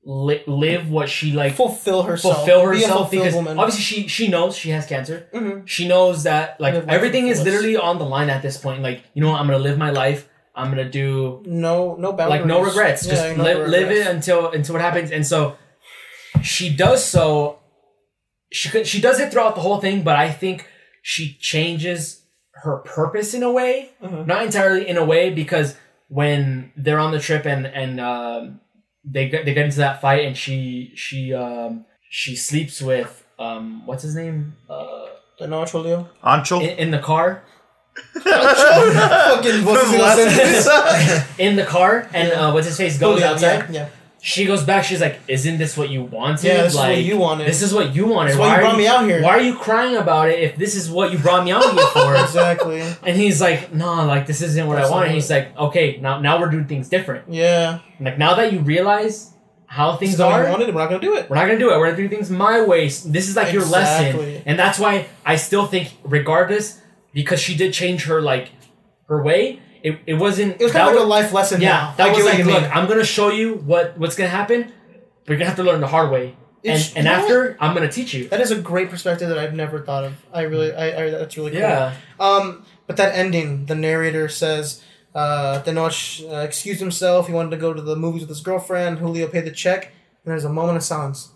[0.05, 3.59] li- live what she like fulfill herself fulfill Be herself fulfilled because woman.
[3.59, 5.29] obviously she she knows she has cancer.
[5.33, 5.67] Mhm.
[5.67, 8.83] She knows that like Live everything is literally on the line at this point.
[8.83, 10.29] Like you know what, I'm gonna live my life.
[10.55, 13.07] I'm gonna do no no boundaries like no regrets.
[13.07, 15.11] Yeah, Just no li- live it until until what happens.
[15.13, 15.57] And so
[16.43, 17.61] she does so.
[18.53, 20.67] She could she does it throughout the whole thing, but I think
[21.03, 22.23] she changes
[22.63, 24.27] her purpose in a way, Mhm.
[24.27, 25.77] not entirely in a way because
[26.09, 28.61] when they're on the trip and and um,
[29.05, 33.85] they get they get into that fight and she she um, she sleeps with um
[33.87, 35.07] what's his name uh
[35.41, 36.61] the Nacho Leo Ancho.
[36.63, 37.43] in, in the car
[38.23, 41.49] fucking what's his last name?
[41.51, 43.69] in the car and uh, what's his face goes outside.
[43.71, 43.89] yeah, yeah.
[44.25, 44.85] She goes back.
[44.85, 46.45] She's like, "Isn't this what you wanted?
[46.45, 47.49] Yeah, this is what like you wanted.
[47.49, 48.31] This is what you wanted.
[48.31, 49.21] That's why you are brought me out here.
[49.21, 51.87] Why are you crying about it if this is what you brought me out here
[51.89, 55.57] for?" exactly and he's like, "No, like this isn't what That's I wanted." He's like,
[55.59, 57.25] "Okay, now now we're doing things different.
[57.29, 59.35] yeah Like now that you realize
[59.67, 61.73] how things This is are, wanted we're not gonna do it we're not gonna do
[61.73, 61.79] it.
[61.79, 62.85] We're gonna do things my way.
[62.85, 66.81] This is like your lesson, and that's why I still think, regardless,
[67.13, 68.51] because she did change her like
[69.09, 69.61] her way.
[69.83, 70.61] It, it wasn't.
[70.61, 71.95] it was kind of like was- a life lesson yeah, now.
[71.97, 74.73] that I was what like, look, I'm gonna show you what what's gonna happen,
[75.25, 76.37] but you're gonna have to learn the hard way.
[76.63, 78.29] It's- and and after, I'm gonna teach you.
[78.29, 80.15] that is a great perspective that I've never thought of.
[80.33, 81.61] I really, I, I that's really cool.
[81.61, 84.83] Yeah, Um, but that ending, the narrator says,
[85.15, 87.27] uh, Tenoch uh, excused himself.
[87.27, 88.99] He wanted to go to the movies with his girlfriend.
[89.01, 89.87] Julio paid the check.
[90.25, 91.31] And there's a moment of silence.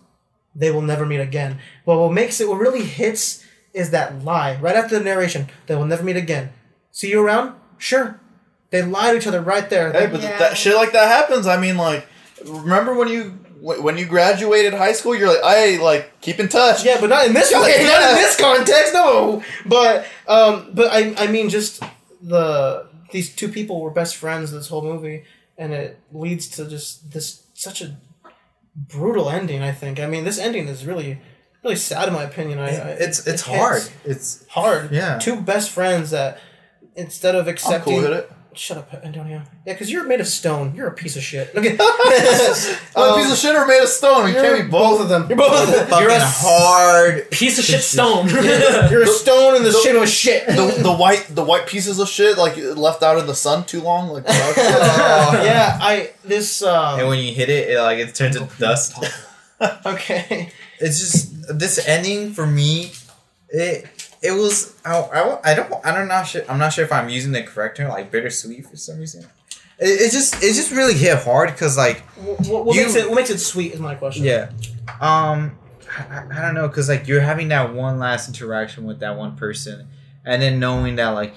[0.55, 1.59] They will never meet again.
[1.85, 3.43] But what makes it, what really hits,
[3.73, 5.49] is that lie right after the narration.
[5.67, 6.53] They will never meet again.
[6.91, 7.53] See you around?
[7.77, 8.19] Sure.
[8.69, 9.91] They lie to each other right there.
[9.93, 10.37] Hey, but Yeah.
[10.39, 11.47] that shit like that happens.
[11.47, 12.05] I mean, like,
[12.45, 15.15] remember when you when you graduated high school?
[15.15, 16.83] You're like, I like keep in touch.
[16.85, 17.83] Yeah, but not in this Yeah, way.
[17.83, 18.93] Not in this context.
[18.93, 19.43] No.
[19.65, 21.81] But um, but I I mean just
[22.21, 25.23] the these two people were best friends this whole movie,
[25.57, 27.95] and it leads to just this such a
[28.75, 29.61] brutal ending.
[29.63, 29.99] I think.
[29.99, 31.19] I mean, this ending is really
[31.63, 32.59] really sad in my opinion.
[32.59, 33.81] I, I It's it's hits hard.
[34.05, 34.91] It's Hard.
[34.91, 35.19] Yeah.
[35.19, 36.39] Two best friends that
[36.95, 38.31] instead of I'm accepting cool with it.
[38.57, 39.41] Shut up, Antonio.
[39.65, 40.73] Yeah, because you're made of stone.
[40.75, 41.51] You're a piece of shit.
[41.55, 41.71] Okay.
[41.71, 41.79] I'm
[43.13, 44.27] a piece of shit or made of stone.
[44.27, 45.01] You can't be both.
[45.01, 45.27] of them.
[45.29, 45.87] You're both of them.
[45.87, 47.29] Fucking You're a, hard.
[47.31, 48.27] Piece of shit stone.
[48.89, 50.47] you're a stone in the shape of a shit.
[50.47, 53.81] The, the white the white pieces of shit like left out in the sun too
[53.81, 55.41] long like Oh.
[55.43, 59.03] yeah, I this um And when you hit it, it like it turns into dust.
[59.85, 60.51] okay.
[60.79, 62.91] It's just this ending for me.
[63.49, 63.87] It
[64.21, 67.09] it was I, I, I don't I don't know sure I'm not sure if I'm
[67.09, 69.25] using the correct term like bittersweet for some reason.
[69.79, 73.07] It, it just it just really hit hard because like What, what You- makes it
[73.09, 74.23] what makes it sweet is my question.
[74.25, 74.49] yeah,
[74.99, 75.57] um
[76.09, 79.35] I, I- don't know because like you're having that one last interaction with that one
[79.35, 79.87] person,
[80.25, 81.33] and then knowing that like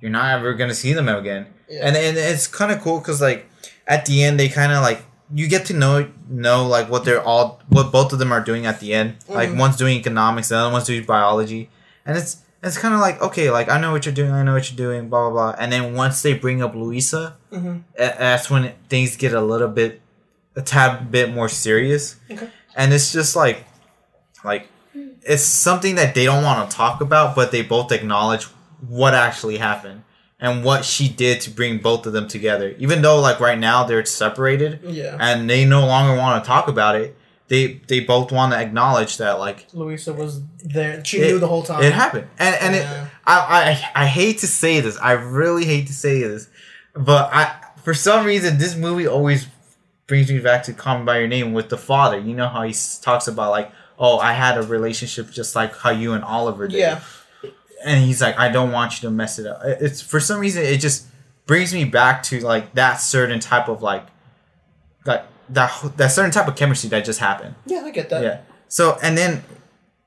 [0.00, 1.86] you're not ever gonna see them again, Yeah.
[1.86, 3.46] and and it's kind of cool because like
[3.86, 5.04] at the end they kind of like
[5.34, 8.66] you get to know know like what they're all what both of them are doing
[8.66, 9.16] at the end.
[9.28, 9.58] Like Mhm.
[9.58, 11.70] one's doing economics, the other one's doing biology,
[12.06, 14.54] and it's it's kind of like okay, like I know what you're doing, I know
[14.54, 15.56] what you're doing, blah blah blah.
[15.58, 20.00] And then once they bring up Luisa, hmm that's when things get a little bit
[20.56, 22.48] a tad bit more serious Okay.
[22.76, 23.64] and it's just like
[24.44, 24.68] like
[25.22, 28.44] it's something that they don't want to talk about but they both acknowledge
[28.86, 30.02] what actually happened
[30.38, 33.84] and what she did to bring both of them together even though like right now
[33.84, 35.16] they're separated Yeah.
[35.18, 37.16] and they no longer want to talk about it
[37.52, 41.04] they they both want to acknowledge that like Luisa was there.
[41.04, 41.82] She It- knew the whole time.
[41.82, 42.86] it happened and and it
[43.26, 43.36] I,
[43.94, 44.96] I I hate to say this.
[44.98, 46.48] I really hate to say this,
[46.94, 49.46] but I for some reason this movie always
[50.06, 52.18] brings me back to Call Me by Your Name with the father.
[52.18, 55.90] You know how he talks about like, oh, I had a relationship just like how
[55.90, 56.78] you and Oliver did.
[56.78, 57.00] Yeah.
[57.84, 59.60] And he's like, I don't want you to mess it up.
[59.64, 61.06] It's for some reason it just
[61.46, 64.06] brings me back to like that certain type of like
[65.04, 67.54] that that that certain type of chemistry that just happened.
[67.66, 68.22] Yeah, I get that.
[68.22, 68.40] Yeah.
[68.68, 69.42] So and then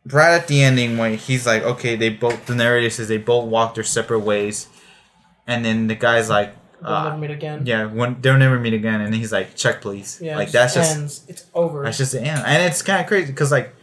[0.07, 3.45] right at the ending when he's like, okay, they both the narrator says they both
[3.49, 4.67] walk their separate ways,
[5.47, 7.63] and then the guy's like, They'll never uh, meet again.
[7.65, 10.73] yeah, when they'll never meet again, and he's like, check please, Yeah, like it that's
[10.75, 11.25] just ends.
[11.27, 11.83] It's over.
[11.83, 13.73] that's just the end, and it's kind of crazy because like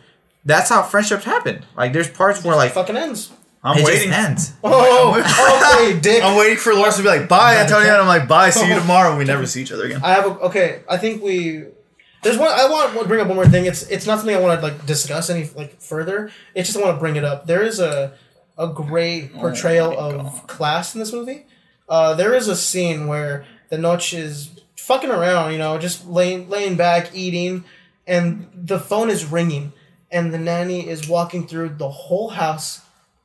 [0.44, 1.64] that's how friendships happen.
[1.76, 3.32] Like there's parts where like fucking ends.
[3.64, 4.52] I'm it waiting just ends.
[4.64, 6.24] Oh, okay, dick.
[6.24, 8.74] I'm waiting for Lawrence to be like bye Antonio and I'm like bye see you
[8.80, 10.82] tomorrow and we never see each other again I have a okay.
[10.88, 11.64] I think we.
[12.22, 12.48] There's one.
[12.48, 13.66] I want to bring up one more thing.
[13.66, 16.30] It's it's not something I want to like discuss any like further.
[16.54, 17.46] It's just I want to bring it up.
[17.46, 18.14] There is a
[18.58, 21.46] a great portrayal Oh of class in this movie.
[21.88, 26.76] Uh, there is a scene where Tenoch is fucking around, you know, just laying laying
[26.76, 27.64] back eating,
[28.06, 29.72] and the phone is ringing,
[30.10, 32.82] and the nanny is walking through the whole house,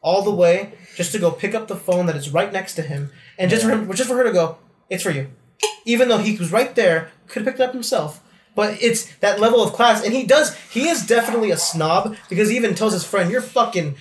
[0.08, 0.55] all the way
[0.99, 3.01] just to go pick up the phone that is right next to him,
[3.39, 4.45] and just for him, just for her to go,
[4.89, 5.26] it's for you
[5.86, 8.20] even though he was right there, could have picked it up himself.
[8.55, 10.47] But it's that level of class, and he does.
[10.76, 13.95] He is definitely a snob because he even tells his friend, "You're fucking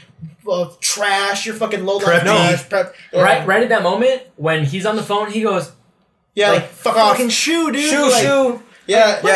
[0.50, 1.46] uh, trash.
[1.46, 2.24] You're fucking low life Preppy.
[2.24, 2.94] trash." Prep.
[3.12, 3.22] Yeah.
[3.22, 5.72] right, right at that moment when he's on the phone, he goes,
[6.34, 7.12] Yeah, like, like, fuck off.
[7.12, 8.62] "Fucking shoe, dude." shoe, Like, shoe.
[8.86, 9.34] Yeah, Yeah, the it,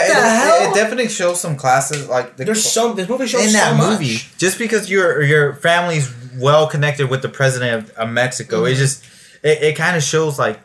[0.64, 2.96] it- it definitely shows some classes like the There's some.
[2.96, 4.14] This movie shows in that so movie.
[4.14, 4.38] much.
[4.38, 6.08] Just because your your family's
[6.38, 8.72] well connected with the president of, of Mexico, Mm-hmm.
[8.72, 9.04] it just
[9.42, 10.60] it, it kind of shows like,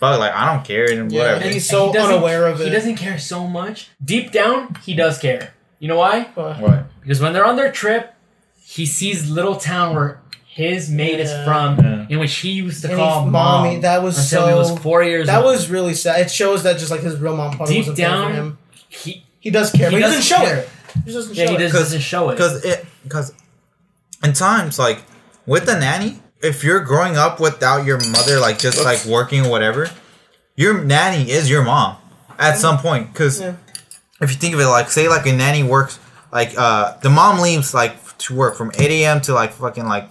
[0.00, 1.40] but like I don't care and Yeah, whatever.
[1.44, 2.64] and he's And so he unaware of it.
[2.64, 3.88] He doesn't care so much.
[4.04, 5.54] Deep down, he does care.
[5.78, 6.24] You know why?
[6.34, 6.84] What?
[7.00, 8.14] Because when they're on their trip,
[8.62, 11.24] he sees little town where his mate Yeah.
[11.24, 12.06] is from, Yeah.
[12.08, 13.62] in which he used to And call he's mom.
[13.64, 13.78] mommy.
[13.80, 14.48] That was until so.
[14.48, 15.52] he was four years that old.
[15.52, 16.20] was really sad.
[16.20, 18.58] It shows that just like his real mom probably Deep wasn't there for down, him.
[18.88, 20.56] he He does care, he but he doesn't doesn't show care.
[20.58, 20.68] it.
[21.06, 21.58] He doesn't yeah show he it.
[21.60, 22.32] does, Cause- doesn't show it.
[22.34, 23.32] Because it because
[24.22, 25.02] in times like
[25.52, 26.12] with the nanny,
[26.50, 29.82] if you're growing up without your mother, like just like working or whatever,
[30.62, 31.96] your nanny is your mom
[32.38, 33.12] at some point.
[33.12, 33.54] Because Yeah.
[34.22, 35.98] if you think of it, like say like a nanny works
[36.32, 37.94] like uh the mom leaves like
[38.24, 39.20] to work from eight a.m.
[39.26, 40.06] to like fucking like.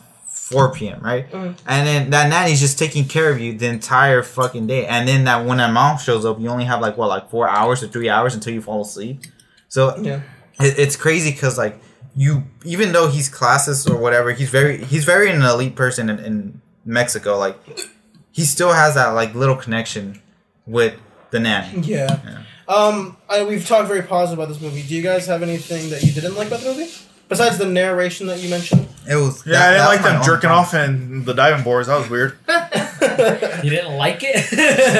[0.49, 0.99] 4 p.m.
[1.03, 1.53] right, Mhm.
[1.67, 5.25] and then that nanny's just taking care of you the entire fucking day, and then
[5.25, 7.87] that when that mom shows up, you only have like what like four hours or
[7.87, 9.15] three hours until you fall asleep.
[9.67, 10.21] So Yeah.
[10.59, 11.75] it, it's crazy because like
[12.16, 16.20] you even though he's classist or whatever he's very he's very an elite person in,
[16.20, 17.57] in mexico like
[18.32, 20.22] he still has that like little connection
[20.66, 20.95] with
[21.32, 22.43] the nanny Yeah.
[22.68, 24.84] Um, I, we've talked very positive about this movie.
[24.84, 26.91] Do you guys have anything that you didn't like about the movie?
[27.30, 28.87] Besides the narration that you mentioned?
[29.08, 31.97] it was yeah that- I didn't like them jerking off in the diving boards that
[31.97, 32.37] was weird
[33.63, 34.45] you didn't like it.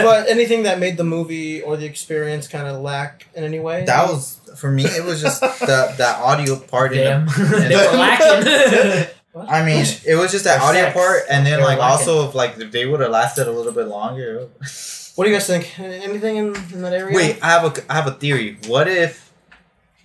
[0.04, 3.84] but anything that made the movie or the experience kind of lack in any way?
[3.86, 7.32] that was for me it was just the that audio part in Damn, the,
[7.64, 9.16] in they were the- lacking.
[9.48, 10.94] I mean, it was just that Their audio sex.
[10.96, 12.08] part, and then They were like lacking.
[12.10, 14.50] also if like if they would have lasted a little bit longer.
[15.16, 15.78] What do you guys think?
[15.80, 17.16] Anything in, in that area?
[17.16, 18.58] Wait, I have a I have a theory.
[18.68, 19.32] What if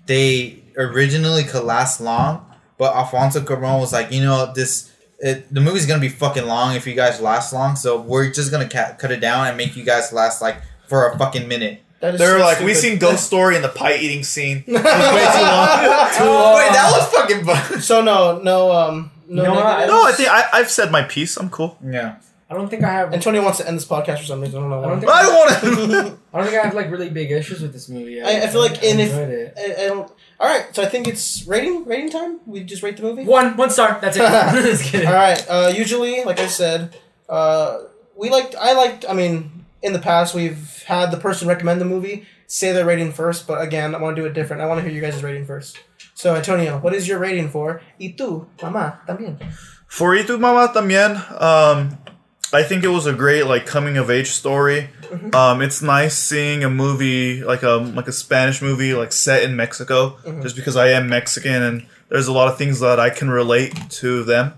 [0.07, 2.45] they originally could last long,
[2.79, 4.91] but Alfonso Cuarón was like, you know, this
[5.21, 7.77] it, the movie's gonna be fucking long if you guys last long.
[7.77, 10.57] So we're just gonna ca- cut it down and make you guys last like
[10.89, 11.81] for a fucking minute.
[12.01, 12.77] They're so like, we stupid.
[12.77, 14.63] seen Ghost Story and the pie eating scene.
[14.67, 15.69] It was way too long.
[16.59, 17.81] Wait, that was fucking fun.
[17.81, 19.43] So no, no, um, no.
[19.43, 19.55] You know
[19.87, 21.39] No, I think I, I've said my piece.
[21.39, 21.79] I'm cool.
[21.83, 22.17] Yeah.
[22.51, 23.15] I don't think I have.
[23.15, 24.59] Antonio wants to end this podcast for some reason.
[24.59, 26.19] I don't know I don't think I don't want to.
[26.35, 28.21] I don't think I have like really big issues with this movie.
[28.21, 29.55] I- I feel like in if- it.
[29.57, 30.13] I, I don't.
[30.40, 32.40] All right, so I think it's rating rating time.
[32.47, 33.24] We just rate the movie.
[33.24, 33.98] One one star.
[34.01, 34.20] That's it.
[34.65, 35.06] Just kidding.
[35.06, 35.44] All right.
[35.48, 36.97] Uh, usually, like I said,
[37.28, 37.78] uh,
[38.16, 38.55] we liked.
[38.56, 39.05] I liked.
[39.09, 43.12] I mean, in the past, we've had the person recommend the movie say their rating
[43.12, 43.47] first.
[43.47, 44.62] But again, I want to do it different.
[44.62, 45.78] I want to hear you guys' rating first.
[46.15, 49.39] So, Antonio, what is your rating for Y tú, mamá, también?
[49.89, 51.98] For Y tu mamá también, um,
[52.55, 54.89] I think it was a great like coming of age story.
[55.32, 59.56] Um, it's nice seeing a movie like a like a Spanish movie like set in
[59.56, 63.31] Mexico, just because I am Mexican and there's a lot of things that I can
[63.31, 64.55] relate to them.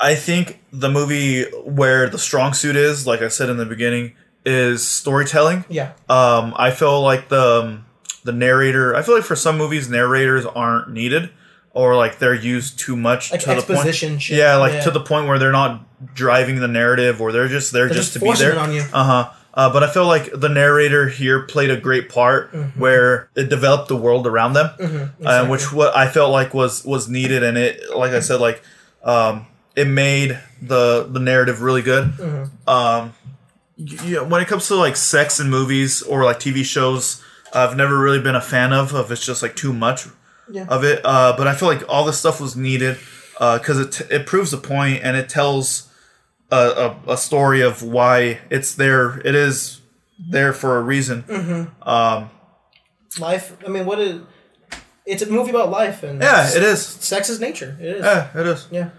[0.00, 4.12] I think the movie where the strong suit is, like I said in the beginning,
[4.44, 5.64] is storytelling.
[5.68, 5.92] Yeah.
[6.08, 7.86] Um, I feel like the um,
[8.24, 8.94] the narrator.
[8.94, 11.30] I feel like for some movies, narrators aren't needed,
[11.74, 13.70] or like they're used too much Like to the point.
[13.70, 14.38] exposition shit.
[14.38, 14.80] Yeah, like Yeah.
[14.84, 15.82] to the point where they're not
[16.14, 18.52] driving the narrative, or they're just there They're just, just to be there.
[18.52, 18.82] it on you.
[18.92, 19.30] Uh huh.
[19.56, 22.80] Uh, but I feel like the narrator here played a great part Mm-hmm.
[22.80, 27.08] where it developed the world around them, uh, which what I felt like was was
[27.08, 28.62] needed, and it like I said, like
[29.04, 29.46] um,
[29.76, 32.04] it made the the narrative really good.
[32.12, 32.68] Mm-hmm.
[32.68, 33.12] Um,
[34.28, 37.22] when it comes to like sex in movies or like TV shows,
[37.52, 38.94] I've never really been a fan of.
[38.94, 40.06] Of it's just like too much
[40.50, 40.66] Yeah.
[40.68, 41.00] of it.
[41.04, 42.98] Uh, but I feel like all this stuff was needed
[43.32, 45.88] because it it proves a point and it tells
[46.50, 49.18] a, a, a story of why it's there.
[49.24, 49.80] It is
[50.18, 51.70] there for a reason.
[51.82, 52.30] Um,
[53.18, 53.56] Life.
[53.64, 54.20] I mean, what is?
[55.06, 56.84] It's a movie about life and yeah, it is.
[56.84, 57.76] Sex is nature.
[57.80, 58.04] It is.
[58.04, 58.66] Yeah, it is.
[58.70, 58.90] Yeah.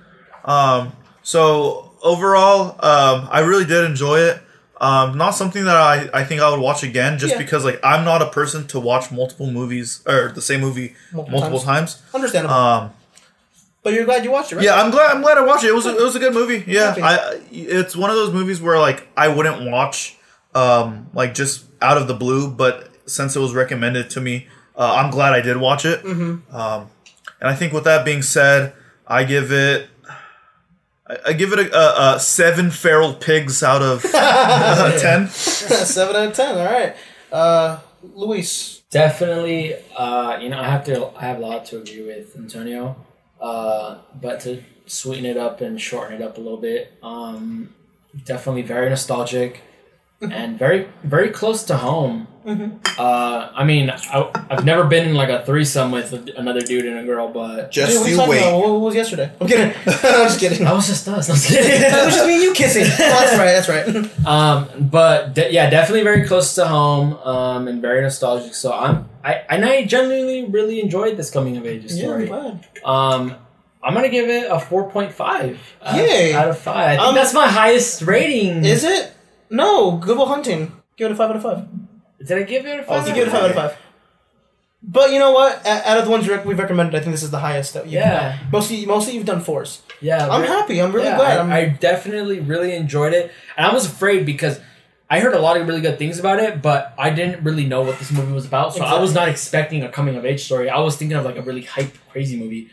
[0.46, 0.94] Um,
[1.24, 4.42] so overall, um, I really did enjoy it.
[4.82, 7.38] Um, not something that I, I think I would watch again, just Yeah.
[7.38, 11.40] because like I'm not a person to watch multiple movies or the same movie Multiple
[11.40, 12.02] multiple, times.
[12.14, 12.54] Understandable.
[12.56, 12.92] Um,
[13.84, 14.66] but you're glad you watched it, right?
[14.66, 15.68] yeah, I'm glad I'm glad I watched it.
[15.68, 16.64] It was a, it was a good movie.
[16.68, 17.02] Yeah, Happy.
[17.04, 20.18] I it's one of those movies where like I wouldn't watch
[20.54, 24.96] um, like just out of the blue, but since it was recommended to me, uh,
[24.96, 26.04] I'm glad I did watch it.
[26.04, 26.54] Mm-hmm.
[26.56, 26.90] Um,
[27.40, 28.74] and I think with that being said,
[29.08, 29.88] I give it.
[31.08, 35.28] I I give it a, a, a seven feral pigs out of uh, ten.
[35.30, 36.58] Seven out of ten.
[36.58, 36.96] All right.
[37.32, 37.80] Uh,
[38.14, 38.82] Luis.
[38.92, 41.08] Definitely, uh, you know, I have to.
[41.18, 42.96] I have a lot to agree with Antonio,
[43.42, 47.74] uh, but to sweeten it up and shorten it up a little bit, um,
[48.24, 49.62] definitely very nostalgic
[50.32, 52.28] and very, very close to home.
[52.48, 57.00] Uh, I mean, I, I've never been in like a threesome with another dude and
[57.00, 58.38] a girl, but Just what you wait.
[58.40, 58.60] about?
[58.60, 59.32] What, what was yesterday?
[59.42, 59.74] I'm kidding.
[59.88, 60.60] I'm just kidding.
[60.64, 61.28] that was just us.
[61.30, 62.84] I'm just It was just me and you kissing.
[62.84, 63.88] Oh, that's right.
[63.88, 64.28] That's right.
[64.28, 68.54] Um, but de- yeah, definitely very close to home, um, and very nostalgic.
[68.54, 72.28] So I'm, I, and I genuinely really enjoyed this coming of age story.
[72.28, 72.68] yeah, I'm glad.
[72.86, 73.36] Um,
[73.84, 76.34] I'm gonna give it a 4.5 out, Yay.
[76.34, 76.76] out of five.
[76.76, 78.66] I think Um, that's my highest rating.
[78.66, 79.12] Is it?
[79.50, 79.98] No.
[79.98, 80.72] Good Will Hunting.
[80.98, 81.68] Give it a five out of five.
[82.26, 83.08] Did I give it a Oh, five?
[83.08, 83.78] You give it a five out of five.
[84.88, 85.66] But you know what?
[85.66, 87.88] A- Out of the ones rec- we've recommended, I think this is the highest that
[87.88, 87.98] you.
[87.98, 88.38] Yeah.
[88.52, 89.82] Mostly, mostly you've done fours.
[90.00, 90.80] Yeah, I'm happy.
[90.82, 91.38] I'm really yeah, glad.
[91.40, 94.60] I, I'm, I definitely really enjoyed it, and I was afraid because
[95.10, 97.82] I heard a lot of really good things about it, but I didn't really know
[97.82, 98.76] what this movie was about.
[98.76, 100.70] So I was not expecting a coming of age story.
[100.70, 102.70] I was thinking of like a really hype, crazy movie.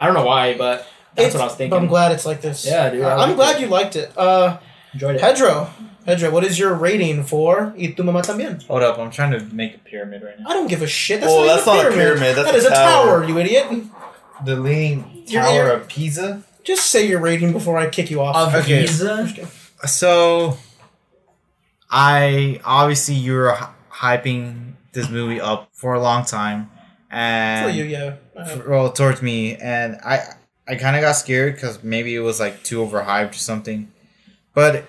[0.00, 1.78] I don't know why, but that's It's- what I was But thinking.
[1.78, 2.66] I'm glad it's like this.
[2.66, 3.60] Yeah, dude, I I'm glad it.
[3.62, 4.10] you liked it.
[4.18, 4.58] Uh,
[4.92, 5.20] enjoyed it.
[5.20, 5.70] Pedro.
[6.06, 8.62] Pedro, what is your rating for Y tu mamá también?
[8.66, 10.48] Hold up, I'm trying to make a pyramid right now.
[10.50, 11.20] I don't give a shit.
[11.20, 13.20] That's Oh, not, even that's not a pyramid, that's That a is a tower.
[13.20, 13.84] tower, you idiot.
[14.44, 16.42] The Leaning You're- Tower you're- of Pisa.
[16.64, 18.36] Just say your rating before I kick you off.
[18.36, 18.82] Of Okay.
[18.82, 19.28] Giza?
[19.86, 20.56] So,
[21.90, 23.56] I obviously you were
[23.92, 26.70] hyping this movie up for a long time,
[27.10, 28.14] and for you, yeah.
[28.36, 30.20] Uh, well towards me, and I
[30.66, 33.92] I kind of got scared because maybe it was like too overhyped or something,
[34.54, 34.84] but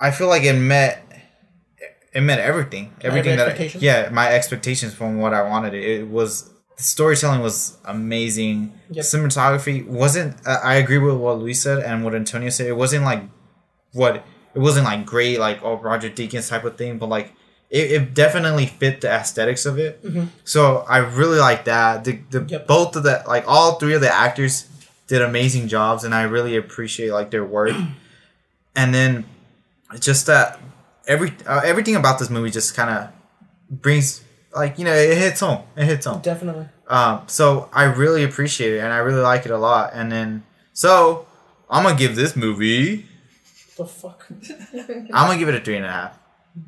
[0.00, 1.04] I feel like it met
[2.12, 5.74] it met everything, everything that I, yeah my expectations from what I wanted.
[5.74, 8.72] It, it was the storytelling was amazing.
[8.90, 9.04] Yep.
[9.04, 10.36] Cinematography wasn't.
[10.46, 12.66] Uh, I agree with what Luis said and what Antonio said.
[12.68, 13.22] It wasn't like
[13.92, 17.34] what it wasn't like great like oh Roger Deakins type of thing, but like
[17.70, 20.02] it, it definitely fit the aesthetics of it.
[20.44, 22.04] So I really like that.
[22.04, 22.66] The, the Yep.
[22.66, 24.68] both of the like all three of the actors
[25.08, 27.74] did amazing jobs, and I really appreciate like their work.
[28.76, 29.24] and then
[29.98, 30.60] just that
[31.06, 33.10] every uh, everything about this movie just kind of
[33.70, 34.22] brings
[34.54, 35.62] like you know it hits home.
[35.76, 36.20] It hits home.
[36.20, 36.66] definitely.
[36.88, 39.90] Um, so I really appreciate it and I really like it a lot.
[39.92, 40.42] And then
[40.72, 41.26] so
[41.68, 43.06] I'm gonna give this movie.
[43.76, 44.26] The fuck?
[44.74, 46.18] I'm gonna give it a three and a half.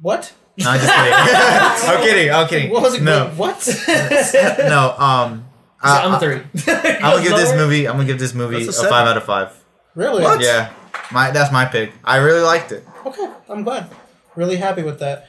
[0.01, 0.33] What?
[0.59, 1.13] No, I'm just kidding.
[1.97, 2.33] I'm kidding.
[2.33, 2.71] I'm kidding.
[2.71, 3.03] What was it?
[3.03, 3.67] No, What?
[4.59, 4.95] no.
[4.99, 5.47] Um,
[5.83, 6.43] I, I'm a I- three.
[6.73, 7.89] I'm gonna give this movie.
[7.89, 9.53] I'm gonna give this movie a, a five out of five.
[9.95, 10.23] really?
[10.23, 10.41] What?
[10.43, 10.71] Yeah,
[11.11, 11.93] my that's my pick.
[12.05, 12.85] I really liked it.
[13.07, 13.91] Okay, I'm glad.
[14.37, 15.27] Really happy with that.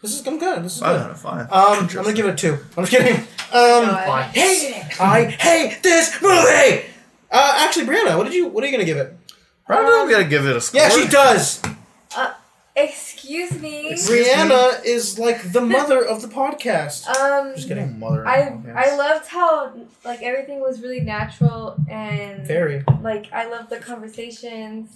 [0.00, 0.64] This is I'm good.
[0.64, 1.04] This is Five good.
[1.04, 1.52] out of five.
[1.52, 2.58] Um, I'm gonna give it a two.
[2.76, 3.16] I'm just kidding.
[3.16, 4.30] Um, God.
[4.34, 6.86] hey, I hate this movie.
[7.30, 8.48] Uh, actually, Brianna, what did you?
[8.48, 9.16] What are you gonna give it?
[9.66, 10.80] Probably don't gotta give it a score.
[10.80, 11.62] Yeah, she does.
[12.74, 13.92] Excuse me.
[13.92, 17.06] Brianna is like the mother of the podcast.
[17.06, 17.98] Um, Just kidding.
[17.98, 18.26] Mother.
[18.26, 19.72] I I loved how
[20.06, 22.82] like everything was really natural and Very.
[23.02, 24.88] like I love the conversations.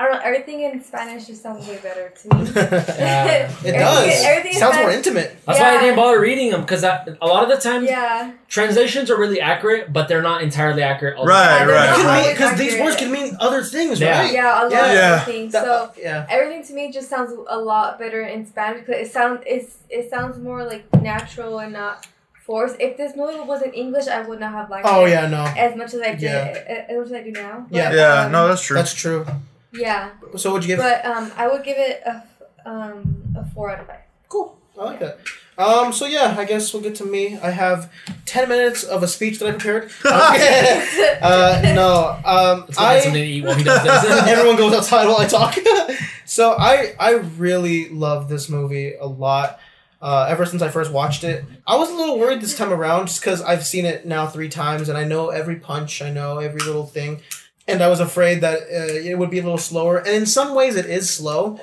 [0.00, 0.20] I don't know.
[0.22, 2.44] Everything in Spanish just sounds way better to me.
[2.54, 3.50] Yeah.
[3.64, 4.24] It Everything- does.
[4.24, 5.36] everything in Sounds more intimate.
[5.44, 8.30] That's why I didn't bother reading them because a lot of the time Yeah.
[8.48, 11.16] translations are really accurate, but they're not entirely accurate.
[11.16, 11.68] all the Right, time.
[11.68, 12.30] Right, they're right.
[12.32, 14.20] Because these words can mean other things, Yeah.
[14.22, 14.32] right?
[14.32, 15.16] Yeah, a lot Yeah.
[15.16, 15.52] of things.
[15.52, 16.26] That- So yeah.
[16.30, 20.08] everything to me just sounds a lot better in Spanish because it sounds it's it
[20.10, 22.06] sounds more like natural and not
[22.46, 22.76] forced.
[22.78, 25.42] If this movie was in English, I would not have liked Oh it yeah, no.
[25.66, 26.86] as much as I did Yeah.
[26.88, 27.66] as much as I do now.
[27.70, 27.92] Yeah.
[27.92, 28.76] Yeah, um, no, that's true.
[28.76, 29.26] That's true.
[29.72, 30.10] Yeah.
[30.36, 30.82] So what'd you give?
[30.82, 32.22] But um, I would give it a
[32.68, 34.00] um a four out of five.
[34.28, 34.58] Cool.
[34.78, 35.18] I like that.
[35.58, 37.36] Um, so yeah, I guess we'll get to me.
[37.36, 37.92] I have
[38.26, 39.90] ten minutes of a speech that I prepared.
[40.04, 44.28] uh, no, um, Let's go get I to eat while he does this.
[44.28, 45.58] everyone goes outside while I talk.
[46.24, 49.58] so I I really love this movie a lot.
[50.00, 53.08] Uh, ever since I first watched it, I was a little worried this time around
[53.08, 56.38] just because I've seen it now three times and I know every punch, I know
[56.38, 57.20] every little thing,
[57.68, 59.98] and I was afraid that uh, it would be a little slower.
[59.98, 61.60] And in some ways, it is slow,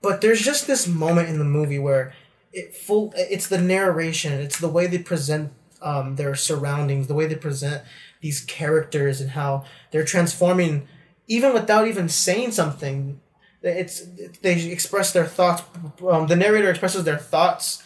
[0.00, 2.14] but there's just this moment in the movie where
[2.52, 5.52] it full it's the narration it's the way they present
[5.82, 7.82] um, their surroundings the way they present
[8.20, 10.86] these characters and how they're transforming
[11.26, 13.20] even without even saying something
[13.62, 14.04] it's
[14.42, 15.62] they express their thoughts
[16.08, 17.82] um, the narrator expresses their thoughts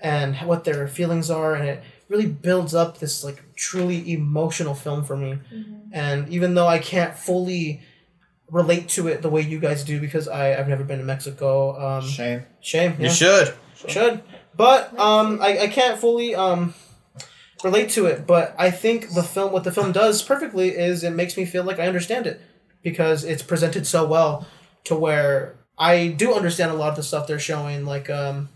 [0.00, 5.02] and what their feelings are and it really builds up this like truly emotional film
[5.02, 5.38] for me
[5.92, 7.80] and even though i can't fully
[8.50, 11.74] relate to it the way you guys do because I, i've never been to mexico
[11.98, 12.42] um, Shame.
[12.60, 13.54] shame yeah You should.
[13.88, 14.22] should
[14.56, 16.74] but um I, I can't fully um
[17.64, 21.10] relate to it but i think the film what the film does perfectly is it
[21.10, 22.40] makes me feel like i understand it
[22.82, 24.46] because it's presented so well
[24.84, 28.48] to where i do understand a lot of the stuff they're showing like um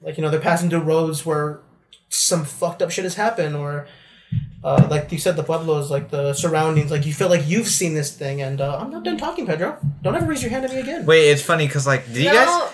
[0.00, 1.60] like you know they're passing through roads where
[2.08, 3.86] some fucked up shit has happened or
[4.64, 7.94] uh, like you said, the pueblos, like the surroundings, like you feel like you've seen
[7.94, 9.78] this thing, and uh, I'm not done talking, Pedro.
[10.02, 11.06] Don't ever raise your hand at me again.
[11.06, 12.72] Wait, it's funny because like, did you guys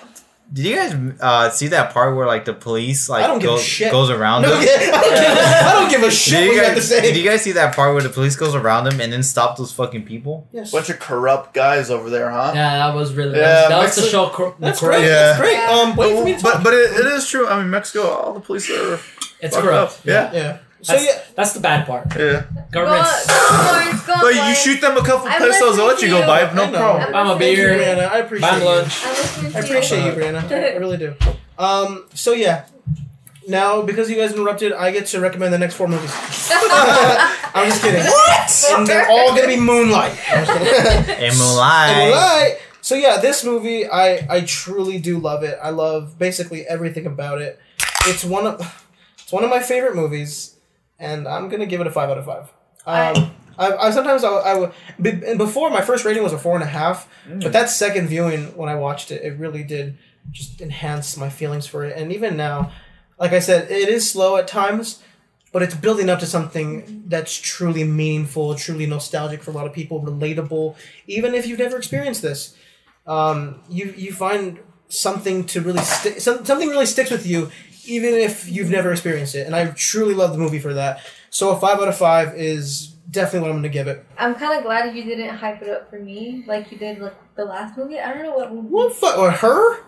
[0.53, 3.49] did you guys uh, see that part where like the police like I don't give
[3.51, 3.91] a goes, shit.
[3.91, 4.59] goes around No, them?
[4.61, 6.89] I, don't give, I don't give a shit Did what you, you have to guys,
[6.89, 7.01] say.
[7.01, 9.57] did you guys see that part where the police goes around them and then stop
[9.57, 10.47] those fucking people?
[10.53, 10.71] yes.
[10.71, 12.53] Bunch of corrupt guys over there, huh?
[12.55, 15.09] Yeah, that was really Yeah, that was to Mexi- show cor- That's corrupt- great.
[15.09, 15.23] Yeah.
[15.29, 15.53] That's great.
[15.55, 15.71] Yeah.
[15.71, 16.53] Um, wait for me to talk.
[16.55, 17.49] But but it, it is true.
[17.49, 19.01] I mean, Mexico, all the police are
[19.41, 19.93] It's corrupt.
[20.01, 20.05] up.
[20.05, 20.59] Yeah, yeah.
[20.85, 22.07] So yeah, that's the bad part.
[22.15, 22.45] yeah.
[22.71, 23.27] Go, Government's.
[23.27, 26.21] go, Lawrence, go, But you shoot them a couple I'm pesos, they'll let you go
[26.21, 27.15] listening buy to it, I no problem.
[27.15, 27.73] I'm a listening to beer.
[27.75, 27.81] you.
[27.83, 28.69] Brianna, I appreciate Buying you.
[28.69, 29.03] lunch.
[29.07, 30.51] I'm listening to I appreciate you, Brianna.
[30.75, 31.15] I really do.
[31.59, 32.67] Um, so yeah.
[33.47, 36.11] Now, because you guys interrupted, I get to recommend the next four movies.
[36.51, 38.03] I'm just kidding.
[38.05, 38.65] What?
[38.79, 40.13] And they're all gonna be Moonlight.
[40.31, 41.25] I'm just kidding.
[41.25, 41.97] And Moonlight.
[41.97, 42.59] Moonlight.
[42.81, 45.59] So yeah, this movie, I I truly do love it.
[45.63, 47.59] I love basically everything about it.
[48.07, 48.61] It's one of
[49.19, 50.54] it's one of my favorite movies,
[50.99, 52.53] and I'm gonna give it a five out of five.
[52.87, 56.63] Um, I, I sometimes I, I be- before my first rating was a four and
[56.63, 57.09] a half,
[57.41, 59.97] but that second viewing when I watched it, it really did
[60.31, 61.97] just enhance my feelings for it.
[61.97, 62.73] And even now,
[63.19, 65.03] like I said, it is slow at times,
[65.53, 69.73] but it's building up to something that's truly meaningful, truly nostalgic for a lot of
[69.73, 70.75] people, relatable,
[71.07, 72.57] even if you've never experienced this.
[73.07, 74.59] Um, you you find
[74.89, 77.51] something to really stick, some, something really sticks with you,
[77.87, 79.47] even if you've never experienced it.
[79.47, 81.01] And I truly love the movie for that.
[81.31, 84.05] So a five out of five is definitely what I'm going to give it.
[84.19, 87.15] I'm kind of glad you didn't hype it up for me like you did like
[87.37, 87.99] the last movie.
[87.99, 88.69] I don't know what movie.
[88.69, 89.81] What fu- or her?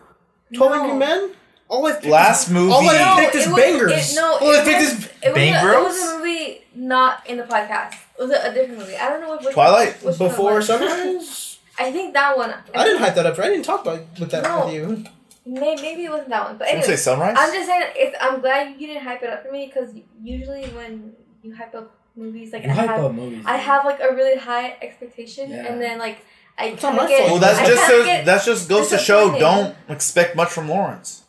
[0.55, 0.83] Twelve No.
[0.83, 1.33] Angry Men.
[1.69, 2.73] All I picked Last is, movie.
[2.73, 4.13] All I No, picked is it was- bangers.
[4.13, 6.19] It, no, all I it picked was, is it was, Bang a, it was a
[6.19, 7.95] movie not in the podcast.
[8.19, 8.97] It was a, a different movie.
[8.97, 10.01] I don't know what which Twilight?
[10.05, 10.67] Which before was.
[10.69, 11.59] sunrise.
[11.79, 12.55] I think that one.
[12.73, 13.37] I didn't hype that up.
[13.41, 14.67] I didn't talk about with that No.
[14.67, 15.05] with you.
[15.47, 16.59] Maybe, maybe it wasn't that one.
[16.59, 17.37] But anyway, say sunrise.
[17.39, 17.85] I'm just saying.
[17.95, 21.13] It's, I'm glad you didn't hype it up for me because usually when
[21.43, 23.45] you hype up movies, like You I hype have, up movies.
[23.47, 25.67] I have like a really high expectation, Yeah.
[25.67, 26.19] and then like
[26.59, 27.19] I It's not kinda my get.
[27.29, 27.31] fault.
[27.33, 29.31] well, that's I just kinda get- that's just goes to show.
[29.31, 29.41] disappointed.
[29.41, 31.23] Don't expect much from Lawrence.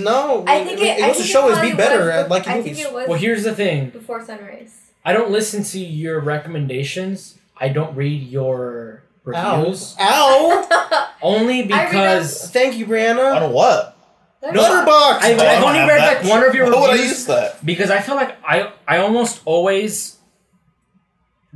[0.00, 0.84] No, I think it.
[0.98, 2.56] it I goes to think show it is be better was at bef- liking I
[2.58, 2.76] movies.
[2.76, 3.90] think it was well, here's the thing.
[3.90, 4.80] before Sunrise.
[5.04, 7.38] I don't listen to your recommendations.
[7.58, 9.96] I don't read your reviews.
[9.98, 11.08] Ow!
[11.22, 13.42] Only I because Thank you, Brianna.
[13.42, 13.96] On what?
[14.42, 15.18] Letterboxd.
[15.22, 16.22] I've, I I've only read that.
[16.22, 17.64] like one of your Why would I use that?
[17.64, 20.18] because I feel like I I almost always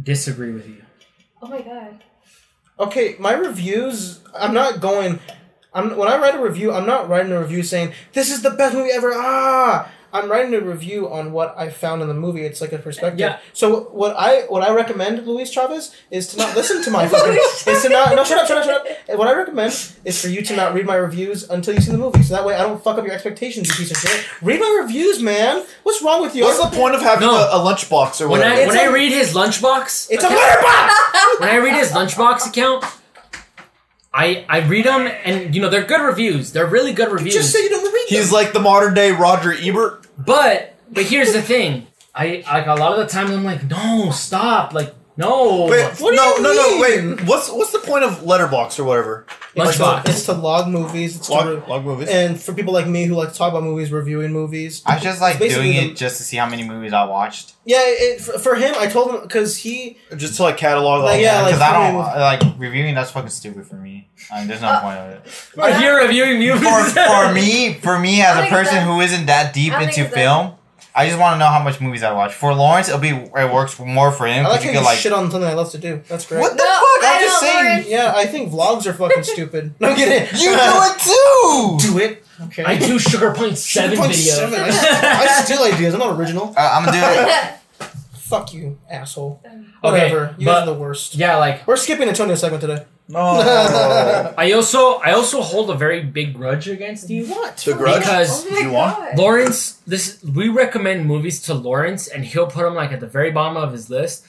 [0.02, 0.82] disagree with you.
[1.42, 2.02] Oh my god.
[2.80, 4.20] Okay, my reviews.
[4.34, 5.20] I'm not going.
[5.74, 6.72] I'm when I write a review.
[6.72, 9.12] I'm not writing a review saying this is the best movie ever.
[9.14, 12.42] Ah, I'm writing a review on what I found in the movie.
[12.42, 13.20] It's like a perspective.
[13.20, 13.38] Yeah.
[13.52, 17.32] So what I what I recommend, Luis Chavez, is to not listen to my fucking.
[17.72, 19.18] is to not no shut up shut up shut up.
[19.18, 19.72] What I recommend
[20.04, 22.22] is for you to not read my reviews until you see the movie.
[22.22, 23.68] So that way I don't fuck up your expectations.
[23.68, 24.26] You piece of shit.
[24.42, 25.64] Read my reviews, man.
[25.82, 26.44] What's wrong with you?
[26.44, 27.34] What's the point of having No.
[27.36, 28.42] a, a lunchbox or When?
[28.42, 31.40] I when I a- read his lunchbox, It's a account- Letterboxd.
[31.40, 32.84] when I read his lunchbox account,
[34.12, 36.52] I I read them and you know they're good reviews.
[36.52, 37.34] They're really good reviews.
[37.34, 40.06] Just say you don't read He's like the modern day Roger Ebert.
[40.16, 41.86] But but here's the thing.
[42.14, 45.66] I like a lot of the times I'm like, no, stop, like no.
[45.66, 47.20] Wait, What do no, you no, no, wait.
[47.28, 49.26] What's what's the point of Letterboxd or whatever?
[49.54, 51.16] It's to, it's to log movies.
[51.16, 52.08] It's to re- Log, log movies.
[52.08, 54.82] And for people like me who like to talk about movies, reviewing movies.
[54.86, 57.04] I just like It's basically doing the- it just to see how many movies I
[57.04, 57.54] watched.
[57.64, 59.98] Yeah, it, for, for him, I told him because he.
[60.16, 61.02] Just to like catalog.
[61.02, 61.42] Like, all yeah, that.
[61.42, 62.94] like- Because I don't reviewing- like reviewing.
[62.94, 64.08] That's fucking stupid for me.
[64.32, 65.22] I mean, there's no Uh, point of it.
[65.56, 66.92] But you're reviewing movies.
[66.92, 69.78] For, for me, for me as a think person that- who isn't that deep I
[69.86, 70.52] think into that- film,
[70.98, 72.34] I just want to know how much movies I watch.
[72.34, 74.78] For Lawrence, it'll be it works more for him I like because how you you
[74.78, 74.98] can like.
[74.98, 76.02] shit on something I love to do.
[76.08, 76.40] That's great.
[76.40, 77.04] What the No, fuck?
[77.04, 77.64] I I'm just saying.
[77.66, 77.88] Lawrence.
[77.88, 79.74] Yeah, I think vlogs are fucking stupid.
[79.80, 80.28] No I'm kidding.
[80.42, 80.98] You do it
[81.82, 81.88] too.
[81.92, 82.24] Do it.
[82.46, 82.64] Okay.
[82.64, 84.36] I do Sugar Point Seven Point videos.
[84.36, 84.60] seven.
[84.60, 85.94] I, I steal ideas.
[85.94, 86.52] I'm not original.
[86.56, 87.88] Uh, I'm gonna do it.
[88.18, 89.40] Fuck you, asshole.
[89.44, 90.34] Okay, Whatever.
[90.38, 91.14] you guys but- are the worst.
[91.14, 92.84] yeah, like We're skipping Antonio's segment today.
[93.08, 93.20] No.
[94.36, 97.26] I also I also hold a very big grudge against Do you.
[97.26, 97.56] What?
[97.56, 98.00] The oh Grudge?
[98.00, 99.16] Because Oh You want?
[99.16, 103.30] Lawrence, this we recommend movies to Lawrence, and he'll put them like at the very
[103.30, 104.26] bottom of his list.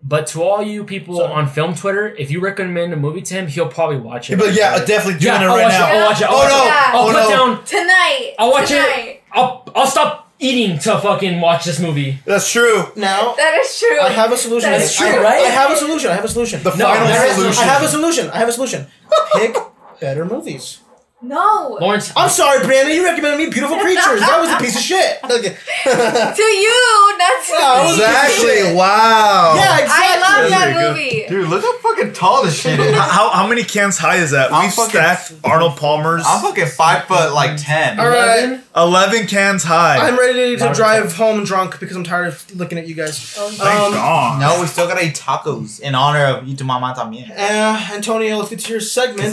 [0.00, 1.32] But to all you people Sorry.
[1.32, 4.38] on film Twitter, if you recommend a movie to him, he'll probably watch it.
[4.38, 5.88] but yeah, definitely doing yeah, it I'll right watch now.
[5.88, 5.94] it.
[5.96, 6.28] I'll watch it.
[6.28, 6.66] I'll Oh watch no!
[6.66, 6.94] it.
[6.94, 7.30] I'll Oh put no!
[7.56, 7.64] down.
[7.64, 8.34] Tonight.
[8.38, 9.08] I'll watch Tonight.
[9.08, 9.22] it.
[9.32, 12.18] I'll I'll stop eating to fucking watch this movie.
[12.24, 12.86] That's true.
[12.96, 13.98] Now, That is true.
[14.00, 14.70] I have a solution.
[14.70, 15.44] That is true, I- right?
[15.44, 16.10] I have a solution.
[16.10, 16.62] I have a solution.
[16.62, 17.62] The No, final there is no- solution.
[17.62, 18.30] I have a solution.
[18.30, 18.86] I have a solution.
[19.34, 19.56] Pick
[20.00, 20.78] better movies.
[21.20, 21.78] No.
[21.80, 22.94] Lawrence, I'm sorry, Brandon.
[22.94, 24.20] You recommended me Beautiful Creatures.
[24.20, 25.18] That was a piece of shit.
[25.28, 25.56] Okay.
[25.84, 27.88] To you, that's to Yeah, I me.
[27.90, 28.74] was- Exactly.
[28.76, 29.54] Wow.
[29.56, 29.92] yeah, exactly.
[29.92, 30.96] I love that Very good.
[30.96, 31.28] movie.
[31.28, 32.94] Dude, look how fucking tall this shit is.
[32.98, 34.52] How, how many cans high is that?
[34.52, 37.98] I'm We've fucking- stacked Arnold Palmer's I'm fucking five foot like ten.
[38.00, 38.60] All right.
[38.76, 39.96] 11 cans high.
[39.98, 40.74] I'm ready to Louder.
[40.74, 43.36] drive home drunk because I'm tired of looking at you guys.
[43.38, 44.40] Oh, Thank Um, God.
[44.40, 47.30] No, we still gotta eat tacos in honor of Y tu mamá también.
[47.36, 49.32] Uh, Antonio, let's get to your segment of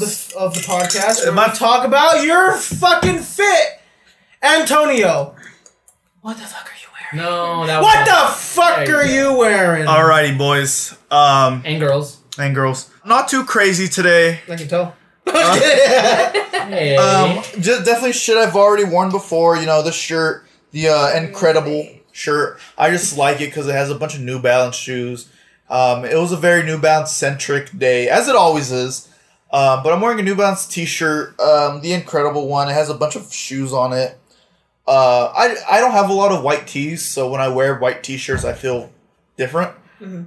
[0.00, 1.01] the of the podcast.
[1.02, 3.80] Where Am I- we talk about your fucking fit,
[4.42, 5.34] Antonio.
[6.20, 7.26] What the fuck are you wearing?
[7.30, 9.86] no, that was What the fuck There are you you wearing?
[9.86, 10.96] Alrighty, boys.
[11.10, 12.18] Um, and girls.
[12.38, 12.90] and girls.
[13.04, 14.40] Not too crazy today.
[14.48, 14.94] I can tell.
[16.62, 16.96] Hey.
[16.96, 19.56] Um, just definitely shit I've already worn before.
[19.56, 22.58] You know, the shirt, the uh, incredible shirt.
[22.78, 25.28] I just like it because it has a bunch of New Balance shoes.
[25.68, 29.08] Um, it was a very New Balance centric day, as it always is.
[29.52, 32.68] Um, but I'm wearing a New Balance T-shirt, um, the incredible one.
[32.70, 34.18] It has a bunch of shoes on it.
[34.86, 38.02] Uh, I I don't have a lot of white tees, so when I wear white
[38.02, 38.90] T-shirts, I feel
[39.36, 39.74] different.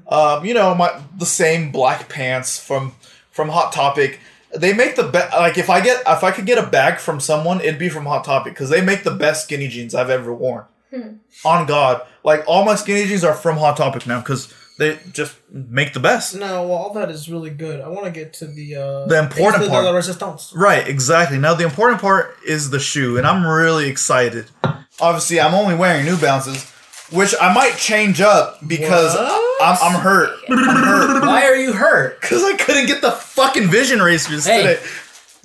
[0.07, 2.93] Um, you know, my the same black pants from
[3.31, 4.19] from Hot Topic.
[4.55, 5.33] They make the best.
[5.35, 8.05] Like if I get if I could get a bag from someone, it'd be from
[8.05, 10.63] Hot Topic because they make the best skinny jeans I've ever worn.
[11.43, 15.35] On God, like all my skinny jeans are from Hot Topic now because they just
[15.49, 16.35] make the best.
[16.35, 17.79] no, well, all that is really good.
[17.81, 19.85] I want to get to the uh, The important part.
[19.85, 20.51] The resistance.
[20.55, 21.37] Right, exactly.
[21.37, 24.47] Now the important part is the shoe, and I'm really excited.
[24.99, 26.69] Obviously, I'm only wearing New Balances,
[27.11, 30.29] which I might change up because I'm, I'm hurt.
[30.49, 32.19] I'm hurt Why are you hurt?
[32.21, 34.61] because I couldn't get the fucking vision racers Hey.
[34.63, 34.83] today.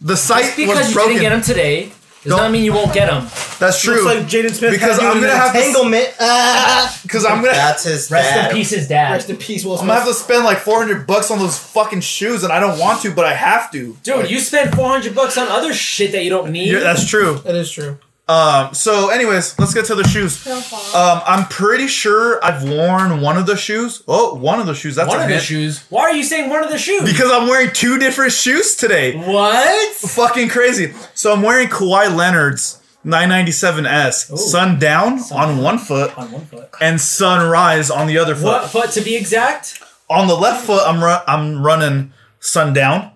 [0.03, 3.07] The site Just because you didn't get them today does Don't- mean you won't get
[3.11, 3.27] them.
[3.59, 4.03] That's true.
[4.03, 6.09] Looks like Jaden Smith Because I'm gonna have to entanglement.
[7.03, 8.51] Because I'm gonna, That's his Rest dad.
[8.51, 9.13] in peace, his dad.
[9.13, 12.01] Rest in peace, Will I'm gonna have to spend like 400 bucks on those fucking
[12.01, 13.97] shoes, and I don't want to, but I have to.
[14.03, 16.71] Dude, you spend four hundred bucks on other shit that you don't need.
[16.71, 17.39] Yeah, that's true.
[17.45, 17.99] that is true.
[18.31, 18.75] Um.
[18.75, 20.47] So, anyways, let's get to the shoes.
[20.47, 24.03] Um, I'm pretty sure I've worn one of the shoes.
[24.07, 24.95] Oh, one of the shoes.
[24.95, 25.85] That's one a of the shoes.
[25.91, 27.03] Why are you saying one of the shoes?
[27.05, 29.17] Because I'm wearing two different shoes today.
[29.17, 29.95] what?
[29.95, 30.95] Fucking crazy.
[31.15, 34.33] So I'm wearing Kawhi Leonard's 997S.
[34.33, 34.37] Ooh.
[34.37, 36.71] Sundown on one foot On one foot.
[36.81, 38.45] and sunrise on the other foot.
[38.45, 39.83] What foot to be exact?
[40.09, 43.13] On the left foot, I'm ru- I'm running sundown.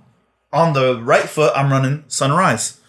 [0.53, 2.81] On the right foot, I'm running sunrise.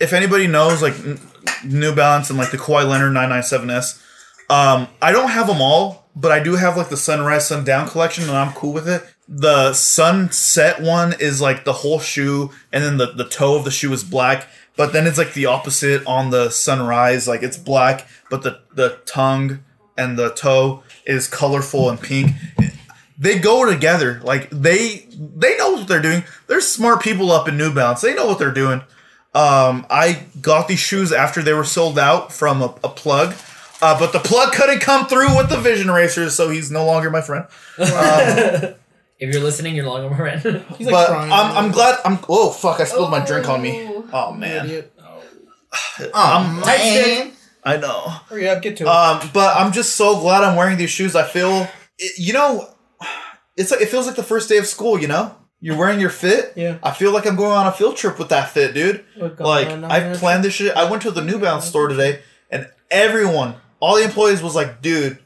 [0.00, 1.20] If anybody knows like N-
[1.64, 4.02] New Balance and like the Kawhi Leonard 997S,
[4.50, 8.24] um, I don't have them all, but I do have like the sunrise sundown collection,
[8.24, 9.02] and I'm cool with it.
[9.28, 13.70] the sunset one is like the whole shoe, and then the the toe of the
[13.70, 14.46] shoe is black.
[14.76, 19.00] But then it's like the opposite on the sunrise, like it's black, but the the
[19.06, 19.60] tongue
[19.96, 22.32] and the toe is colorful and pink.
[23.18, 24.20] They go together.
[24.22, 26.24] Like they they know what they're doing.
[26.46, 28.00] There's smart people up in New Balance.
[28.00, 28.82] They know what they're doing.
[29.34, 33.34] Um, I got these shoes after they were sold out from a, a plug.
[33.80, 37.10] Uh, but the plug couldn't come through with the Vision Racers, so he's no longer
[37.10, 37.46] my friend.
[39.22, 41.30] If you're listening, you're long over He's like but crying.
[41.30, 42.00] I'm, I'm glad.
[42.04, 42.18] I'm.
[42.28, 42.80] Oh fuck!
[42.80, 43.88] I spilled my drink on me.
[44.12, 44.92] Oh man, Idiot.
[46.12, 47.32] Oh man.
[47.62, 48.08] I know.
[48.28, 48.88] Hurry up, get to it.
[48.88, 51.14] Um, but I'm just so glad I'm wearing these shoes.
[51.14, 51.68] I feel,
[51.98, 52.68] it, you know,
[53.56, 54.98] it's like it feels like the first day of school.
[54.98, 56.52] You know, you're wearing your fit.
[56.56, 56.78] Yeah.
[56.82, 59.04] I feel like I'm going on a field trip with that fit, dude.
[59.16, 60.76] Like on I planned this shit.
[60.76, 62.20] I went to the New Balance store today,
[62.50, 65.18] and everyone, all the employees, was like, "Dude,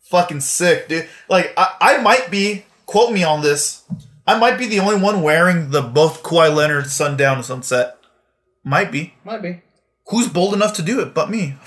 [0.00, 2.64] fucking sick, dude." Like I, I might be.
[2.86, 3.84] Quote me on this.
[4.26, 7.98] I might be the only one wearing the both Kawhi Leonard sundown and sunset.
[8.62, 9.14] Might be.
[9.24, 9.62] Might be.
[10.08, 11.56] Who's bold enough to do it but me?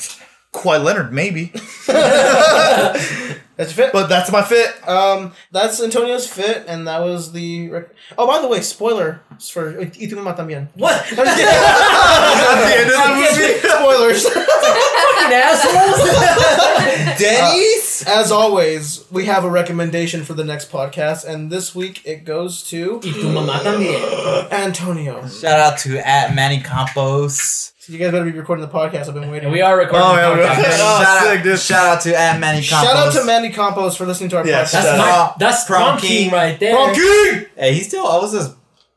[0.57, 1.51] Kawhi Leonard, maybe.
[3.57, 3.91] That's fit.
[3.91, 4.87] But that's my fit.
[4.87, 7.69] Um, that's Antonio's fit, and that was the.
[7.69, 10.67] Rec- oh, by the way, spoiler for Y tu mamá también.
[10.75, 10.93] What?
[11.09, 11.47] I'm just kidding.
[11.49, 13.57] At the end of the movie.
[13.67, 14.29] Spoilers.
[14.29, 17.17] Fucking assholes!
[17.19, 18.03] Denny's?
[18.07, 22.61] As always, we have a recommendation for the next podcast, and this week it goes
[22.69, 24.51] to y tu mamá también.
[24.51, 25.27] Antonio.
[25.27, 27.73] Shout out to at Manny Campos.
[27.87, 29.07] So you guys better be recording the podcast.
[29.07, 29.45] I've been waiting.
[29.45, 30.77] And we are recording Oh, the yeah, we podcast.
[30.81, 31.59] Oh, shout, sick, out, dude.
[31.59, 32.85] shout out to at Manny Campos.
[32.89, 34.71] Shout out to Mandy Campos for listening to our Yes.
[34.71, 34.81] podcast.
[34.83, 34.97] That's Shout
[35.29, 36.31] my, that's Prom prom king king.
[36.33, 36.75] right there.
[36.75, 37.45] Prom king!
[37.55, 38.53] Hey, he still owes us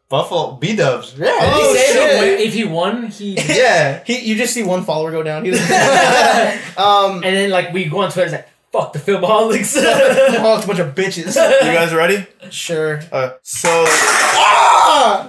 [0.09, 1.15] Buffalo B Dubs.
[1.17, 1.27] Yeah.
[1.27, 2.21] Did Oh, he say shit.
[2.37, 4.03] that if he won, he yeah.
[4.05, 5.45] He, you just see one follower go down.
[5.45, 5.53] He
[6.77, 9.77] um, and then like we go on Twitter, it's like fuck the filmaholics.
[9.81, 11.37] oh, it's a bunch of bitches.
[11.37, 12.27] You guys ready?
[12.51, 13.01] Sure.
[13.13, 15.29] Uh, so, Ah!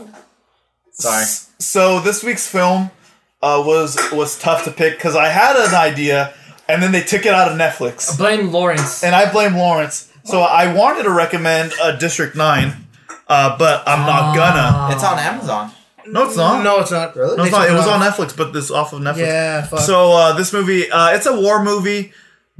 [0.93, 1.25] Sorry.
[1.59, 2.89] so this week's film
[3.43, 6.33] uh, was was tough to pick because I had an idea,
[6.69, 9.03] and then they took it out of Netflix, Blame Lawrence.
[9.03, 10.11] and I blame Lawrence.
[10.23, 12.73] So I wanted to recommend uh, District Nine,
[13.27, 14.93] uh, but I'm not gonna.
[14.95, 15.71] It's on Amazon.
[16.07, 16.63] No, it's not.
[16.63, 17.15] No, it's not.
[17.15, 17.37] Really?
[17.37, 17.69] No, it's not.
[17.69, 17.99] It was on.
[18.01, 19.17] Netflix, but this off of Netflix.
[19.19, 19.79] Yeah, fuck.
[19.79, 22.11] So uh, this movie, uh, it's a war movie.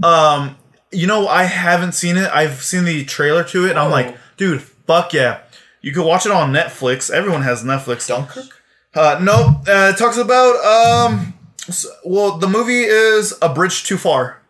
[0.03, 0.55] Um,
[0.91, 2.29] you know, I haven't seen it.
[2.33, 3.91] I've seen the trailer to it, and I'm Oh.
[3.91, 5.39] like, dude, fuck yeah!
[5.81, 7.09] You could watch it on Netflix.
[7.11, 8.07] Everyone has Netflix.
[8.07, 8.60] Dunkirk?
[8.93, 11.33] Uh, no, uh, it talks about um,
[11.67, 14.41] s- well, the movie is a bridge too far.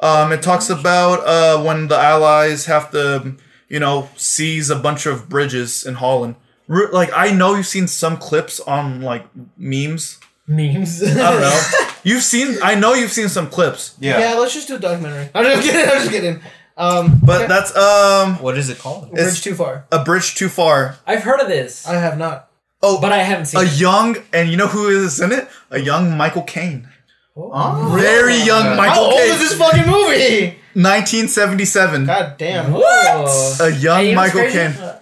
[0.00, 3.34] Um, it talks about uh when the Allies have to,
[3.68, 6.36] you know, seize a bunch of bridges in Holland.
[6.68, 9.26] Re- Like I know you've seen some clips on like
[9.56, 10.18] memes.
[10.46, 11.02] Memes.
[11.02, 11.60] I don't know.
[12.04, 12.56] You've seen.
[12.62, 14.18] I know you've seen some clips, yeah.
[14.20, 14.34] Yeah.
[14.38, 15.28] let's just do a documentary.
[15.34, 15.82] I'm just kidding.
[15.90, 16.40] I'm just kidding.
[16.76, 17.48] Um, but okay.
[17.48, 19.08] that's um What is it called?
[19.10, 19.86] A bridge too far.
[19.92, 20.96] a bridge too far.
[21.06, 22.47] I've heard of this, I have not.
[22.82, 23.78] Oh, but I haven't seen a it.
[23.80, 25.48] young and you know who is in it?
[25.70, 26.88] A young Michael Caine.
[27.36, 27.92] Oh.
[27.98, 28.76] Very young Yeah.
[28.76, 29.30] Michael How old Caine.
[29.32, 30.58] is this fucking movie?
[30.74, 32.06] 1977.
[32.06, 32.72] God damn.
[32.72, 33.56] Whoa.
[33.60, 34.58] A young Hey, you know what's Michael crazy?
[34.78, 34.92] Caine.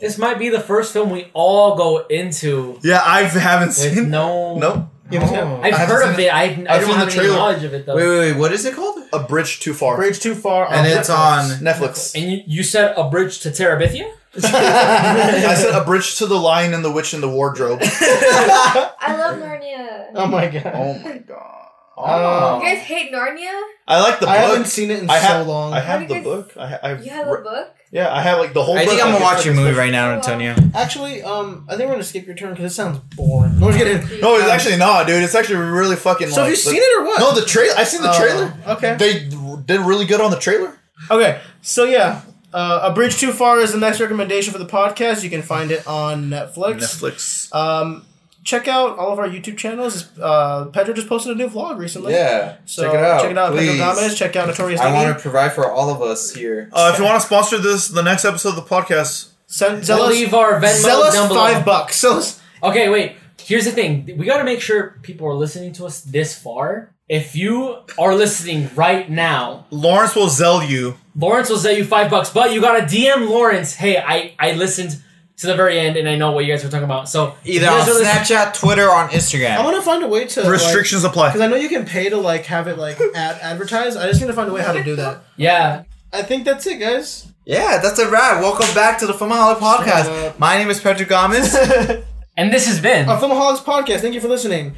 [0.00, 4.10] This might be the first film we all go into Yeah, I haven't seen.
[4.10, 4.56] no.
[4.56, 4.86] Nope.
[5.10, 5.24] You it?
[5.24, 5.34] I've
[5.74, 6.32] I haven't heard of it.
[6.32, 7.36] I've, I I've don't seen have the any trailer.
[7.36, 7.96] knowledge of it though.
[7.96, 8.36] Wait, wait, wait.
[8.38, 9.02] What is it called?
[9.12, 9.96] A bridge too far.
[9.96, 10.66] Bridge too far.
[10.68, 11.16] And on it's Netflix.
[11.16, 11.60] on.
[11.60, 12.14] Netflix.
[12.14, 14.08] And you, you said a bridge to Terabithia?
[14.36, 17.80] I said a bridge to the lion and the witch in the wardrobe.
[17.82, 20.10] I love Narnia.
[20.14, 20.72] Oh my god.
[20.74, 21.56] oh my god.
[22.02, 22.58] Oh.
[22.62, 23.60] You guys hate Narnia?
[23.86, 24.34] I like the book.
[24.34, 25.74] I haven't seen it in I so long.
[25.74, 26.52] I have the guys- book.
[26.56, 27.74] I, ha- I've You have re- a book?
[27.92, 28.78] Yeah, I have like the whole.
[28.78, 28.90] I book.
[28.94, 30.16] think I'm gonna watch your movie right now, Oh, wow.
[30.16, 30.54] Antonio.
[30.74, 33.58] Actually, um, I think we're gonna skip your turn because it sounds boring.
[33.58, 34.22] No, I'm just.
[34.22, 35.22] No, it's actually not, dude.
[35.22, 36.28] It's actually really fucking.
[36.28, 37.18] So have like, you the- seen it or what?
[37.20, 37.74] No, the trailer.
[37.76, 38.54] I've seen the Oh, trailer.
[38.76, 38.94] okay.
[38.96, 39.28] They
[39.66, 40.78] did really good on the trailer.
[41.10, 42.22] Okay, so yeah,
[42.52, 45.22] uh, A Bridge Too Far is the next recommendation for the podcast.
[45.22, 46.76] You can find it on Netflix.
[46.78, 47.54] Netflix.
[47.54, 48.04] Um,
[48.44, 50.08] check out all of our YouTube channels.
[50.18, 52.12] Uh, Pedro just posted a new vlog recently.
[52.12, 53.20] Yeah, So check it out.
[53.22, 53.52] Check it out.
[53.54, 53.78] Pedro please.
[53.78, 54.18] Gomez.
[54.18, 56.68] Check out Notorious I want to provide for all of us here.
[56.72, 59.28] Uh, if you want to sponsor this, the next episode of the podcast.
[59.46, 61.40] Send, sell We'll us, leave our Venmo sell us down below.
[61.40, 61.96] five bucks.
[62.00, 62.40] Sell us.
[62.62, 63.16] Okay, wait.
[63.40, 64.08] Here's the thing.
[64.16, 66.94] We gotta make sure people are listening to us this far.
[67.10, 70.96] If you are listening right now, Lawrence will sell you.
[71.16, 73.74] Lawrence will sell you five bucks, but you gotta DM Lawrence.
[73.74, 75.02] Hey, I I listened
[75.38, 77.08] to the very end and I know what you guys were talking about.
[77.08, 79.56] So if Either you on guys are listening- Snapchat, Twitter, or on Instagram.
[79.56, 79.64] I Instagram.
[79.64, 81.30] want to find a way to Restrictions apply.
[81.30, 83.96] because I know you can pay to like have it like ad- advertise.
[83.96, 85.24] I just need to find a way how to do that.
[85.36, 85.82] Yeah.
[86.12, 87.26] I think that's it, guys.
[87.44, 88.40] Yeah, that's a wrap.
[88.40, 90.38] Welcome back to the Famaholic Shut Podcast.
[90.38, 91.56] My name is Pedro Gomez.
[92.36, 94.00] And this has been a Filmaholics podcast.
[94.00, 94.74] Thank you for listening.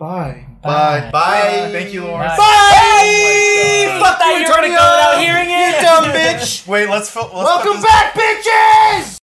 [0.00, 0.46] Bye.
[0.62, 1.10] Bye.
[1.12, 1.68] Bye.
[1.72, 2.36] Thank you, Lawrence.
[2.36, 2.44] Bye.
[2.44, 3.98] Bye.
[4.00, 4.78] Fuck Thought you, you were gonna Antonio!
[4.78, 5.76] go without hearing it.
[5.76, 6.66] You dumb bitch!
[6.66, 7.10] Wait, let's.
[7.10, 9.16] Fil- let's Welcome back, bitches!